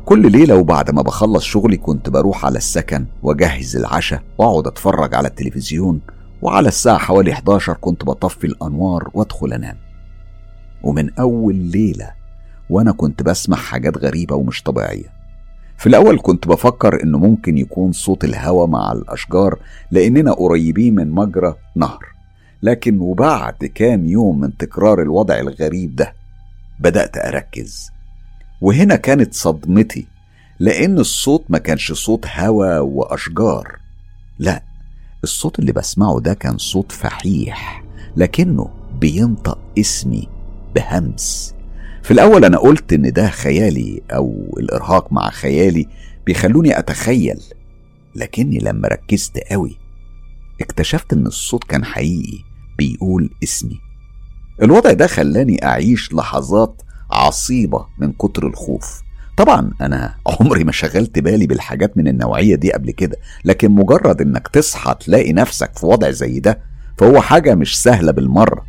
كل 0.10 0.32
ليلة 0.32 0.55
وبعد 0.55 0.91
ما 0.91 1.01
بخلص 1.01 1.43
شغلي 1.43 1.78
كنت 1.78 2.10
بروح 2.10 2.45
على 2.45 2.57
السكن 2.57 3.05
وأجهز 3.24 3.76
العشاء 3.76 4.24
وأقعد 4.38 4.68
أتفرج 4.68 5.16
على 5.16 5.28
التلفزيون 5.28 6.01
وعلى 6.41 6.68
الساعة 6.68 6.97
حوالي 6.97 7.32
11 7.32 7.74
كنت 7.74 8.05
بطفي 8.05 8.47
الأنوار 8.47 9.10
وأدخل 9.14 9.53
أنام. 9.53 9.78
ومن 10.84 11.14
أول 11.14 11.55
ليلة 11.55 12.12
وأنا 12.70 12.91
كنت 12.91 13.24
بسمع 13.24 13.57
حاجات 13.57 13.97
غريبة 13.97 14.36
ومش 14.36 14.64
طبيعية. 14.64 15.14
في 15.78 15.88
الأول 15.88 16.20
كنت 16.22 16.47
بفكر 16.47 17.03
إنه 17.03 17.18
ممكن 17.18 17.57
يكون 17.57 17.91
صوت 17.91 18.24
الهوا 18.24 18.68
مع 18.68 18.91
الأشجار 18.91 19.60
لأننا 19.91 20.32
قريبين 20.32 20.95
من 20.95 21.12
مجرى 21.12 21.55
نهر. 21.76 22.05
لكن 22.64 22.99
وبعد 22.99 23.66
كام 23.76 24.05
يوم 24.05 24.39
من 24.39 24.57
تكرار 24.57 25.01
الوضع 25.01 25.39
الغريب 25.39 25.95
ده 25.95 26.14
بدأت 26.80 27.18
أركز. 27.18 27.98
وهنا 28.62 28.95
كانت 28.95 29.34
صدمتي 29.34 30.07
لأن 30.60 30.99
الصوت 30.99 31.45
ما 31.49 31.57
كانش 31.57 31.91
صوت 31.91 32.28
هوا 32.28 32.80
وأشجار. 32.80 33.80
لا 34.39 34.64
الصوت 35.24 35.60
اللي 35.60 35.72
بسمعه 35.72 36.20
ده 36.20 36.34
كان 36.34 36.57
صوت 36.57 36.91
فحيح 36.91 37.84
لكنه 38.18 38.70
بينطق 38.99 39.60
اسمي 39.80 40.28
بهمس. 40.76 41.55
في 42.03 42.12
الأول 42.12 42.45
أنا 42.45 42.57
قلت 42.57 42.93
إن 42.93 43.12
ده 43.12 43.30
خيالي 43.30 44.01
أو 44.12 44.55
الإرهاق 44.60 45.14
مع 45.14 45.30
خيالي 45.30 45.88
بيخلوني 46.26 46.80
أتخيل 46.80 47.41
لكني 48.16 48.57
لما 48.60 48.88
ركزت 48.88 49.38
قوي 49.51 49.78
اكتشفت 50.62 51.14
إن 51.14 51.28
الصوت 51.28 51.64
كان 51.64 51.86
حقيقي 51.86 52.38
بيقول 52.78 53.30
اسمي. 53.43 53.80
الوضع 54.62 54.93
ده 54.93 55.07
خلاني 55.07 55.66
أعيش 55.66 56.14
لحظات 56.14 56.82
عصيبة 57.12 57.86
من 57.97 58.12
كتر 58.12 58.47
الخوف. 58.47 59.01
طبعا 59.38 59.72
أنا 59.82 60.16
عمري 60.28 60.64
ما 60.64 60.72
شغلت 60.72 61.20
بالي 61.20 61.47
بالحاجات 61.47 61.97
من 61.97 62.07
النوعية 62.07 62.55
دي 62.55 62.72
قبل 62.74 62.91
كده 62.91 63.18
لكن 63.45 63.72
مجرد 63.72 64.22
إنك 64.22 64.47
تصحى 64.47 64.95
تلاقي 64.99 65.34
نفسك 65.34 65.78
في 65.78 65.86
وضع 65.86 66.10
زي 66.10 66.39
ده 66.39 66.60
فهو 66.97 67.22
حاجة 67.22 67.55
مش 67.55 67.82
سهلة 67.82 68.12
بالمرة. 68.12 68.66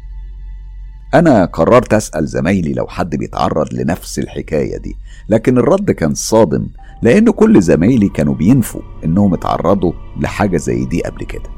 أنا 1.14 1.44
قررت 1.44 1.94
أسأل 1.94 2.26
زمايلي 2.26 2.72
لو 2.72 2.86
حد 2.86 3.16
بيتعرض 3.16 3.74
لنفس 3.74 4.18
الحكاية 4.18 4.76
دي 4.78 4.96
لكن 5.28 5.58
الرد 5.58 5.90
كان 5.90 6.14
صادم 6.14 6.66
لأن 7.02 7.30
كل 7.30 7.62
زمايلي 7.62 8.08
كانوا 8.08 8.34
بينفوا 8.34 8.82
إنهم 9.04 9.34
اتعرضوا 9.34 9.92
لحاجة 10.20 10.56
زي 10.56 10.84
دي 10.84 11.02
قبل 11.02 11.24
كده. 11.24 11.50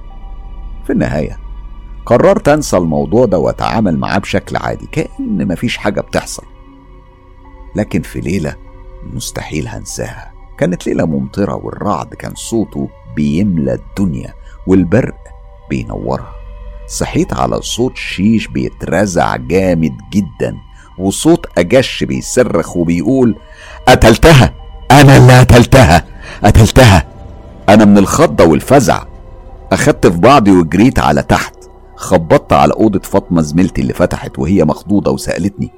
في 0.87 0.93
النهاية 0.93 1.39
قررت 2.07 2.49
أنسى 2.49 2.76
الموضوع 2.76 3.24
ده 3.26 3.39
وأتعامل 3.39 3.99
معاه 3.99 4.18
بشكل 4.18 4.57
عادي 4.57 4.87
كأن 4.93 5.49
مفيش 5.49 5.76
حاجة 5.76 6.01
بتحصل. 6.01 6.43
لكن 7.76 8.02
في 8.02 8.20
ليلة 8.20 8.56
مستحيل 9.12 9.68
هنساها. 9.68 10.32
كانت 10.58 10.86
ليلة 10.86 11.04
ممطرة 11.06 11.54
والرعد 11.54 12.14
كان 12.14 12.34
صوته 12.34 12.88
بيملى 13.16 13.74
الدنيا 13.74 14.34
والبرق 14.66 15.16
بينورها. 15.70 16.32
صحيت 16.88 17.32
على 17.34 17.62
صوت 17.62 17.96
شيش 17.96 18.46
بيترزع 18.46 19.36
جامد 19.36 19.92
جدا 20.12 20.56
وصوت 20.98 21.46
أجش 21.58 22.04
بيصرخ 22.04 22.76
وبيقول 22.76 23.36
قتلتها 23.88 24.54
أنا 24.90 25.16
اللي 25.16 25.40
قتلتها 25.40 26.04
قتلتها 26.44 27.06
أنا 27.68 27.84
من 27.84 27.98
الخضة 27.98 28.44
والفزع. 28.44 29.04
أخدت 29.72 30.06
في 30.06 30.18
بعضي 30.18 30.50
وجريت 30.50 30.98
على 30.98 31.22
تحت. 31.22 31.54
خبطت 31.96 32.52
على 32.52 32.72
أوضة 32.72 32.98
فاطمة 32.98 33.42
زميلتي 33.42 33.80
اللي 33.80 33.92
فتحت 33.92 34.38
وهي 34.38 34.64
مخضوضة 34.64 35.10
وسألتني 35.10 35.70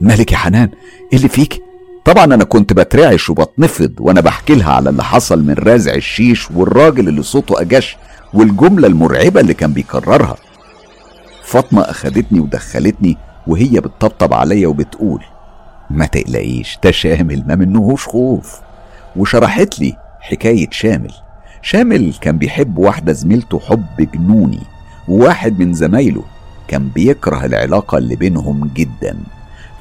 مالك 0.00 0.32
يا 0.32 0.36
حنان 0.36 0.68
إيه 1.12 1.18
اللي 1.18 1.28
فيك؟ 1.28 1.62
طبعا 2.04 2.24
أنا 2.24 2.44
كنت 2.44 2.72
بترعش 2.72 3.30
وبتنفض 3.30 3.92
وأنا 4.00 4.20
بحكي 4.20 4.54
لها 4.54 4.72
على 4.72 4.90
اللي 4.90 5.04
حصل 5.04 5.42
من 5.44 5.54
رازع 5.54 5.94
الشيش 5.94 6.50
والراجل 6.50 7.08
اللي 7.08 7.22
صوته 7.22 7.60
أجش 7.60 7.96
والجملة 8.34 8.86
المرعبة 8.88 9.40
اللي 9.40 9.54
كان 9.54 9.72
بيكررها. 9.72 10.36
فاطمة 11.44 11.82
أخدتني 11.82 12.40
ودخلتني 12.40 13.16
وهي 13.46 13.80
بتطبطب 13.80 14.34
عليا 14.34 14.68
وبتقول 14.68 15.24
ما 15.90 16.06
تقلقيش 16.06 16.78
ده 16.84 16.90
شامل 16.90 17.44
ما 17.46 17.54
منهوش 17.54 18.06
خوف. 18.06 18.54
وشرحت 19.16 19.80
لي 19.80 19.96
حكاية 20.20 20.68
شامل. 20.70 21.12
شامل 21.62 22.14
كان 22.20 22.38
بيحب 22.38 22.78
واحدة 22.78 23.12
زميلته 23.12 23.58
حب 23.58 24.10
جنوني 24.14 24.60
وواحد 25.08 25.58
من 25.58 25.74
زمايله 25.74 26.22
كان 26.68 26.88
بيكره 26.88 27.44
العلاقة 27.44 27.98
اللي 27.98 28.16
بينهم 28.16 28.70
جدا. 28.74 29.16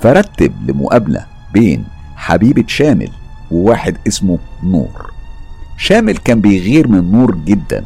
فرتب 0.01 0.51
لمقابلة 0.69 1.25
بين 1.53 1.83
حبيبة 2.15 2.63
شامل 2.67 3.09
وواحد 3.51 3.97
اسمه 4.07 4.37
نور. 4.63 5.11
شامل 5.77 6.17
كان 6.17 6.41
بيغير 6.41 6.87
من 6.87 7.11
نور 7.11 7.37
جدا. 7.45 7.85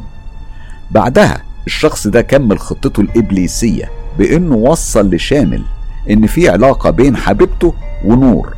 بعدها 0.90 1.42
الشخص 1.66 2.06
ده 2.06 2.22
كمل 2.22 2.58
خطته 2.58 3.00
الإبليسية 3.00 3.90
بإنه 4.18 4.54
وصل 4.54 5.14
لشامل 5.14 5.62
إن 6.10 6.26
في 6.26 6.48
علاقة 6.48 6.90
بين 6.90 7.16
حبيبته 7.16 7.74
ونور. 8.04 8.54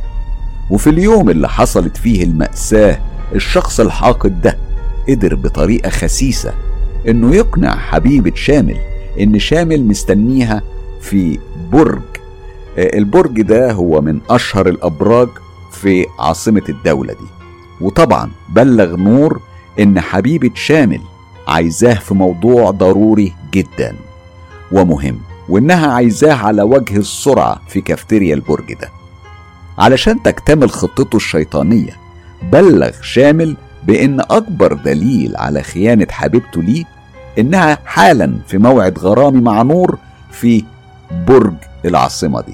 وفي 0.69 0.89
اليوم 0.89 1.29
اللي 1.29 1.49
حصلت 1.49 1.97
فيه 1.97 2.23
المأساة 2.23 2.99
الشخص 3.35 3.79
الحاقد 3.79 4.41
ده 4.41 4.57
قدر 5.09 5.35
بطريقة 5.35 5.89
خسيسة 5.89 6.53
إنه 7.07 7.35
يقنع 7.35 7.77
حبيبة 7.77 8.31
شامل 8.35 8.77
إن 9.19 9.39
شامل 9.39 9.83
مستنيها 9.83 10.61
في 11.01 11.39
برج 11.71 12.01
البرج 12.77 13.41
ده 13.41 13.71
هو 13.71 14.01
من 14.01 14.19
أشهر 14.29 14.67
الأبراج 14.69 15.29
في 15.71 16.05
عاصمة 16.19 16.63
الدولة 16.69 17.13
دي. 17.13 17.27
وطبعا 17.81 18.31
بلغ 18.49 18.95
نور 18.95 19.41
إن 19.79 19.99
حبيبة 19.99 20.51
شامل 20.55 21.01
عايزاه 21.47 21.93
في 21.93 22.13
موضوع 22.13 22.71
ضروري 22.71 23.33
جدا 23.53 23.95
ومهم 24.71 25.19
وإنها 25.49 25.87
عايزاه 25.91 26.33
على 26.33 26.61
وجه 26.61 26.97
السرعة 26.97 27.61
في 27.67 27.81
كافتيريا 27.81 28.33
البرج 28.35 28.73
ده. 28.73 28.89
علشان 29.77 30.23
تكتمل 30.23 30.69
خطته 30.69 31.15
الشيطانية 31.15 31.97
بلغ 32.51 32.91
شامل 33.01 33.57
بإن 33.83 34.19
أكبر 34.19 34.73
دليل 34.73 35.37
على 35.37 35.61
خيانة 35.63 36.07
حبيبته 36.11 36.61
ليه 36.63 36.83
إنها 37.39 37.77
حالا 37.85 38.39
في 38.47 38.57
موعد 38.57 38.99
غرامي 38.99 39.41
مع 39.41 39.61
نور 39.61 39.97
في 40.31 40.63
برج 41.27 41.53
العاصمة 41.85 42.41
دي. 42.41 42.53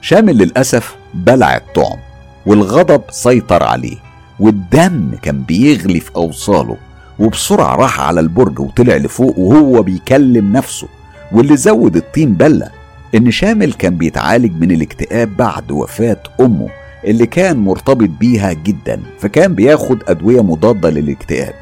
شامل 0.00 0.38
للأسف 0.38 0.96
بلع 1.14 1.56
الطعم 1.56 1.98
والغضب 2.46 3.02
سيطر 3.10 3.62
عليه 3.62 3.96
والدم 4.40 5.10
كان 5.22 5.42
بيغلي 5.42 6.00
في 6.00 6.10
أوصاله 6.16 6.76
وبسرعة 7.18 7.76
راح 7.76 8.00
على 8.00 8.20
البرج 8.20 8.60
وطلع 8.60 8.96
لفوق 8.96 9.38
وهو 9.38 9.82
بيكلم 9.82 10.52
نفسه 10.52 10.88
واللي 11.32 11.56
زود 11.56 11.96
الطين 11.96 12.34
بلة 12.34 12.68
إن 13.14 13.30
شامل 13.30 13.72
كان 13.72 13.96
بيتعالج 13.96 14.52
من 14.60 14.70
الاكتئاب 14.70 15.36
بعد 15.36 15.70
وفاة 15.70 16.22
أمه 16.40 16.68
اللي 17.04 17.26
كان 17.26 17.56
مرتبط 17.56 18.08
بيها 18.20 18.52
جدا 18.52 19.00
فكان 19.20 19.54
بياخد 19.54 20.02
أدوية 20.08 20.42
مضادة 20.42 20.90
للاكتئاب. 20.90 21.54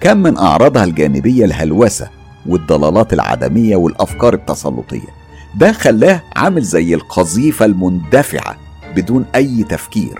كان 0.00 0.16
من 0.22 0.38
أعراضها 0.38 0.84
الجانبية 0.84 1.44
الهلوسة 1.44 2.08
والضلالات 2.46 3.12
العدمية 3.12 3.76
والأفكار 3.76 4.34
التسلطية. 4.34 5.23
ده 5.56 5.72
خلاه 5.72 6.22
عامل 6.36 6.62
زي 6.62 6.94
القذيفة 6.94 7.64
المندفعة 7.64 8.56
بدون 8.96 9.24
أي 9.34 9.64
تفكير. 9.64 10.18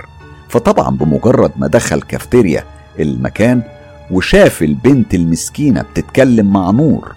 فطبعا 0.48 0.90
بمجرد 0.90 1.52
ما 1.56 1.66
دخل 1.66 2.02
كافتيريا 2.02 2.64
المكان 3.00 3.62
وشاف 4.10 4.62
البنت 4.62 5.14
المسكينة 5.14 5.82
بتتكلم 5.82 6.52
مع 6.52 6.70
نور 6.70 7.12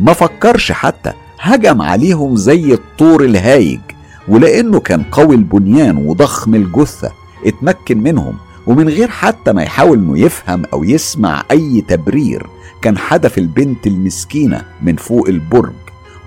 ما 0.00 0.12
فكرش 0.12 0.72
حتى 0.72 1.12
هجم 1.40 1.82
عليهم 1.82 2.36
زي 2.36 2.72
الطور 2.74 3.24
الهايج 3.24 3.80
ولأنه 4.28 4.80
كان 4.80 5.02
قوي 5.02 5.34
البنيان 5.34 5.96
وضخم 5.96 6.54
الجثة 6.54 7.12
اتمكن 7.46 7.98
منهم 7.98 8.34
ومن 8.66 8.88
غير 8.88 9.08
حتى 9.08 9.52
ما 9.52 9.62
يحاول 9.62 9.98
إنه 9.98 10.18
يفهم 10.18 10.62
أو 10.72 10.84
يسمع 10.84 11.42
أي 11.50 11.84
تبرير 11.88 12.46
كان 12.82 12.98
حدف 12.98 13.38
البنت 13.38 13.86
المسكينة 13.86 14.62
من 14.82 14.96
فوق 14.96 15.28
البرج 15.28 15.72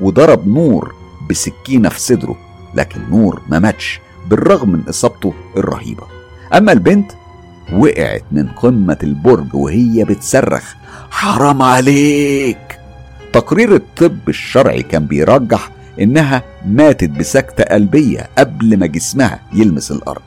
وضرب 0.01 0.47
نور 0.47 0.93
بسكينة 1.29 1.89
في 1.89 1.99
صدره 1.99 2.35
لكن 2.75 3.01
نور 3.09 3.41
ما 3.49 3.59
ماتش 3.59 3.99
بالرغم 4.29 4.69
من 4.69 4.83
إصابته 4.89 5.33
الرهيبة. 5.57 6.03
أما 6.53 6.71
البنت 6.71 7.11
وقعت 7.73 8.23
من 8.31 8.47
قمة 8.47 8.97
البرج 9.03 9.55
وهي 9.55 10.03
بتصرخ 10.03 10.73
حرام 11.11 11.61
عليك! 11.61 12.79
تقرير 13.33 13.75
الطب 13.75 14.29
الشرعي 14.29 14.83
كان 14.83 15.05
بيرجح 15.05 15.69
إنها 15.99 16.43
ماتت 16.65 17.09
بسكتة 17.09 17.63
قلبية 17.63 18.29
قبل 18.37 18.77
ما 18.77 18.85
جسمها 18.85 19.39
يلمس 19.53 19.91
الأرض. 19.91 20.21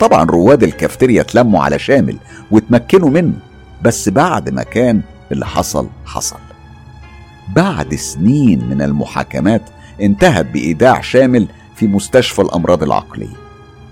طبعا 0.00 0.24
رواد 0.24 0.62
الكافتيريا 0.62 1.20
اتلموا 1.20 1.64
على 1.64 1.78
شامل 1.78 2.16
واتمكنوا 2.50 3.10
منه 3.10 3.38
بس 3.82 4.08
بعد 4.08 4.50
ما 4.50 4.62
كان 4.62 5.00
اللي 5.32 5.46
حصل 5.46 5.88
حصل. 6.06 6.36
بعد 7.48 7.94
سنين 7.94 8.64
من 8.68 8.82
المحاكمات 8.82 9.62
انتهت 10.02 10.46
بإيداع 10.46 11.00
شامل 11.00 11.46
في 11.74 11.86
مستشفى 11.86 12.42
الأمراض 12.42 12.82
العقلية. 12.82 13.36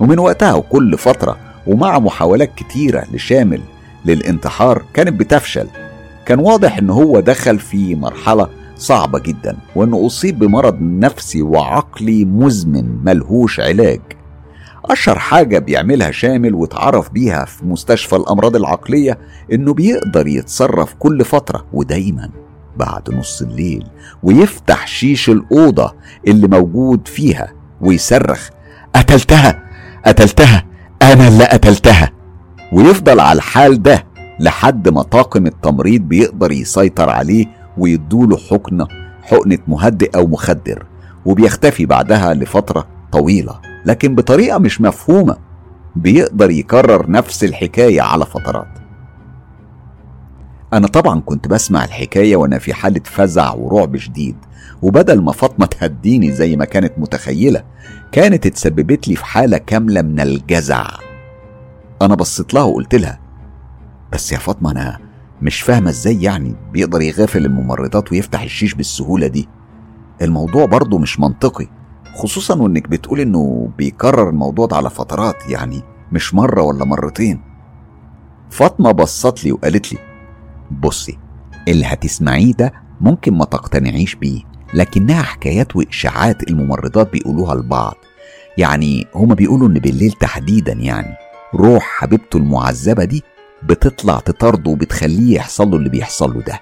ومن 0.00 0.18
وقتها 0.18 0.54
وكل 0.54 0.98
فترة 0.98 1.36
ومع 1.66 1.98
محاولات 1.98 2.54
كتيرة 2.56 3.04
لشامل 3.12 3.60
للانتحار 4.04 4.82
كانت 4.94 5.20
بتفشل. 5.20 5.66
كان 6.26 6.38
واضح 6.38 6.78
إن 6.78 6.90
هو 6.90 7.20
دخل 7.20 7.58
في 7.58 7.94
مرحلة 7.94 8.48
صعبة 8.76 9.18
جدا 9.18 9.56
وانه 9.76 10.06
أصيب 10.06 10.38
بمرض 10.38 10.78
نفسي 10.80 11.42
وعقلي 11.42 12.24
مزمن 12.24 13.04
ملهوش 13.04 13.60
علاج. 13.60 14.00
أشهر 14.84 15.18
حاجة 15.18 15.58
بيعملها 15.58 16.10
شامل 16.10 16.54
واتعرف 16.54 17.10
بيها 17.10 17.44
في 17.44 17.64
مستشفى 17.64 18.16
الأمراض 18.16 18.56
العقلية 18.56 19.18
إنه 19.52 19.74
بيقدر 19.74 20.26
يتصرف 20.26 20.94
كل 20.98 21.24
فترة 21.24 21.64
ودايما. 21.72 22.30
بعد 22.76 23.14
نص 23.14 23.42
الليل 23.42 23.86
ويفتح 24.22 24.86
شيش 24.86 25.30
الأوضة 25.30 25.94
اللي 26.26 26.48
موجود 26.48 27.08
فيها 27.08 27.52
ويصرخ 27.80 28.48
قتلتها 28.94 29.62
قتلتها 30.06 30.64
أنا 31.02 31.28
اللي 31.28 31.44
قتلتها 31.44 32.10
ويفضل 32.72 33.20
على 33.20 33.36
الحال 33.36 33.82
ده 33.82 34.04
لحد 34.40 34.88
ما 34.88 35.02
طاقم 35.02 35.46
التمريض 35.46 36.00
بيقدر 36.00 36.52
يسيطر 36.52 37.10
عليه 37.10 37.46
ويدوله 37.78 38.36
حقنة 38.36 38.86
حقنة 39.22 39.58
مهدئ 39.68 40.16
أو 40.16 40.26
مخدر 40.26 40.86
وبيختفي 41.26 41.86
بعدها 41.86 42.34
لفترة 42.34 42.86
طويلة 43.12 43.60
لكن 43.86 44.14
بطريقة 44.14 44.58
مش 44.58 44.80
مفهومة. 44.80 45.36
بيقدر 45.96 46.50
يكرر 46.50 47.10
نفس 47.10 47.44
الحكاية 47.44 48.02
على 48.02 48.26
فترات. 48.26 48.68
أنا 50.74 50.86
طبعا 50.86 51.20
كنت 51.20 51.48
بسمع 51.48 51.84
الحكاية 51.84 52.36
وأنا 52.36 52.58
في 52.58 52.74
حالة 52.74 53.00
فزع 53.04 53.52
ورعب 53.52 53.96
شديد 53.96 54.36
وبدل 54.82 55.20
ما 55.22 55.32
فاطمة 55.32 55.66
تهديني 55.66 56.32
زي 56.32 56.56
ما 56.56 56.64
كانت 56.64 56.92
متخيلة 56.98 57.64
كانت 58.12 58.46
اتسببت 58.46 59.08
لي 59.08 59.16
في 59.16 59.24
حالة 59.24 59.58
كاملة 59.58 60.02
من 60.02 60.20
الجزع. 60.20 60.86
أنا 62.02 62.14
بصيت 62.14 62.54
لها 62.54 62.62
وقلت 62.62 62.94
لها 62.94 63.20
بس 64.12 64.32
يا 64.32 64.38
فاطمة 64.38 64.70
أنا 64.70 64.98
مش 65.42 65.60
فاهمة 65.60 65.90
إزاي 65.90 66.22
يعني 66.22 66.54
بيقدر 66.72 67.00
يغافل 67.00 67.44
الممرضات 67.46 68.12
ويفتح 68.12 68.42
الشيش 68.42 68.74
بالسهولة 68.74 69.26
دي. 69.26 69.48
الموضوع 70.22 70.66
برضه 70.66 70.98
مش 70.98 71.20
منطقي 71.20 71.66
خصوصا 72.14 72.54
وانك 72.62 72.88
بتقول 72.88 73.20
إنه 73.20 73.70
بيكرر 73.78 74.28
الموضوع 74.30 74.66
ده 74.66 74.76
على 74.76 74.90
فترات 74.90 75.48
يعني 75.48 75.82
مش 76.12 76.34
مرة 76.34 76.62
ولا 76.62 76.84
مرتين. 76.84 77.40
فاطمة 78.50 78.90
بصت 78.92 79.44
لي 79.44 79.52
وقالت 79.52 79.92
لي 79.92 79.98
بصي 80.80 81.18
اللي 81.68 81.84
هتسمعيه 81.86 82.52
ده 82.52 82.72
ممكن 83.00 83.34
ما 83.34 83.44
تقتنعيش 83.44 84.14
بيه 84.14 84.40
لكنها 84.74 85.22
حكايات 85.22 85.76
وإشاعات 85.76 86.50
الممرضات 86.50 87.12
بيقولوها 87.12 87.54
لبعض. 87.54 87.94
يعني 88.58 89.06
هما 89.14 89.34
بيقولوا 89.34 89.68
إن 89.68 89.74
بالليل 89.74 90.12
تحديدا 90.12 90.72
يعني 90.72 91.14
روح 91.54 91.82
حبيبته 91.82 92.36
المعذبة 92.36 93.04
دي 93.04 93.22
بتطلع 93.62 94.18
تطارده 94.18 94.70
وبتخليه 94.70 95.34
يحصل 95.36 95.70
له 95.70 95.76
اللي 95.76 95.88
بيحصل 95.88 96.34
له 96.34 96.42
ده. 96.42 96.60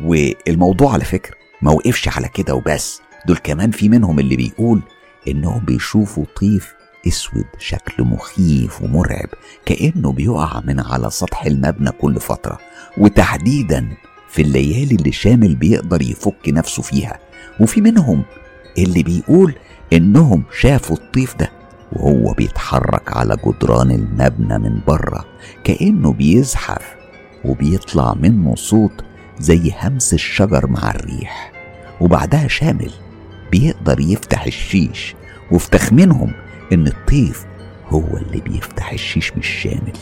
والموضوع 0.00 0.92
على 0.92 1.04
فكرة 1.04 1.34
ما 1.62 1.72
وقفش 1.72 2.08
على 2.08 2.28
كده 2.28 2.54
وبس 2.54 3.00
دول 3.26 3.36
كمان 3.36 3.70
في 3.70 3.88
منهم 3.88 4.18
اللي 4.18 4.36
بيقول 4.36 4.82
إنهم 5.28 5.64
بيشوفوا 5.64 6.24
طيف 6.40 6.74
أسود 7.08 7.44
شكله 7.58 8.06
مخيف 8.06 8.82
ومرعب 8.82 9.28
كأنه 9.66 10.12
بيقع 10.12 10.60
من 10.64 10.80
على 10.80 11.10
سطح 11.10 11.44
المبنى 11.46 11.90
كل 11.90 12.20
فترة. 12.20 12.58
وتحديدا 12.98 13.88
في 14.28 14.42
الليالي 14.42 14.94
اللي 14.94 15.12
شامل 15.12 15.54
بيقدر 15.54 16.02
يفك 16.02 16.48
نفسه 16.48 16.82
فيها. 16.82 17.18
وفي 17.60 17.80
منهم 17.80 18.22
اللي 18.78 19.02
بيقول 19.02 19.54
إنهم 19.92 20.44
شافوا 20.60 20.96
الطيف 20.96 21.36
ده 21.36 21.52
وهو 21.92 22.32
بيتحرك 22.32 23.16
على 23.16 23.36
جدران 23.46 23.90
المبنى 23.90 24.58
من 24.58 24.80
بره 24.86 25.24
كأنه 25.64 26.12
بيزحف 26.12 26.94
وبيطلع 27.44 28.14
منه 28.14 28.54
صوت 28.54 29.04
زي 29.38 29.72
همس 29.82 30.14
الشجر 30.14 30.66
مع 30.66 30.90
الريح. 30.90 31.52
وبعدها 32.00 32.48
شامل 32.48 32.90
بيقدر 33.52 34.00
يفتح 34.00 34.44
الشيش 34.46 35.14
وفي 35.52 35.70
تخمينهم 35.70 36.32
إن 36.72 36.86
الطيف 36.86 37.44
هو 37.88 38.16
اللي 38.16 38.40
بيفتح 38.40 38.92
الشيش 38.92 39.32
مش 39.36 39.46
شامل. 39.46 39.92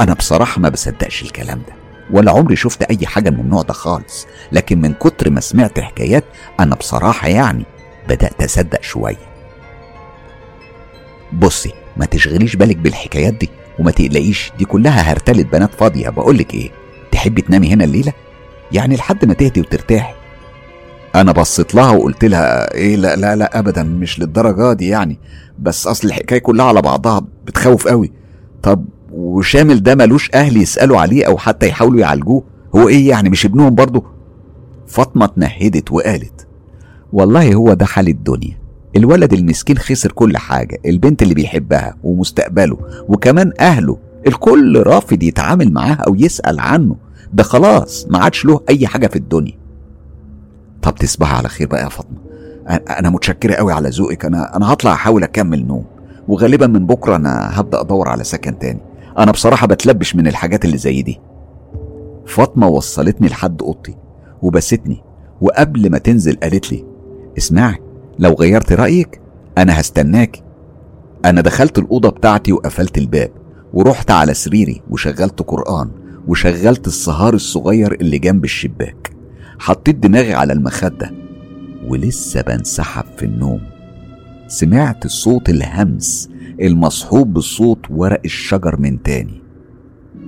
أنا 0.00 0.14
بصراحة 0.14 0.60
ما 0.60 0.68
بصدقش 0.68 1.22
الكلام 1.22 1.58
ده. 1.58 1.81
ولا 2.10 2.32
عمري 2.32 2.56
شفت 2.56 2.82
أي 2.82 3.06
حاجة 3.06 3.30
من 3.30 3.40
النوع 3.40 3.62
ده 3.62 3.72
خالص. 3.72 4.26
لكن 4.52 4.80
من 4.80 4.92
كتر 4.94 5.30
ما 5.30 5.40
سمعت 5.40 5.80
حكايات 5.80 6.24
أنا 6.60 6.74
بصراحة 6.74 7.28
يعني 7.28 7.64
بدأت 8.08 8.42
أصدق 8.42 8.82
شوية. 8.82 9.32
بصي 11.32 11.72
ما 11.96 12.06
تشغليش 12.06 12.56
بالك 12.56 12.76
بالحكايات 12.76 13.34
دي 13.34 13.48
وما 13.78 13.90
تقلقيش 13.90 14.52
دي 14.58 14.64
كلها 14.64 15.12
هرتلة 15.12 15.42
بنات 15.42 15.74
فاضية. 15.74 16.08
بقولك 16.08 16.54
إيه 16.54 16.70
تحبي 17.12 17.42
تنامي 17.42 17.72
هنا 17.72 17.84
الليلة؟ 17.84 18.12
يعني 18.72 18.96
لحد 18.96 19.24
ما 19.24 19.34
تهدي 19.34 19.60
وترتاحي. 19.60 20.14
أنا 21.14 21.32
بصيت 21.32 21.74
لها 21.74 21.90
وقلت 21.90 22.24
لها 22.24 22.74
إيه 22.74 22.96
لا 22.96 23.16
لا 23.16 23.36
لا 23.36 23.58
ابدا 23.58 23.82
مش 23.82 24.20
للدرجة 24.20 24.72
دي 24.72 24.88
يعني. 24.88 25.18
بس 25.58 25.86
أصل 25.86 26.08
الحكاية 26.08 26.38
كلها 26.38 26.66
على 26.66 26.82
بعضها 26.82 27.22
بتخوف 27.44 27.88
قوي. 27.88 28.12
طب 28.62 28.84
وشامل 29.12 29.82
ده 29.82 29.94
ملوش 29.94 30.30
أهل 30.34 30.56
يسألوا 30.56 31.00
عليه 31.00 31.26
أو 31.26 31.38
حتى 31.38 31.68
يحاولوا 31.68 32.00
يعالجوه. 32.00 32.42
هو 32.76 32.88
إيه 32.88 33.08
يعني؟ 33.08 33.30
مش 33.30 33.46
ابنهم 33.46 33.74
برضه 33.74 34.04
فاطمة 34.86 35.24
اتنهدت 35.24 35.92
وقالت 35.92 36.46
والله 37.12 37.54
هو 37.54 37.72
ده 37.74 37.86
حال 37.86 38.08
الدنيا. 38.08 38.58
الولد 38.96 39.32
المسكين 39.32 39.78
خسر 39.78 40.12
كل 40.12 40.36
حاجة 40.36 40.78
البنت 40.86 41.22
اللي 41.22 41.34
بيحبها 41.34 41.96
ومستقبله 42.04 42.78
وكمان 43.08 43.52
أهله. 43.60 43.98
الكل 44.26 44.82
رافض 44.82 45.22
يتعامل 45.22 45.72
معاه 45.72 45.94
أو 45.94 46.14
يسأل 46.14 46.60
عنه. 46.60 46.96
ده 47.32 47.42
خلاص 47.42 48.06
ما 48.10 48.18
عادش 48.18 48.44
له 48.44 48.60
أي 48.68 48.86
حاجة 48.86 49.06
في 49.06 49.16
الدنيا. 49.16 49.58
طب 50.82 50.94
تصبح 50.94 51.34
على 51.34 51.48
خير 51.48 51.66
بقى 51.66 51.82
يا 51.84 51.88
فاطمة. 51.88 52.18
أنا 52.68 53.10
متشكرة 53.10 53.54
قوي 53.54 53.72
على 53.72 53.88
ذوقك. 53.88 54.24
أنا 54.24 54.56
أنا 54.56 54.72
هطلع 54.72 54.92
أحاول 54.92 55.22
أكمل 55.22 55.66
نوم. 55.66 55.84
وغالبا 56.28 56.66
من 56.66 56.86
بكرة 56.86 57.16
أنا 57.16 57.60
هبدأ 57.60 57.80
أدور 57.80 58.08
على 58.08 58.24
سكن 58.24 58.58
تاني. 58.58 58.80
أنا 59.18 59.32
بصراحة 59.32 59.66
بتلبش 59.66 60.16
من 60.16 60.26
الحاجات 60.26 60.64
اللي 60.64 60.76
زي 60.76 61.02
دي. 61.02 61.20
فاطمة 62.26 62.68
وصلتني 62.68 63.28
لحد 63.28 63.62
أوضتي 63.62 63.94
وبستني 64.42 65.04
وقبل 65.40 65.90
ما 65.90 65.98
تنزل 65.98 66.36
قالت 66.36 66.72
لي 66.72 66.84
اسمعي 67.38 67.78
لو 68.18 68.32
غيرت 68.32 68.72
رأيك 68.72 69.20
أنا 69.58 69.80
هستناك. 69.80 70.42
أنا 71.24 71.40
دخلت 71.40 71.78
الأوضة 71.78 72.08
بتاعتي 72.08 72.52
وقفلت 72.52 72.98
الباب 72.98 73.30
ورحت 73.74 74.10
على 74.10 74.34
سريري 74.34 74.82
وشغلت 74.90 75.42
قرآن 75.42 75.90
وشغلت 76.28 76.86
السهار 76.86 77.34
الصغير 77.34 77.92
اللي 77.92 78.18
جنب 78.18 78.44
الشباك. 78.44 79.12
حطيت 79.58 79.96
دماغي 79.96 80.34
على 80.34 80.52
المخدة 80.52 81.12
ولسه 81.86 82.42
بنسحب 82.42 83.04
في 83.16 83.24
النوم. 83.24 83.71
سمعت 84.52 85.06
صوت 85.06 85.48
الهمس 85.48 86.28
المصحوب 86.60 87.32
بصوت 87.32 87.78
ورق 87.90 88.20
الشجر 88.24 88.80
من 88.80 89.02
تاني. 89.02 89.42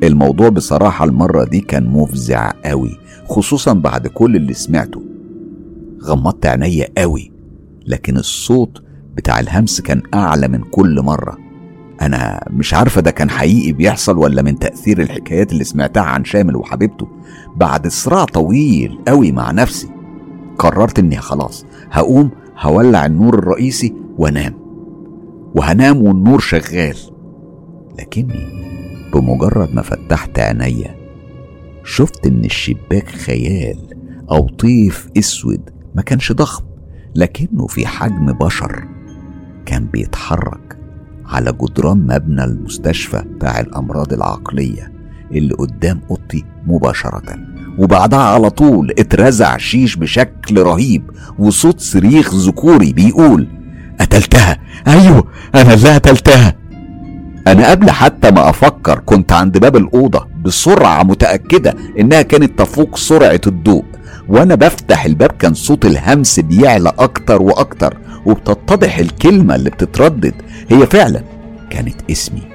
الموضوع 0.02 0.48
بصراحة 0.48 1.04
المرة 1.04 1.44
دي 1.44 1.60
كان 1.60 1.86
مفزع 1.86 2.52
قوي 2.64 2.98
خصوصا 3.28 3.72
بعد 3.72 4.06
كل 4.06 4.36
اللي 4.36 4.54
سمعته. 4.54 5.02
غمضت 6.04 6.46
عينيا 6.46 6.88
قوي 6.98 7.32
لكن 7.86 8.16
الصوت 8.16 8.82
بتاع 9.16 9.40
الهمس 9.40 9.80
كان 9.80 10.02
أعلى 10.14 10.48
من 10.48 10.62
كل 10.62 11.02
مرة. 11.02 11.38
أنا 12.02 12.44
مش 12.50 12.74
عارفة 12.74 13.00
ده 13.00 13.10
كان 13.10 13.30
حقيقي 13.30 13.72
بيحصل 13.72 14.18
ولا 14.18 14.42
من 14.42 14.58
تأثير 14.58 15.00
الحكايات 15.02 15.52
اللي 15.52 15.64
سمعتها 15.64 16.02
عن 16.02 16.24
شامل 16.24 16.56
وحبيبته 16.56 17.08
بعد 17.56 17.88
صراع 17.88 18.24
طويل 18.24 18.98
قوي 19.08 19.32
مع 19.32 19.50
نفسي. 19.50 19.88
قررت 20.58 20.98
إني 20.98 21.16
خلاص 21.16 21.66
هقوم 21.90 22.30
هولع 22.58 23.06
النور 23.06 23.38
الرئيسي 23.38 24.03
وانام 24.18 24.54
وهنام 25.54 26.02
والنور 26.02 26.40
شغال. 26.40 26.96
لكني 27.98 28.64
بمجرد 29.14 29.74
ما 29.74 29.82
فتحت 29.82 30.38
عينيا 30.38 30.94
شفت 31.84 32.26
إن 32.26 32.44
الشباك 32.44 33.08
خيال 33.08 33.78
أو 34.30 34.48
طيف 34.48 35.08
أسود. 35.18 35.70
ما 35.94 36.02
كانش 36.02 36.32
ضخم 36.32 36.64
لكنه 37.14 37.66
في 37.66 37.86
حجم 37.86 38.32
بشر. 38.32 38.84
كان 39.66 39.86
بيتحرك 39.86 40.78
على 41.26 41.52
جدران 41.52 41.98
مبنى 41.98 42.44
المستشفى 42.44 43.22
بتاع 43.36 43.60
الأمراض 43.60 44.12
العقلية 44.12 44.92
اللي 45.32 45.54
قدام 45.54 46.00
أوضتي 46.10 46.44
مباشرة. 46.66 47.22
وبعدها 47.78 48.18
على 48.18 48.50
طول 48.50 48.90
اترزع 48.98 49.56
شيش 49.56 49.96
بشكل 49.96 50.62
رهيب 50.62 51.10
وصوت 51.38 51.80
صريخ 51.80 52.34
ذكوري 52.34 52.92
بيقول 52.92 53.48
قتلتها. 54.00 54.58
أيوه 54.86 55.24
أنا 55.54 55.74
اللي 55.74 55.94
قتلتها. 55.94 56.54
أنا 57.46 57.70
قبل 57.70 57.90
حتى 57.90 58.30
ما 58.30 58.50
أفكر 58.50 58.98
كنت 58.98 59.32
عند 59.32 59.58
باب 59.58 59.76
الأوضة 59.76 60.26
بسرعة 60.44 61.02
متأكدة 61.02 61.74
إنها 61.98 62.22
كانت 62.22 62.58
تفوق 62.58 62.96
سرعة 62.96 63.40
الضوء 63.46 63.84
وأنا 64.28 64.54
بفتح 64.54 65.04
الباب 65.04 65.32
كان 65.32 65.54
صوت 65.54 65.84
الهمس 65.84 66.40
بيعلى 66.40 66.92
أكتر 66.98 67.42
وأكتر 67.42 67.96
وبتتضح 68.26 68.98
الكلمة 68.98 69.54
اللي 69.54 69.70
بتتردد. 69.70 70.34
هي 70.70 70.86
فعلا 70.86 71.22
كانت 71.70 72.10
اسمي. 72.10 72.53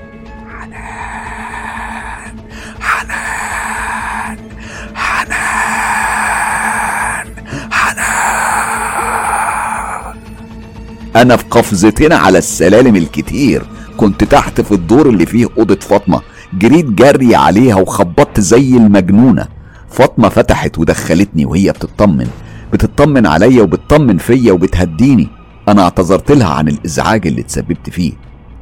أنا 11.16 11.36
في 11.36 11.44
قفزتين 11.44 12.14
على 12.14 12.38
السلالم 12.38 12.96
الكتير. 12.96 13.64
كنت 13.98 14.24
تحت 14.24 14.62
في 14.62 14.72
الدور 14.72 15.10
اللي 15.10 15.26
فيه 15.26 15.48
أوضة 15.58 15.76
فاطمة. 15.76 16.22
جريت 16.54 16.86
جري 16.86 17.36
عليها 17.36 17.76
وخبطت 17.76 18.40
زي 18.40 18.78
المجنونة. 18.78 19.48
فاطمة 19.90 20.30
فتحت 20.30 20.78
ودخلتني 20.78 21.46
وهي 21.46 21.72
بتطمن. 21.72 22.28
بتطمن 22.74 23.28
عليا 23.28 23.62
وبتطمن 23.64 24.18
فيا 24.18 24.52
وبتهديني. 24.54 25.28
أنا 25.68 25.82
اعتذرت 25.84 26.32
لها 26.32 26.48
عن 26.48 26.68
الإزعاج 26.68 27.28
اللي 27.28 27.42
اتسببت 27.42 27.90
فيه. 27.90 28.14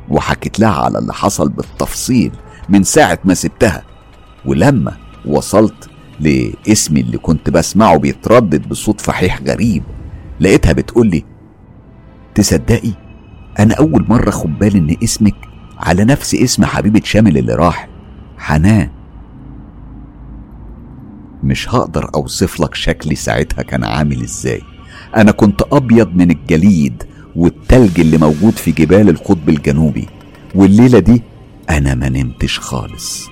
وحكيت 0.10 0.60
لها 0.60 0.70
على 0.70 1.00
اللي 1.00 1.14
حصل 1.14 1.50
بالتفصيل 1.50 2.32
من 2.70 2.84
ساعة 2.84 3.20
ما 3.26 3.34
سبتها. 3.34 3.84
ولما 4.46 4.94
وصلت 5.26 5.90
لاسمي 6.20 7.02
اللي 7.02 7.18
كنت 7.18 7.50
بسمعه 7.50 7.98
بيتردد 7.98 8.70
بصوت 8.70 9.02
فحيح 9.02 9.42
غريب 9.48 9.84
لقيتها 10.40 10.74
بتقولي 10.74 11.24
تصدقي 12.38 12.94
أنا 13.60 13.74
أول 13.74 14.06
مرة 14.10 14.30
خد 14.30 14.60
بالي 14.60 14.80
إن 14.80 14.96
اسمك 15.04 15.36
على 15.78 16.06
نفس 16.06 16.36
اسم 16.36 16.66
حبيبة 16.66 17.02
شامل 17.04 17.38
اللي 17.38 17.56
راح. 17.56 17.88
حنان. 18.38 18.90
مش 21.44 21.70
هقدر 21.70 22.10
أوصف 22.16 22.60
لك 22.60 22.76
شكلي 22.76 23.16
ساعتها 23.16 23.62
كان 23.62 23.84
عامل 23.84 24.22
إزاي. 24.24 24.62
أنا 25.16 25.32
كنت 25.32 25.62
أبيض 25.72 26.16
من 26.16 26.32
الجليد 26.32 27.04
والتلج 27.36 28.00
اللي 28.00 28.18
موجود 28.18 28.54
في 28.54 28.72
جبال 28.72 29.10
القطب 29.10 29.50
الجنوبي. 29.50 30.08
والليلة 30.56 31.00
دي 31.00 31.22
أنا 31.70 31.96
ما 31.96 32.10
نمتش 32.10 32.60
خالص. 32.60 33.28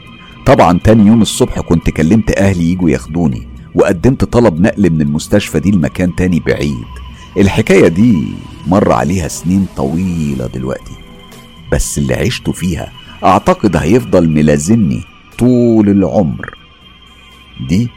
طبعا 0.46 0.80
تاني 0.84 1.08
يوم 1.08 1.22
الصبح 1.22 1.60
كنت 1.60 1.90
كلمت 1.90 2.38
أهلي 2.38 2.72
يجوا 2.72 2.90
ياخدوني 2.90 3.48
وقدمت 3.76 4.24
طلب 4.24 4.62
نقل 4.62 4.90
من 4.90 5.02
المستشفى 5.02 5.60
دي 5.60 5.72
لمكان 5.72 6.16
تاني 6.16 6.40
بعيد. 6.40 7.05
الحكاية 7.38 7.88
دي 7.88 8.28
مر 8.68 8.92
عليها 8.92 9.28
سنين 9.28 9.68
طويلة 9.78 10.48
دلوقتي 10.48 10.92
بس 11.72 11.98
اللي 11.98 12.14
عشته 12.14 12.52
فيها 12.52 12.92
أعتقد 13.24 13.76
هيفضل 13.76 14.30
ملازمني 14.30 15.04
طول 15.40 15.90
العمر. 15.90 16.58
دي 17.70 17.90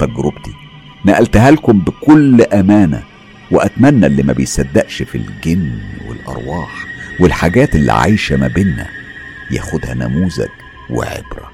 تجربتي. 0.00 0.52
نقلتها 1.06 1.50
لكم 1.50 1.78
بكل 1.78 2.42
أمانة 2.42 3.02
وأتمنى 3.50 4.06
اللي 4.06 4.22
ما 4.22 4.32
بيصدقش 4.32 5.02
في 5.02 5.14
الجن 5.18 5.78
والأرواح 6.08 6.84
والحاجات 7.20 7.74
اللي 7.74 7.92
عايشة 7.92 8.36
ما 8.36 8.46
بينا 8.48 8.86
ياخدها 9.50 9.94
نموذج 9.94 10.48
وعبرة. 10.90 11.51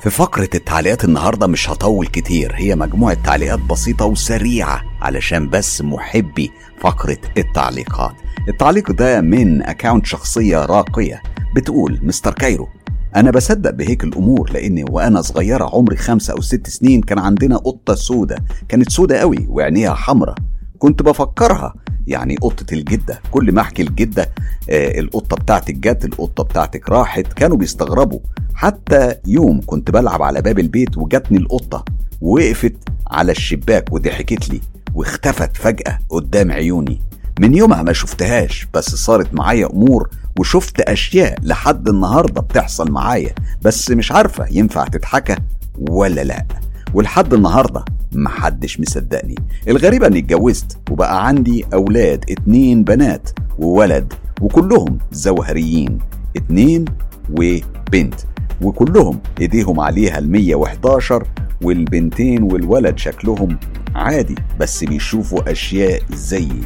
في 0.00 0.10
فقرة 0.10 0.48
التعليقات 0.54 1.04
النهاردة 1.04 1.46
مش 1.46 1.70
هطول 1.70 2.06
كتير 2.06 2.52
هي 2.54 2.74
مجموعة 2.76 3.14
تعليقات 3.24 3.58
بسيطة 3.70 4.04
وسريعة 4.04 4.82
علشان 5.00 5.48
بس 5.48 5.82
محبي 5.82 6.50
فقرة 6.80 7.18
التعليقات. 7.38 8.12
التعليق 8.48 8.92
ده 8.92 9.20
من 9.20 9.62
أكاونت 9.62 10.06
شخصية 10.06 10.64
راقية 10.66 11.22
بتقول 11.56 12.00
مستر 12.02 12.32
كايرو 12.34 12.68
أنا 13.16 13.30
بصدق 13.30 13.70
بهيك 13.70 14.04
الأمور 14.04 14.50
لأني 14.52 14.84
وأنا 14.90 15.22
صغيرة 15.22 15.70
عمري 15.74 15.96
خمسة 15.96 16.32
أو 16.34 16.40
ست 16.40 16.66
سنين 16.70 17.00
كان 17.02 17.18
عندنا 17.18 17.56
قطة 17.56 17.94
سودة 17.94 18.44
كانت 18.68 18.90
سودة 18.90 19.18
قوي 19.18 19.46
وعينيها 19.48 19.94
حمرة 19.94 20.34
كنت 20.78 21.02
بفكرها. 21.02 21.74
يعني 22.06 22.36
قطة 22.36 22.74
الجدة 22.74 23.20
كل 23.30 23.52
ما 23.52 23.60
أحكي 23.60 23.82
الجدة 23.82 24.30
آه 24.70 25.00
القطة 25.00 25.36
بتاعتك 25.36 25.74
جت 25.74 26.04
القطة 26.04 26.44
بتاعتك 26.44 26.88
راحت 26.88 27.32
كانوا 27.32 27.56
بيستغربوا. 27.56 28.20
حتى 28.54 29.14
يوم 29.26 29.60
كنت 29.66 29.90
بلعب 29.90 30.22
على 30.22 30.42
باب 30.42 30.58
البيت 30.58 30.98
وجاتني 30.98 31.38
القطة 31.38 31.84
ووقفت 32.20 32.74
على 33.10 33.32
الشباك 33.32 33.92
وضحكت 33.92 34.48
لي 34.48 34.60
واختفت 34.94 35.56
فجأة 35.56 35.98
قدام 36.08 36.52
عيوني. 36.52 37.00
من 37.40 37.54
يومها 37.54 37.82
ما 37.82 37.92
شفتهاش 37.92 38.66
بس 38.74 38.94
صارت 38.94 39.34
معايا 39.34 39.66
أمور 39.66 40.08
وشفت 40.38 40.80
أشياء 40.80 41.38
لحد 41.42 41.88
النهاردة 41.88 42.40
بتحصل 42.40 42.90
معايا. 42.90 43.34
بس 43.62 43.90
مش 43.90 44.12
عارفة 44.12 44.46
ينفع 44.50 44.84
تتحكى 44.84 45.36
ولا 45.78 46.24
لأ. 46.24 46.46
ولحد 46.94 47.34
النهاردة 47.34 47.84
محدش 48.12 48.80
مصدقني. 48.80 49.34
الغريبة 49.68 50.06
أني 50.06 50.18
اتجوزت 50.18 50.78
وبقى 50.90 51.26
عندي 51.26 51.64
أولاد 51.74 52.24
اتنين 52.30 52.84
بنات 52.84 53.30
وولد 53.58 54.12
وكلهم 54.40 54.98
زوهريين 55.12 55.98
اتنين 56.36 56.84
وبنت 57.30 58.14
وكلهم 58.62 59.20
إيديهم 59.40 59.80
عليها 59.80 60.18
المية 60.18 60.54
وحداشر 60.54 61.26
والبنتين 61.62 62.42
والولد 62.42 62.98
شكلهم 62.98 63.58
عادي 63.94 64.34
بس 64.60 64.84
بيشوفوا 64.84 65.50
أشياء 65.52 66.02
زيي. 66.14 66.60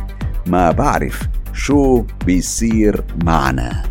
ما 0.46 0.70
بعرف 0.70 1.22
شو 1.52 2.04
بيصير 2.26 3.04
معنا. 3.24 3.82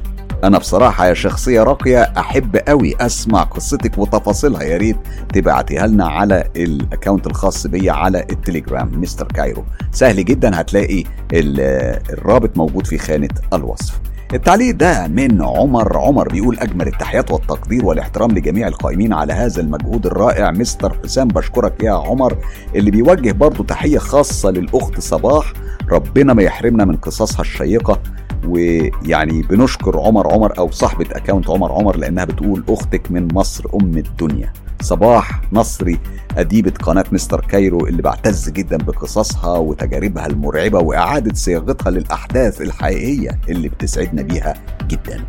أنا 0.44 0.58
بصراحة 0.58 1.06
يا 1.08 1.14
شخصية 1.14 1.64
راقية 1.64 2.02
أحب 2.18 2.56
قوي 2.68 2.96
أسمع 3.00 3.44
قصتك 3.44 3.98
وتفاصيلها. 3.98 4.64
يا 4.64 4.78
ريت 4.78 4.98
تبعتيها 5.34 5.88
لنا 5.88 6.08
على 6.08 6.44
ال 6.56 6.65
account 6.65 7.28
الخاص 7.28 7.68
بيا 7.68 7.92
على 7.92 8.26
التليجرام 8.32 9.02
مستر 9.02 9.28
كايرو. 9.28 9.64
سهل 9.92 10.26
جدا 10.26 10.62
هتلاقي 10.62 11.04
الرابط 11.34 12.58
موجود 12.58 12.88
في 12.88 12.98
خانة 12.98 13.30
الوصف. 13.54 14.00
التعليق 14.34 14.76
ده 14.76 15.08
من 15.08 15.42
عمر. 15.42 15.98
عمر 15.98 16.28
بيقول 16.28 16.60
أجمل 16.60 16.88
التحيات 16.88 17.32
والتقدير 17.32 17.86
والاحترام 17.86 18.32
لجميع 18.32 18.68
القائمين 18.68 19.14
على 19.14 19.34
هذا 19.34 19.62
المجهود 19.62 20.06
الرائع. 20.06 20.52
مستر 20.52 20.98
حسام 21.04 21.28
بشكرك 21.28 21.84
يا 21.84 21.92
عمر 21.92 22.38
اللي 22.76 22.92
بيوجه 22.92 23.32
برضه 23.32 23.64
تحية 23.64 23.98
خاصة 23.98 24.52
للأخت 24.52 25.00
صباح. 25.00 25.54
ربنا 25.92 26.34
ما 26.34 26.44
يحرمنا 26.44 26.86
من 26.86 26.96
قصصها 26.96 27.42
الشيقة. 27.42 28.00
ويعني 28.48 29.42
بنشكر 29.42 30.00
عمر 30.00 30.34
عمر 30.34 30.58
أو 30.58 30.72
صاحبة 30.72 31.06
account 31.12 31.50
عمر 31.50 31.72
عمر 31.72 31.98
لأنها 31.98 32.26
بتقول 32.26 32.64
أختك 32.70 33.12
من 33.12 33.28
مصر 33.34 33.64
أم 33.82 33.98
الدنيا. 33.98 34.54
صباح 34.82 35.42
نصري 35.54 36.00
أديبة 36.38 36.72
قناة 36.72 37.04
مستر 37.12 37.42
كايرو 37.42 37.88
اللي 37.88 38.02
بعتز 38.02 38.50
جدا 38.50 38.78
بقصصها 38.78 39.58
وتجاربها 39.58 40.26
المرعبة 40.28 40.80
وإعادة 40.80 41.34
صياغتها 41.34 41.90
للأحداث 41.92 42.62
الحقيقية 42.62 43.40
اللي 43.50 43.70
بتسعدنا 43.70 44.22
بيها 44.22 44.54
جدا. 44.88 45.24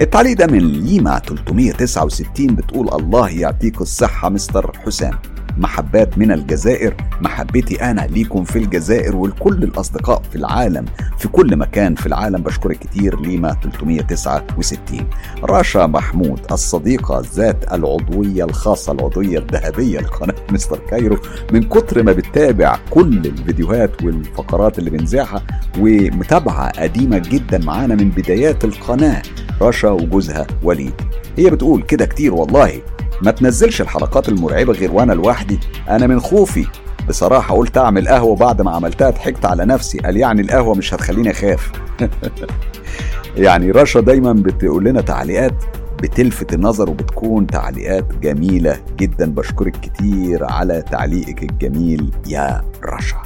التعليق 0.00 0.36
ده 0.38 0.46
من 0.46 0.58
ليما 0.58 1.18
369 1.18 2.46
بتقول 2.46 2.88
الله 2.88 3.28
يعطيك 3.28 3.80
الصحة 3.80 4.28
مستر 4.28 4.72
حسام. 4.86 5.14
محبات 5.56 6.18
من 6.18 6.32
الجزائر. 6.32 6.94
محبتي 7.20 7.82
أنا 7.90 8.00
ليكم 8.00 8.44
في 8.44 8.58
الجزائر 8.58 9.16
ولكل 9.16 9.62
الأصدقاء 9.62 10.22
في 10.30 10.36
العالم 10.36 10.84
في 11.18 11.28
كل 11.28 11.56
مكان 11.56 11.94
في 11.94 12.06
العالم. 12.06 12.42
بشكرك 12.42 12.78
كتير. 12.78 13.20
ليما 13.20 13.56
369 13.62 15.06
رشا 15.44 15.86
محمود 15.86 16.40
الصديقة 16.52 17.22
ذات 17.34 17.72
العضوية 17.72 18.44
الخاصة 18.44 18.92
العضوية 18.92 19.38
الذهبية 19.38 20.00
لقناة 20.00 20.34
مستر 20.52 20.78
كايرو. 20.90 21.18
من 21.52 21.62
كتر 21.62 22.02
ما 22.02 22.12
بتتابع 22.12 22.78
كل 22.90 23.16
الفيديوهات 23.26 24.02
والفقرات 24.02 24.78
اللي 24.78 24.90
بنذاعها 24.90 25.42
ومتابعة 25.78 26.70
قديمة 26.82 27.18
جدا 27.18 27.58
معانا 27.58 27.94
من 27.94 28.10
بدايات 28.10 28.64
القناة 28.64 29.22
رشا 29.62 29.90
وجوزها 29.90 30.46
وليد. 30.62 30.92
هي 31.36 31.50
بتقول 31.50 31.82
كده 31.82 32.06
كتير 32.06 32.34
والله. 32.34 32.82
ما 33.22 33.30
تنزلش 33.30 33.80
الحلقات 33.80 34.28
المرعبة 34.28 34.72
غير 34.72 34.92
وأنا 34.92 35.12
لوحدي. 35.12 35.58
أنا 35.88 36.06
من 36.06 36.20
خوفي. 36.20 36.66
بصراحة 37.08 37.56
قلت 37.56 37.78
أعمل 37.78 38.08
قهوة 38.08 38.36
بعد 38.36 38.62
ما 38.62 38.70
عملتها 38.70 39.10
ضحكت 39.10 39.44
على 39.44 39.64
نفسي. 39.64 39.98
قال 39.98 40.16
يعني 40.16 40.40
القهوة 40.40 40.74
مش 40.74 40.94
هتخليني 40.94 41.30
أخاف. 41.30 41.72
يعني 43.36 43.70
رشا 43.70 44.00
دايما 44.00 44.32
بتقول 44.32 44.84
لنا 44.84 45.00
تعليقات 45.00 45.64
بتلفت 46.02 46.54
النظر 46.54 46.90
وبتكون 46.90 47.46
تعليقات 47.46 48.14
جميلة 48.22 48.80
جدا. 48.96 49.30
بشكرك 49.34 49.76
كتير 49.80 50.44
على 50.44 50.82
تعليقك 50.90 51.42
الجميل 51.42 52.10
يا 52.26 52.62
رشا. 52.84 53.16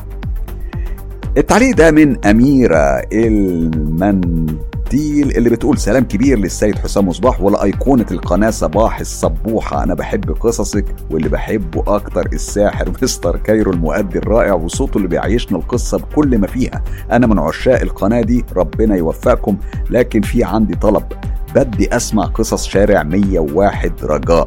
التعليق 1.37 1.77
ده 1.77 1.91
من 1.91 2.25
أميرة 2.25 3.03
المنديل 4.93 5.37
اللي 5.37 5.51
بتقول 5.51 5.79
سلام 5.79 6.05
كبير 6.05 6.39
للسيد 6.39 6.79
حسام 6.79 7.09
مصباح 7.09 7.41
ولأيقونة 7.41 8.07
القناة 8.11 8.51
صباح 8.51 9.01
الصبوحة. 9.01 9.83
أنا 9.83 9.95
بحب 9.95 10.31
قصصك 10.31 10.85
واللي 11.11 11.29
بحبه 11.29 11.85
أكتر 11.87 12.27
الساحر 12.33 12.93
مستر 13.03 13.37
كايرو 13.37 13.73
المؤدي 13.73 14.19
الرائع 14.19 14.53
وصوته 14.53 14.97
اللي 14.97 15.09
بيعيشنا 15.09 15.59
القصة 15.59 15.99
بكل 15.99 16.39
ما 16.39 16.47
فيها. 16.47 16.85
أنا 17.11 17.27
من 17.27 17.39
عشاق 17.39 17.81
القناة 17.81 18.21
دي 18.21 18.45
ربنا 18.57 18.97
يوفقكم 18.97 19.57
لكن 19.91 20.23
في 20.23 20.45
عندي 20.45 20.75
طلب. 20.75 21.05
بدي 21.55 21.97
أسمع 21.97 22.25
قصص 22.25 22.67
شارع 22.67 23.03
101 23.03 23.93
رجاء. 24.05 24.47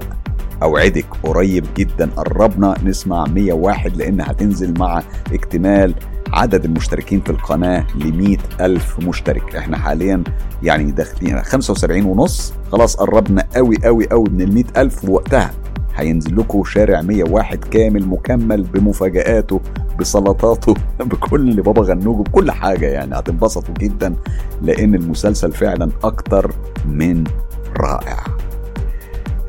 أوعدك 0.63 1.05
قريب 1.23 1.65
جدا. 1.77 2.09
قربنا 2.17 2.75
نسمع 2.83 3.25
101 3.25 3.97
لأن 3.97 4.21
هتنزل 4.21 4.79
مع 4.79 5.03
اكتمال 5.33 5.95
عدد 6.33 6.65
المشتركين 6.65 7.21
في 7.21 7.29
القناة 7.29 7.87
ل 7.95 8.37
ألف 8.61 8.99
مشترك. 8.99 9.55
إحنا 9.55 9.77
حاليا 9.77 10.23
يعني 10.63 10.91
داخلين 10.91 11.41
75 11.41 12.05
ونص. 12.05 12.53
خلاص 12.71 12.95
قربنا 12.95 13.47
قوي 13.55 13.75
قوي 13.83 14.07
قوي 14.07 14.29
من 14.29 14.41
ال 14.41 14.77
ألف 14.77 15.09
ووقتها. 15.09 15.51
هينزل 15.95 16.37
لكم 16.37 16.63
شارع 16.63 17.01
101 17.01 17.65
كامل 17.65 18.07
مكمل 18.07 18.63
بمفاجآته 18.63 19.61
بسلطاته 19.99 20.73
بكل 20.99 21.61
بابا 21.61 21.81
غنوج 21.81 22.25
بكل 22.25 22.51
حاجة 22.51 22.85
يعني. 22.85 23.19
هتنبسطوا 23.19 23.73
جدا 23.79 24.15
لأن 24.61 24.95
المسلسل 24.95 25.51
فعلا 25.51 25.89
أكتر 26.03 26.51
من 26.85 27.23
رائع. 27.77 28.46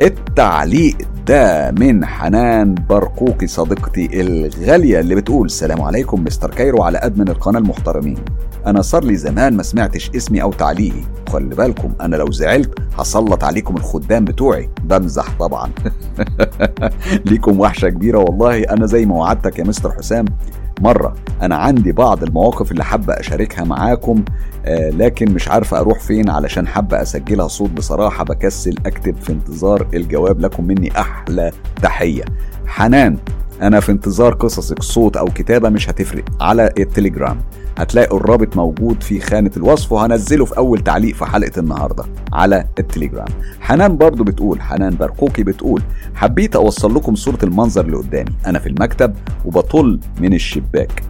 التعليق 0.03 0.97
ده 1.27 1.71
من 1.71 2.05
حنان 2.05 2.75
برقوقي 2.75 3.47
صديقتي 3.47 4.21
الغالية 4.21 5.01
اللي 5.01 5.15
بتقول 5.15 5.51
سلام 5.51 5.83
عليكم 5.83 6.25
مستر 6.25 6.51
كايرو 6.51 6.83
على 6.83 6.99
أدمن 6.99 7.29
القناة 7.29 7.59
المحترمين. 7.59 8.19
أنا 8.67 8.83
صار 8.83 9.05
لي 9.05 9.17
زمان 9.17 9.57
ما 9.57 9.63
سمعتش 9.63 10.11
اسمي 10.17 10.43
أو 10.43 10.53
تعليقي. 10.53 11.03
خلي 11.29 11.55
بالكم 11.55 11.93
أنا 12.01 12.17
لو 12.17 12.31
زعلت 12.31 12.71
هسلط 12.99 13.45
عليكم 13.45 13.77
الخدام 13.77 14.25
بتوعي. 14.25 14.71
بمزح 14.83 15.39
طبعا. 15.39 15.71
ليكم 17.27 17.61
وحشة 17.61 17.89
كبيرة 17.89 18.19
والله. 18.19 18.63
أنا 18.63 18.87
زي 18.87 19.07
ما 19.07 19.15
وعدتك 19.15 19.59
يا 19.59 19.65
مستر 19.65 19.93
حسام. 19.93 20.25
مرة 20.81 21.15
أنا 21.43 21.57
عندي 21.57 21.93
بعض 21.93 22.23
المواقف 22.23 22.73
اللي 22.73 22.85
حابة 22.85 23.13
أشاركها 23.15 23.65
معاكم. 23.65 24.25
لكن 24.67 25.33
مش 25.35 25.49
عارفة 25.49 25.79
أروح 25.81 26.01
فين 26.01 26.31
علشان 26.31 26.67
حابة 26.67 27.03
أسجلها 27.03 27.49
صوت 27.49 27.71
بصراحة. 27.71 28.25
بكسل 28.25 28.75
أكتب 28.87 29.17
في 29.17 29.33
انتظار 29.33 29.87
الجواب 29.95 30.41
لكم 30.41 30.65
مني 30.65 31.01
أحلى 31.01 31.53
تحية. 31.83 32.25
حنان 32.67 33.17
أنا 33.63 33.81
في 33.81 33.93
انتظار 33.93 34.35
قصصك. 34.35 34.83
صوت 34.83 35.17
أو 35.17 35.27
كتابة 35.27 35.69
مش 35.69 35.91
هتفرق. 35.91 36.25
على 36.41 36.71
التليجرام 36.79 37.39
هتلاقوا 37.79 38.21
الرابط 38.21 38.57
موجود 38.57 39.03
في 39.03 39.21
خانة 39.21 39.51
الوصف 39.57 39.93
وهنزله 39.93 40.45
في 40.45 40.57
أول 40.57 40.81
تعليق 40.81 41.15
في 41.15 41.25
حلقة 41.25 41.61
النهاردة 41.61 42.05
على 42.33 42.65
التليجرام. 42.79 43.29
حنان 43.61 43.97
برضو 43.97 44.25
بتقول 44.25 44.61
حنان 44.61 44.97
برقوقي 44.97 45.43
بتقول 45.43 45.83
حبيت 46.15 46.57
أوصل 46.57 46.95
لكم 46.95 47.15
صورة 47.15 47.39
المنظر 47.43 47.85
اللي 47.85 47.97
قدامي. 47.97 48.31
أنا 48.47 48.59
في 48.59 48.69
المكتب 48.69 49.15
وبطل 49.45 50.01
من 50.21 50.35
الشباك. 50.35 51.03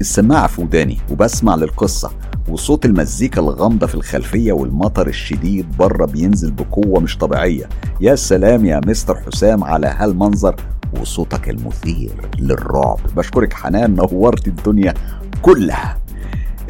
السماعة 0.00 0.46
في 0.46 0.60
وداني 0.60 0.98
وبسمع 1.10 1.54
للقصة 1.54 2.10
وصوت 2.48 2.84
المزيكا 2.84 3.40
الغامضة 3.40 3.86
في 3.86 3.94
الخلفية 3.94 4.52
والمطر 4.52 5.06
الشديد 5.06 5.76
بره 5.76 6.06
بينزل 6.06 6.50
بقوة 6.50 7.00
مش 7.00 7.18
طبيعية. 7.18 7.68
يا 8.00 8.14
سلام 8.14 8.64
يا 8.64 8.80
مستر 8.86 9.16
حسام 9.16 9.64
على 9.64 9.86
هالمنظر 9.86 10.56
وصوتك 11.00 11.50
المثير 11.50 12.12
للرعب. 12.38 12.98
بشكرك 13.16 13.52
حنان 13.52 13.94
نورت 13.94 14.48
الدنيا 14.48 14.94
كلها. 15.42 15.98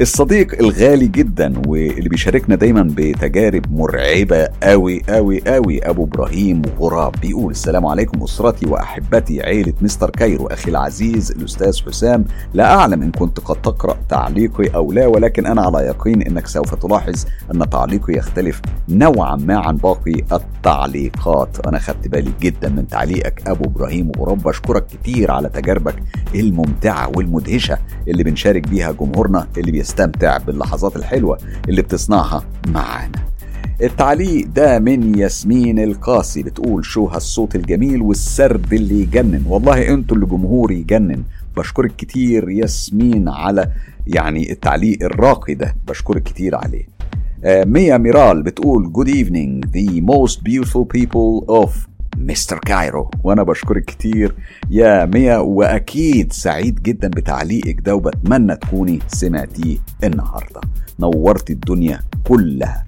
الصديق 0.01 0.59
الغالي 0.59 1.07
جدا 1.07 1.53
واللي 1.67 2.09
بيشاركنا 2.09 2.55
دايما 2.55 2.87
بتجارب 2.97 3.71
مرعبة 3.71 4.47
قوي 4.63 5.01
قوي 5.09 5.41
قوي 5.47 5.79
أبو 5.89 6.03
إبراهيم 6.03 6.61
غراب 6.79 7.13
بيقول 7.21 7.51
السلام 7.51 7.85
عليكم 7.85 8.23
أسرتي 8.23 8.65
وأحبتي 8.65 9.43
عيلة 9.43 9.73
مستر 9.81 10.09
كايرو. 10.09 10.47
أخي 10.47 10.71
العزيز 10.71 11.31
الأستاذ 11.31 11.81
حسام 11.85 12.25
لا 12.53 12.75
أعلم 12.75 13.01
إن 13.03 13.11
كنت 13.11 13.39
قد 13.39 13.61
تقرأ 13.61 13.97
تعليقي 14.09 14.67
أو 14.75 14.91
لا 14.91 15.07
ولكن 15.07 15.45
أنا 15.45 15.61
على 15.61 15.77
يقين 15.77 16.21
إنك 16.21 16.47
سوف 16.47 16.75
تلاحظ 16.75 17.25
أن 17.53 17.69
تعليقي 17.69 18.13
يختلف 18.13 18.61
نوعا 18.89 19.35
ما 19.35 19.57
عن 19.57 19.75
باقي 19.75 20.23
التعليقات. 20.31 21.67
أنا 21.67 21.79
خدت 21.79 22.07
بالي 22.07 22.31
جدا 22.41 22.69
من 22.69 22.87
تعليقك 22.87 23.47
أبو 23.47 23.65
إبراهيم 23.65 24.11
غراب. 24.17 24.43
بشكرك 24.43 24.85
كتير 24.87 25.31
على 25.31 25.49
تجاربك 25.49 25.95
الممتعة 26.35 27.11
والمدهشة 27.15 27.77
اللي 28.07 28.23
بنشارك 28.23 28.67
بيها 28.67 28.91
جمهورنا 28.91 29.47
اللي 29.57 29.84
نستمتع 29.85 30.37
باللحظات 30.37 30.95
الحلوة 30.95 31.37
اللي 31.69 31.81
بتصنعها 31.81 32.43
معانا. 32.67 33.25
التعليق 33.81 34.47
ده 34.47 34.79
من 34.79 35.19
ياسمين 35.19 35.79
القاسي 35.79 36.43
بتقول 36.43 36.85
شو 36.85 37.05
هالصوت 37.05 37.55
الجميل 37.55 38.01
والسرد 38.01 38.73
اللي 38.73 39.01
يجنن. 39.01 39.43
والله 39.47 39.93
أنتوا 39.93 40.15
اللي 40.17 40.27
جمهور 40.27 40.71
يجنن. 40.71 41.23
بشكرك 41.57 41.95
كتير 41.95 42.49
ياسمين 42.49 43.29
على 43.29 43.71
يعني 44.07 44.51
التعليق 44.51 45.03
الراقي 45.03 45.53
ده. 45.53 45.75
بشكرك 45.87 46.23
كتير 46.23 46.55
عليه. 46.55 46.87
آه 47.43 47.63
ميا 47.63 47.97
ميرال 47.97 48.43
بتقول 48.43 48.93
good 48.97 49.09
evening 49.09 49.69
the 49.69 50.01
most 50.13 50.37
beautiful 50.37 50.85
people 50.97 51.45
of 51.63 51.71
مستر 52.17 52.59
كايرو. 52.59 53.11
وأنا 53.23 53.43
بشكرك 53.43 53.85
كتير. 53.85 54.35
يا 54.69 55.05
ميا 55.05 55.37
وأكيد 55.37 56.33
سعيد 56.33 56.83
جدا 56.83 57.07
بتعليقك 57.07 57.81
ده 57.81 57.95
وبتمنى 57.95 58.55
تكوني 58.55 58.99
سمعتيه 59.07 59.77
النهارده. 60.03 60.61
نورت 60.99 61.49
الدنيا 61.49 61.99
كلها. 62.27 62.85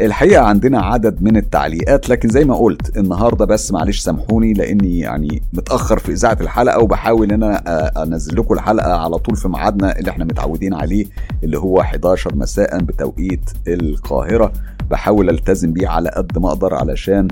الحقيقة 0.00 0.42
عندنا 0.44 0.80
عدد 0.82 1.22
من 1.22 1.36
التعليقات 1.36 2.08
لكن 2.08 2.28
زي 2.28 2.44
ما 2.44 2.54
قلت 2.56 2.96
النهاردة 2.96 3.44
بس 3.44 3.72
معلش 3.72 3.98
سامحوني 3.98 4.52
لأني 4.52 4.98
يعني 4.98 5.42
متأخر 5.52 5.98
في 5.98 6.12
إذاعة 6.12 6.36
الحلقة 6.40 6.78
وبحاول 6.78 7.32
إن 7.32 7.42
أنا 7.42 8.02
أنزل 8.02 8.36
لكم 8.38 8.54
الحلقة 8.54 8.92
على 8.92 9.18
طول 9.18 9.36
في 9.36 9.48
ميعادنا 9.48 9.98
اللي 9.98 10.10
إحنا 10.10 10.24
متعودين 10.24 10.74
عليه 10.74 11.04
اللي 11.44 11.58
هو 11.58 11.80
11 11.80 12.36
مساء 12.36 12.78
بتوقيت 12.78 13.50
القاهرة. 13.68 14.52
بحاول 14.90 15.30
ألتزم 15.30 15.72
بيه 15.72 15.88
على 15.88 16.08
قد 16.10 16.38
ما 16.38 16.48
أقدر 16.48 16.74
علشان 16.74 17.28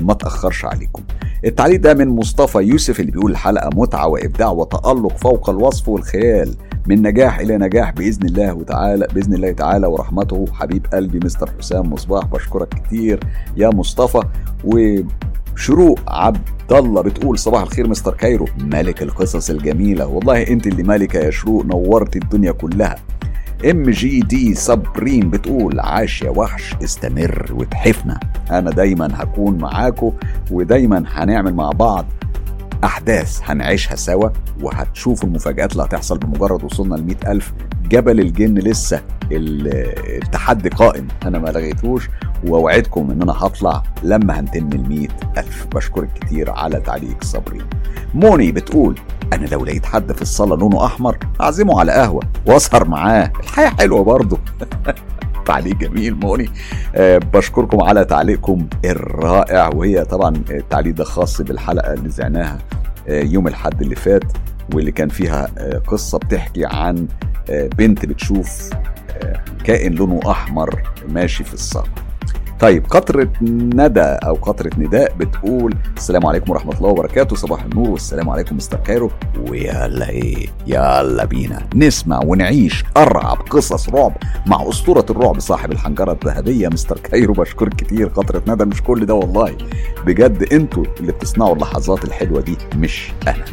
ما 0.00 0.14
تأخرش 0.14 0.64
عليكم. 0.64 1.02
التعليق 1.44 1.80
ده 1.80 1.94
من 1.94 2.08
مصطفى 2.08 2.58
يوسف 2.58 3.00
اللي 3.00 3.12
بيقول 3.12 3.30
الحلقة 3.30 3.70
متعة 3.74 4.08
وإبداع 4.08 4.50
وتألق 4.50 5.16
فوق 5.16 5.50
الوصف 5.50 5.88
والخيال. 5.88 6.54
من 6.86 7.02
نجاح 7.02 7.38
إلى 7.38 7.58
نجاح 7.58 7.90
بإذن 7.90 8.26
الله 8.26 8.62
تعالى 8.62 9.06
بإذن 9.14 9.34
الله 9.34 9.52
تعالى 9.52 9.86
ورحمته 9.86 10.44
حبيب 10.52 10.86
قلبي 10.92 11.20
مستر 11.24 11.50
حسام 11.58 11.92
مصباح 11.92 12.26
بشكرك 12.26 12.68
كتير 12.68 13.20
يا 13.56 13.68
مصطفى. 13.68 14.22
و 14.64 14.98
شروق 15.56 15.98
عبد 16.08 16.72
الله 16.72 17.02
بتقول 17.02 17.38
صباح 17.38 17.62
الخير 17.62 17.88
مستر 17.88 18.14
كايرو. 18.14 18.46
ملك 18.58 19.02
القصص 19.02 19.50
الجميلة. 19.50 20.06
والله 20.06 20.42
أنت 20.42 20.66
اللي 20.66 20.82
مالكة 20.82 21.18
يا 21.18 21.30
شروق 21.30 21.64
نورت 21.64 22.16
الدنيا 22.16 22.52
كلها. 22.52 22.96
ام 23.70 23.82
جي 23.90 24.20
دي 24.20 24.54
سبريم 24.54 25.30
بتقول 25.30 25.80
عاش 25.80 26.22
يا 26.22 26.30
وحش 26.30 26.74
استمر 26.84 27.46
وتحفنا. 27.52 28.20
أنا 28.50 28.70
دايما 28.70 29.08
هكون 29.14 29.58
معاكم 29.58 30.12
ودايما 30.50 31.04
هنعمل 31.08 31.54
مع 31.54 31.70
بعض 31.70 32.06
أحداث 32.84 33.40
هنعيشها 33.44 33.96
سوا 33.96 34.28
وهتشوفوا 34.60 35.28
المفاجآت 35.28 35.72
اللي 35.72 35.82
هتحصل 35.82 36.18
بمجرد 36.18 36.64
وصولنا 36.64 36.94
ل 36.94 37.16
ألف 37.26 37.52
جبل 37.88 38.20
الجن 38.20 38.54
لسه 38.54 39.02
التحدي 39.32 40.68
قائم. 40.68 41.08
أنا 41.26 41.38
ما 41.38 41.48
لغيتوش 41.48 42.08
وأوعدكم 42.44 43.10
إن 43.10 43.22
أنا 43.22 43.32
هطلع 43.32 43.82
لما 44.02 44.40
هنتم 44.40 44.68
ال 44.72 45.08
ألف. 45.38 45.66
بشكرك 45.74 46.08
كتير 46.20 46.50
على 46.50 46.80
تعليق 46.80 47.24
صبري. 47.24 47.60
موني 48.14 48.52
بتقول 48.52 48.98
أنا 49.32 49.46
لو 49.46 49.64
لقيت 49.64 49.86
حد 49.86 50.12
في 50.12 50.22
الصالة 50.22 50.56
لونه 50.56 50.86
أحمر 50.86 51.18
أعزمه 51.40 51.80
على 51.80 51.92
قهوة 51.92 52.22
وأسهر 52.46 52.88
معاه. 52.88 53.32
الحياة 53.40 53.68
حلوة 53.68 54.04
برضه. 54.04 54.38
تعليق 55.44 55.76
جميل 55.76 56.14
موني. 56.14 56.50
أه 56.94 57.18
بشكركم 57.18 57.82
على 57.82 58.04
تعليقكم 58.04 58.66
الرائع 58.84 59.68
وهي 59.68 60.04
طبعا 60.04 60.34
التعليق 60.50 60.94
ده 60.94 61.04
خاص 61.04 61.40
بالحلقة 61.42 61.92
اللي 61.94 62.08
زعناها 62.10 62.58
أه 63.08 63.22
يوم 63.22 63.46
الحد 63.48 63.82
اللي 63.82 63.94
فات 63.96 64.24
واللي 64.74 64.92
كان 64.92 65.08
فيها 65.08 65.48
أه 65.58 65.78
قصة 65.78 66.18
بتحكي 66.18 66.64
عن 66.64 67.06
بنت 67.48 68.06
بتشوف 68.06 68.70
كائن 69.64 69.92
لونه 69.92 70.20
أحمر 70.30 70.82
ماشي 71.08 71.44
في 71.44 71.54
الصاله 71.54 71.88
طيب 72.60 72.86
قطرة 72.86 73.28
ندى 73.42 74.00
أو 74.00 74.34
قطرة 74.34 74.70
نداء 74.78 75.14
بتقول 75.14 75.74
السلام 75.96 76.26
عليكم 76.26 76.50
ورحمة 76.50 76.72
الله 76.72 76.88
وبركاته 76.88 77.36
صباح 77.36 77.64
النور 77.64 77.90
والسلام 77.90 78.30
عليكم 78.30 78.56
مستر 78.56 78.76
كايرو. 78.76 79.10
ويلا 79.50 80.08
إيه؟ 80.08 80.46
يلا 80.66 81.24
بينا. 81.24 81.66
نسمع 81.74 82.20
ونعيش 82.24 82.84
أرعب 82.96 83.38
قصص 83.50 83.88
رعب 83.88 84.12
مع 84.46 84.68
أسطورة 84.68 85.06
الرعب 85.10 85.40
صاحب 85.40 85.72
الحنجرة 85.72 86.12
الذهبية 86.12 86.68
مستر 86.68 86.98
كايرو. 86.98 87.34
بشكرك 87.34 87.74
كتير. 87.74 88.08
قطرة 88.08 88.42
ندى 88.48 88.64
مش 88.64 88.82
كل 88.82 89.06
ده 89.06 89.14
والله. 89.14 89.56
بجد 90.06 90.52
أنتوا 90.52 90.84
اللي 91.00 91.12
بتصنعوا 91.12 91.54
اللحظات 91.54 92.04
الحلوة 92.04 92.40
دي 92.40 92.56
مش 92.76 93.12
أنا. 93.28 93.44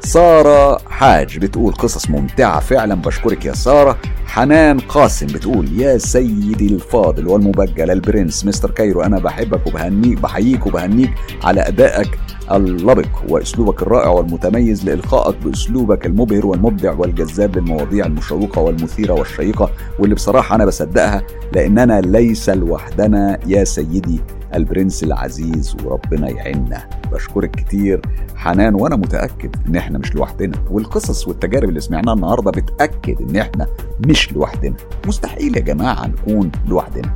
سارة 0.00 0.78
حاج 0.88 1.38
بتقول 1.38 1.72
قصص 1.72 2.10
ممتعة 2.10 2.60
فعلا 2.60 2.94
بشكرك 2.94 3.44
يا 3.44 3.52
سارة. 3.52 3.98
حنان 4.26 4.78
قاسم 4.78 5.26
بتقول 5.26 5.80
يا 5.80 5.98
سيدي 5.98 6.66
الفاضل 6.74 7.28
والمبجل 7.28 7.90
البرنس 7.90 8.44
مستر 8.44 8.70
كايرو 8.70 9.02
أنا 9.02 9.18
بحبك 9.18 9.66
وبهنيك 9.66 10.20
بحييك 10.20 10.66
وبهنيك 10.66 11.10
على 11.44 11.60
أدائك 11.68 12.18
اللبق 12.52 13.06
وأسلوبك 13.28 13.82
الرائع 13.82 14.08
والمتميز 14.08 14.84
لإلقائك 14.84 15.36
بأسلوبك 15.44 16.06
المبهر 16.06 16.46
والمبدع 16.46 16.92
والجذاب 16.92 17.56
للمواضيع 17.58 18.06
المشوقة 18.06 18.60
والمثيرة 18.62 19.12
والشيقة 19.12 19.70
واللي 19.98 20.14
بصراحة 20.14 20.54
أنا 20.54 20.64
بصدقها 20.66 21.22
لأننا 21.52 22.00
ليس 22.00 22.48
لوحدنا 22.50 23.38
يا 23.46 23.64
سيدي 23.64 24.20
البرنس 24.56 25.04
العزيز 25.04 25.76
وربنا 25.84 26.28
يعيننا. 26.28 26.88
بشكرك 27.12 27.50
كتير. 27.50 28.00
حنان 28.36 28.74
وأنا 28.74 28.96
متأكد 28.96 29.56
إن 29.68 29.76
إحنا 29.76 29.98
مش 29.98 30.14
لوحدنا. 30.14 30.58
والقصص 30.70 31.28
والتجارب 31.28 31.68
اللي 31.68 31.80
سمعناها 31.80 32.14
النهارده 32.14 32.50
بتأكد 32.50 33.22
إن 33.22 33.36
إحنا 33.36 33.66
مش 34.06 34.32
لوحدنا. 34.32 34.76
مستحيل 35.06 35.56
يا 35.56 35.62
جماعة 35.62 36.06
نكون 36.06 36.50
لوحدنا. 36.68 37.14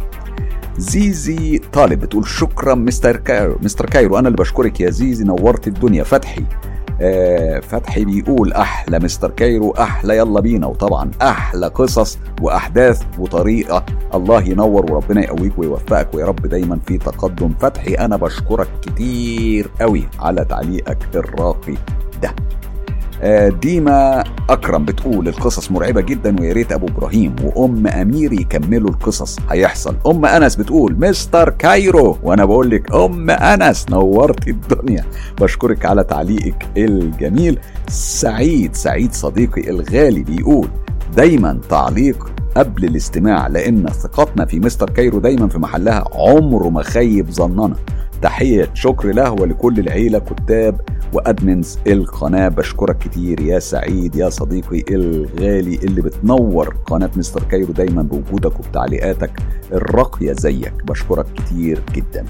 زيزي 0.79 1.59
طالب 1.73 2.01
بتقول 2.01 2.27
شكرا 2.27 2.75
مستر 2.75 3.17
كايرو 3.17 3.59
مستر 3.63 3.87
كايرو. 3.87 4.19
أنا 4.19 4.29
اللي 4.29 4.39
بشكرك 4.39 4.81
يا 4.81 4.91
زيزي 4.91 5.25
نورت 5.25 5.69
الدنيا. 5.69 6.05
فتحي 6.05 6.45
فتحي 7.63 8.05
بيقول 8.05 8.53
أحلى 8.53 8.99
مستر 8.99 9.31
كايرو 9.31 9.71
أحلى 9.71 10.17
يلا 10.17 10.41
بينا. 10.41 10.67
وطبعا 10.67 11.11
أحلى 11.23 11.67
قصص 11.67 12.19
وأحداث 12.41 13.03
وطريقة 13.19 13.85
الله 14.15 14.43
ينور 14.43 14.93
وربنا 14.93 15.21
يقويك 15.25 15.59
ويوفقك 15.59 16.15
ويا 16.15 16.27
رب 16.27 16.47
دايما 16.47 16.79
في 16.87 16.99
تقدم. 16.99 17.55
فتحي 17.61 17.95
أنا 17.95 18.17
بشكرك 18.17 18.69
كتير 18.83 19.71
قوي 19.81 20.09
على 20.19 20.45
تعليقك 20.45 20.99
الراقي 21.15 21.75
ده. 22.23 22.35
ديما 23.63 24.25
أكرم 24.51 24.85
بتقول 24.85 25.29
القصص 25.29 25.71
مرعبة 25.71 26.01
جدا 26.01 26.41
ويا 26.41 26.53
ريت 26.53 26.73
أبو 26.73 26.87
إبراهيم 26.87 27.37
وأم 27.45 27.87
امير 27.87 28.33
يكملوا 28.33 28.91
القصص. 28.91 29.39
هيحصل. 29.51 29.97
أم 30.07 30.27
أنس 30.27 30.57
بتقول 30.57 30.97
مستر 30.99 31.51
كايرو 31.51 32.19
وأنا 32.23 32.45
بقول 32.45 32.71
لك 32.71 32.95
أم 32.95 33.31
أنس 33.31 33.87
نورت 33.91 34.49
الدنيا. 34.49 35.05
بشكرك 35.41 35.87
على 35.87 36.05
تعليقك 36.05 36.67
الجميل. 36.77 37.59
سعيد 37.89 38.75
سعيد 38.75 39.13
صديقي 39.13 39.71
الغالي 39.71 40.23
بيقول 40.23 40.69
دايما 41.17 41.61
تعليق 41.69 42.31
قبل 42.57 42.85
الاستماع 42.85 43.47
لأن 43.47 43.87
ثقتنا 43.87 44.45
في 44.45 44.61
مستر 44.61 44.91
كايرو 44.91 45.19
دايما 45.19 45.49
في 45.49 45.59
محلها 45.59 46.05
عمره 46.15 46.69
ما 46.69 46.83
خيب 46.83 47.31
ظننا. 47.31 47.77
تحية 48.23 48.71
شكر 48.75 49.09
له 49.13 49.33
ولكل 49.33 49.79
العيلة 49.79 50.19
كتاب 50.19 50.81
و 51.13 51.22
admins 51.22 51.79
القناة. 51.87 52.49
بشكرك 52.49 52.99
كتير 52.99 53.41
يا 53.41 53.59
سعيد 53.59 54.17
يا 54.17 54.29
صديقي 54.29 54.85
الغالي 54.95 55.75
اللي 55.75 56.03
بتنور 56.03 56.77
قناة 56.87 57.11
مستر 57.17 57.43
كايرو 57.43 57.73
دايما 57.73 58.03
بوجودك 58.03 58.61
وبتعليقاتك 58.61 59.31
الراقية 59.73 60.33
زيك. 60.33 60.73
بشكرك 60.85 61.27
كتير 61.37 61.83
جدا. 61.95 62.25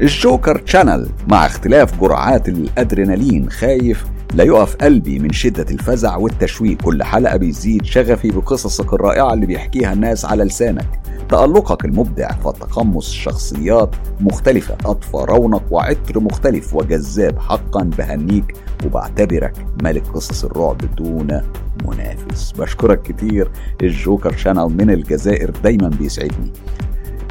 الجوكر 0.00 0.58
تشانل 0.58 1.08
مع 1.28 1.46
اختلاف 1.46 2.00
جرعات 2.00 2.48
الأدرينالين 2.48 3.50
خايف 3.50 4.04
لا 4.34 4.44
يقف 4.44 4.76
قلبي 4.76 5.18
من 5.18 5.32
شدة 5.32 5.66
الفزع 5.70 6.16
والتشويق 6.16 6.82
كل 6.82 7.02
حلقة 7.02 7.36
بيزيد 7.36 7.84
شغفي 7.84 8.30
بقصصك 8.30 8.92
الرائعة 8.92 9.34
اللي 9.34 9.46
بيحكيها 9.46 9.92
الناس 9.92 10.24
على 10.24 10.44
لسانك. 10.44 11.00
تألقك 11.28 11.84
المبدع 11.84 12.30
في 12.32 12.58
تقمص 12.58 13.10
شخصيات 13.12 13.96
مختلفة 14.20 14.76
أضفى 14.84 15.16
رونق 15.16 15.62
وعطر 15.70 16.20
مختلف. 16.20 16.74
وجذاب 16.74 17.38
حقا 17.38 17.82
بهنيك 17.98 18.56
وبعتبرك 18.86 19.66
ملك 19.82 20.06
قصص 20.06 20.44
الرعب 20.44 20.94
دون 20.96 21.40
منافس. 21.84 22.52
بشكرك 22.52 23.02
كتير. 23.02 23.50
الجوكر 23.82 24.36
شانل 24.36 24.68
من 24.78 24.90
الجزائر 24.90 25.50
دايما 25.50 25.88
بيسعدني. 25.88 26.52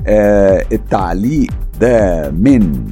آه 0.08 0.66
التعليق 0.72 1.52
ده 1.80 2.32
من 2.32 2.86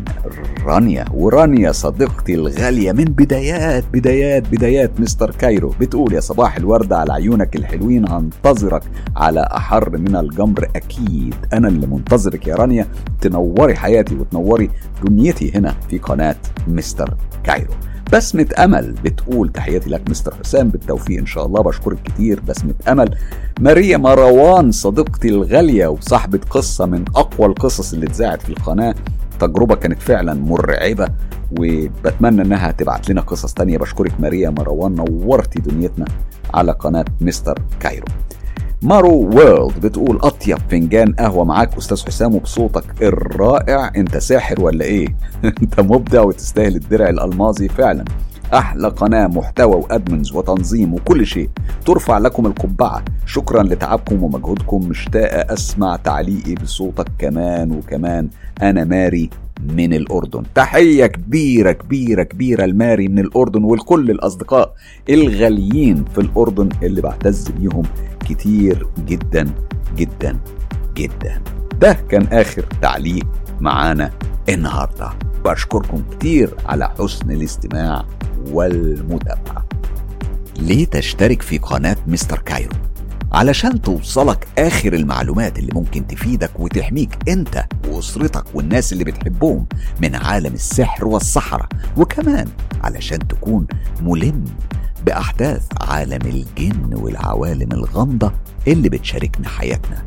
رانيا 0.66 1.05
ورانيا 1.14 1.72
صديقتي 1.72 2.36
الغالية 2.36 2.91
من 2.91 3.03
بدايات 3.03 3.84
بدايات 3.93 4.43
بدايات 4.51 4.99
مستر 4.99 5.32
كايرو. 5.32 5.74
بتقول 5.80 6.14
يا 6.14 6.20
صباح 6.20 6.57
الوردة 6.57 6.97
على 6.97 7.14
عيونك 7.14 7.55
الحلوين 7.55 8.10
هنتظرك 8.10 8.84
على 9.16 9.41
أحر 9.41 9.97
من 9.97 10.16
الجمر 10.16 10.70
أكيد. 10.76 11.36
أنا 11.53 11.68
اللي 11.68 11.88
منتظرك 11.88 12.47
يا 12.47 12.55
رانيا. 12.55 12.88
تنوري 13.22 13.76
حياتي 13.76 14.16
وتنوري 14.16 14.70
دنيتي 15.03 15.51
هنا 15.55 15.76
في 15.89 15.97
قناة 15.97 16.36
مستر 16.68 17.14
كايرو. 17.43 17.74
بسمة 18.14 18.47
أمل 18.60 18.95
بتقول 19.03 19.49
تحياتي 19.49 19.89
لك 19.89 20.10
مستر 20.10 20.36
حسام 20.36 20.70
بالتوفيق 20.70 21.20
إن 21.20 21.26
شاء 21.26 21.45
الله. 21.45 21.62
بشكرك 21.62 22.03
كتير. 22.03 22.39
بسمة 22.39 22.74
أمل. 22.88 23.16
ماريا 23.60 23.97
مروان 23.97 24.72
صديقتي 24.72 25.30
الغالية 25.30 25.88
وصاحبة 25.88 26.39
قصة 26.49 26.86
من 26.86 27.05
أقوى 27.16 27.47
القصص 27.47 27.93
اللي 27.93 28.05
اتذاعت 28.05 28.41
في 28.41 28.49
القناة. 28.49 28.95
تجربة 29.40 29.76
كانت 29.76 30.02
فعلا 30.02 30.34
مرعبة 30.34 31.08
وبتمنى 31.60 32.42
إنها 32.42 32.72
تبعت 32.72 33.10
لنا 33.10 33.22
قصص 33.22 33.54
تانية. 33.54 33.78
بشكرك 33.78 34.12
ماريا 34.20 34.50
مروان 34.50 34.96
نورتي 34.96 35.60
دنيتنا 35.60 36.06
على 36.54 36.72
قناة 36.72 37.06
مستر 37.22 37.60
كايرو. 37.80 38.06
مارو 38.82 39.14
وورلد 39.14 39.86
بتقول 39.86 40.20
أطيب 40.22 40.58
فنجان 40.70 41.14
قهوة 41.14 41.44
معاك 41.44 41.78
أستاذ 41.78 42.06
حسام 42.06 42.36
وبصوتك 42.36 42.84
الرائع. 43.02 43.92
أنت 43.96 44.18
ساحر 44.18 44.62
ولا 44.62 44.86
إيه؟ 44.86 45.08
أنت 45.62 45.80
مبدع 45.80 46.22
وتستاهل 46.22 46.76
الدرع 46.76 47.10
الالمازي 47.10 47.68
فعلا. 47.68 48.06
أحلى 48.54 48.88
قناه 48.88 49.28
محتوى 49.28 49.76
و 49.76 49.84
admins 49.84 50.32
وتنظيم 50.32 50.93
وكل 50.93 51.26
شيء. 51.26 51.50
ترفع 51.86 52.18
لكم 52.18 52.45
القبعة. 52.45 53.04
شكرا 53.26 53.64
لتعبكم 53.64 54.24
ومجهودكم. 54.24 54.89
مشتاقه 54.89 55.54
أسمع 55.54 55.95
تعليقي 55.95 56.56
بصوتك 56.56 57.08
كمان 57.18 57.72
وكمان. 57.72 58.30
أنا 58.62 58.84
ماري 58.84 59.30
من 59.76 59.93
الأردن. 59.93 60.43
تحية 60.56 61.06
كبيرة 61.06 61.72
كبيرة 61.72 62.24
كبيرة 62.24 62.66
لماري 62.66 63.08
من 63.08 63.20
الأردن 63.20 63.64
ولكل 63.64 64.12
الأصدقاء 64.12 64.74
الغاليين 65.10 66.06
في 66.16 66.22
الأردن 66.22 66.70
اللي 66.84 67.02
بعتز 67.02 67.50
بيهم 67.50 67.84
كتير 68.30 68.88
جدا 69.08 69.50
جدا 69.97 70.38
جدا. 70.95 71.41
ده 71.82 71.93
كان 72.10 72.28
آخر 72.32 72.66
تعليق. 72.82 73.28
معانا 73.62 74.12
النهاردة. 74.49 75.10
بشكركم 75.45 76.03
كتير 76.12 76.55
على 76.66 76.89
حسن 76.99 77.32
الاستماع 77.32 78.05
والمتابعة. 78.51 79.66
ليه 80.60 80.86
تشترك 80.86 81.41
في 81.41 81.57
قناة 81.57 81.97
مستر 82.07 82.39
كايرو؟ 82.39 82.74
علشان 83.32 83.82
توصلك 83.82 84.47
آخر 84.57 84.93
المعلومات 84.93 85.60
اللي 85.60 85.72
ممكن 85.76 86.07
تفيدك 86.07 86.60
وتحميك 86.60 87.30
أنت 87.30 87.66
وأسرتك 87.88 88.43
والناس 88.53 88.93
اللي 88.93 89.03
بتحبهم 89.03 89.66
من 90.01 90.16
عالم 90.16 90.53
السحر 90.53 91.07
والسحرة 91.07 91.70
وكمان 91.97 92.47
علشان 92.84 93.28
تكون 93.28 93.68
ملم 94.01 94.45
بأحداث 95.05 95.68
عالم 95.82 96.22
الجن 96.26 96.93
والعوالم 96.93 97.72
الغامضة 97.72 98.32
اللي 98.68 98.89
بتشاركنا 98.89 99.47
حياتنا. 99.49 100.05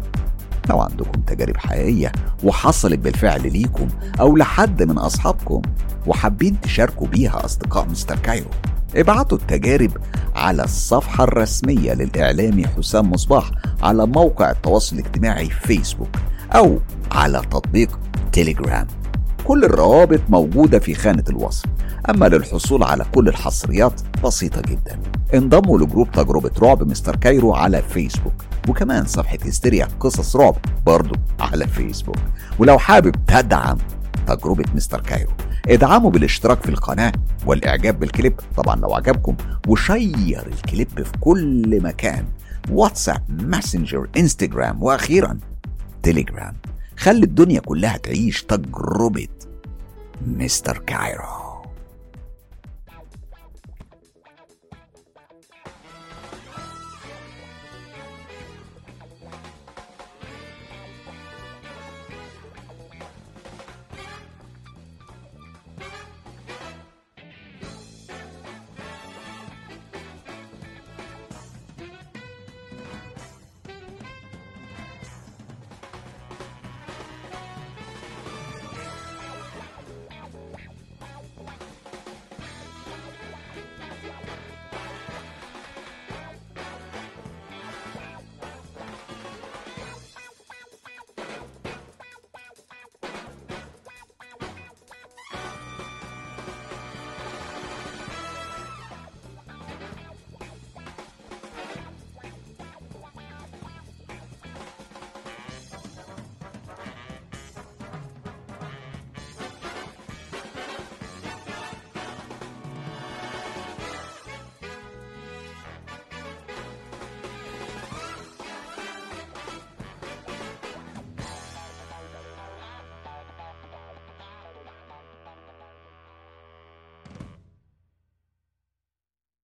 لو 0.71 0.81
عندكم 0.81 1.21
تجارب 1.27 1.57
حقيقية 1.57 2.13
وحصلت 2.45 2.99
بالفعل 2.99 3.53
ليكم 3.53 3.89
أو 4.21 4.37
لحد 4.37 4.83
من 4.83 4.99
أصحابكم 4.99 5.63
وحابين 6.07 6.61
تشاركوا 6.61 7.07
بيها 7.07 7.45
أصدقاء 7.45 7.87
مستر 7.89 8.19
كايرو 8.19 8.51
ابعتوا 8.97 9.39
التجارب 9.39 9.91
على 10.37 10.65
الصفحة 10.65 11.25
الرسمية 11.25 11.93
للإعلامي 11.95 12.67
حسام 12.67 13.11
مصباح 13.11 13.51
على 13.83 14.07
موقع 14.07 14.51
التواصل 14.51 14.97
الاجتماعي 14.99 15.51
فيسبوك 15.51 16.09
أو 16.53 16.79
على 17.13 17.41
تطبيق 17.51 17.99
تيليجرام 18.33 18.87
كل 19.45 19.65
الروابط 19.65 20.21
موجودة 20.29 20.79
في 20.79 20.95
خانة 20.95 21.25
الوصف 21.29 21.65
أما 22.11 22.27
للحصول 22.27 22.83
على 22.83 23.05
كل 23.15 23.29
الحصريات 23.29 24.01
بسيطة 24.25 24.61
جدا. 24.61 25.01
انضموا 25.35 25.79
ل 25.79 25.84
group 25.84 26.11
تجربة 26.11 26.51
رعب 26.63 26.83
مستر 26.83 27.17
كايرو 27.17 27.55
على 27.55 27.83
فيسبوك 27.83 28.33
وكمان 28.69 29.07
صفحة 29.07 29.39
هستيريا 29.45 29.89
قصص 30.01 30.37
رعب 30.37 30.57
برضو 30.87 31.15
على 31.41 31.67
فيسبوك. 31.67 32.17
ولو 32.59 32.79
حابب 32.79 33.15
تدعم 33.27 33.79
تجربة 34.27 34.65
مستر 34.75 35.01
كايرو 35.01 35.31
ادعموا 35.69 36.11
بالاشتراك 36.11 36.63
في 36.63 36.69
القناة 36.69 37.13
والإعجاب 37.47 38.01
بالكليب. 38.01 38.41
طبعا 38.57 38.77
لو 38.77 38.95
عجبكم 38.95 39.37
و 39.69 39.82
share 39.82 40.47
ال 40.47 40.55
clip 40.55 40.89
في 41.05 41.13
كل 41.21 41.83
مكان. 41.83 42.25
واتساب 42.71 43.25
ماسنجر 43.29 44.09
إنستجرام 44.17 44.83
وأخيرا 44.83 45.39
تليجرام 46.03 46.57
خلي 46.97 47.25
الدنيا 47.25 47.61
كلها 47.61 47.97
تعيش 47.97 48.43
تجربة 48.43 49.29
مستر 50.27 50.79
كايرو. 50.79 51.42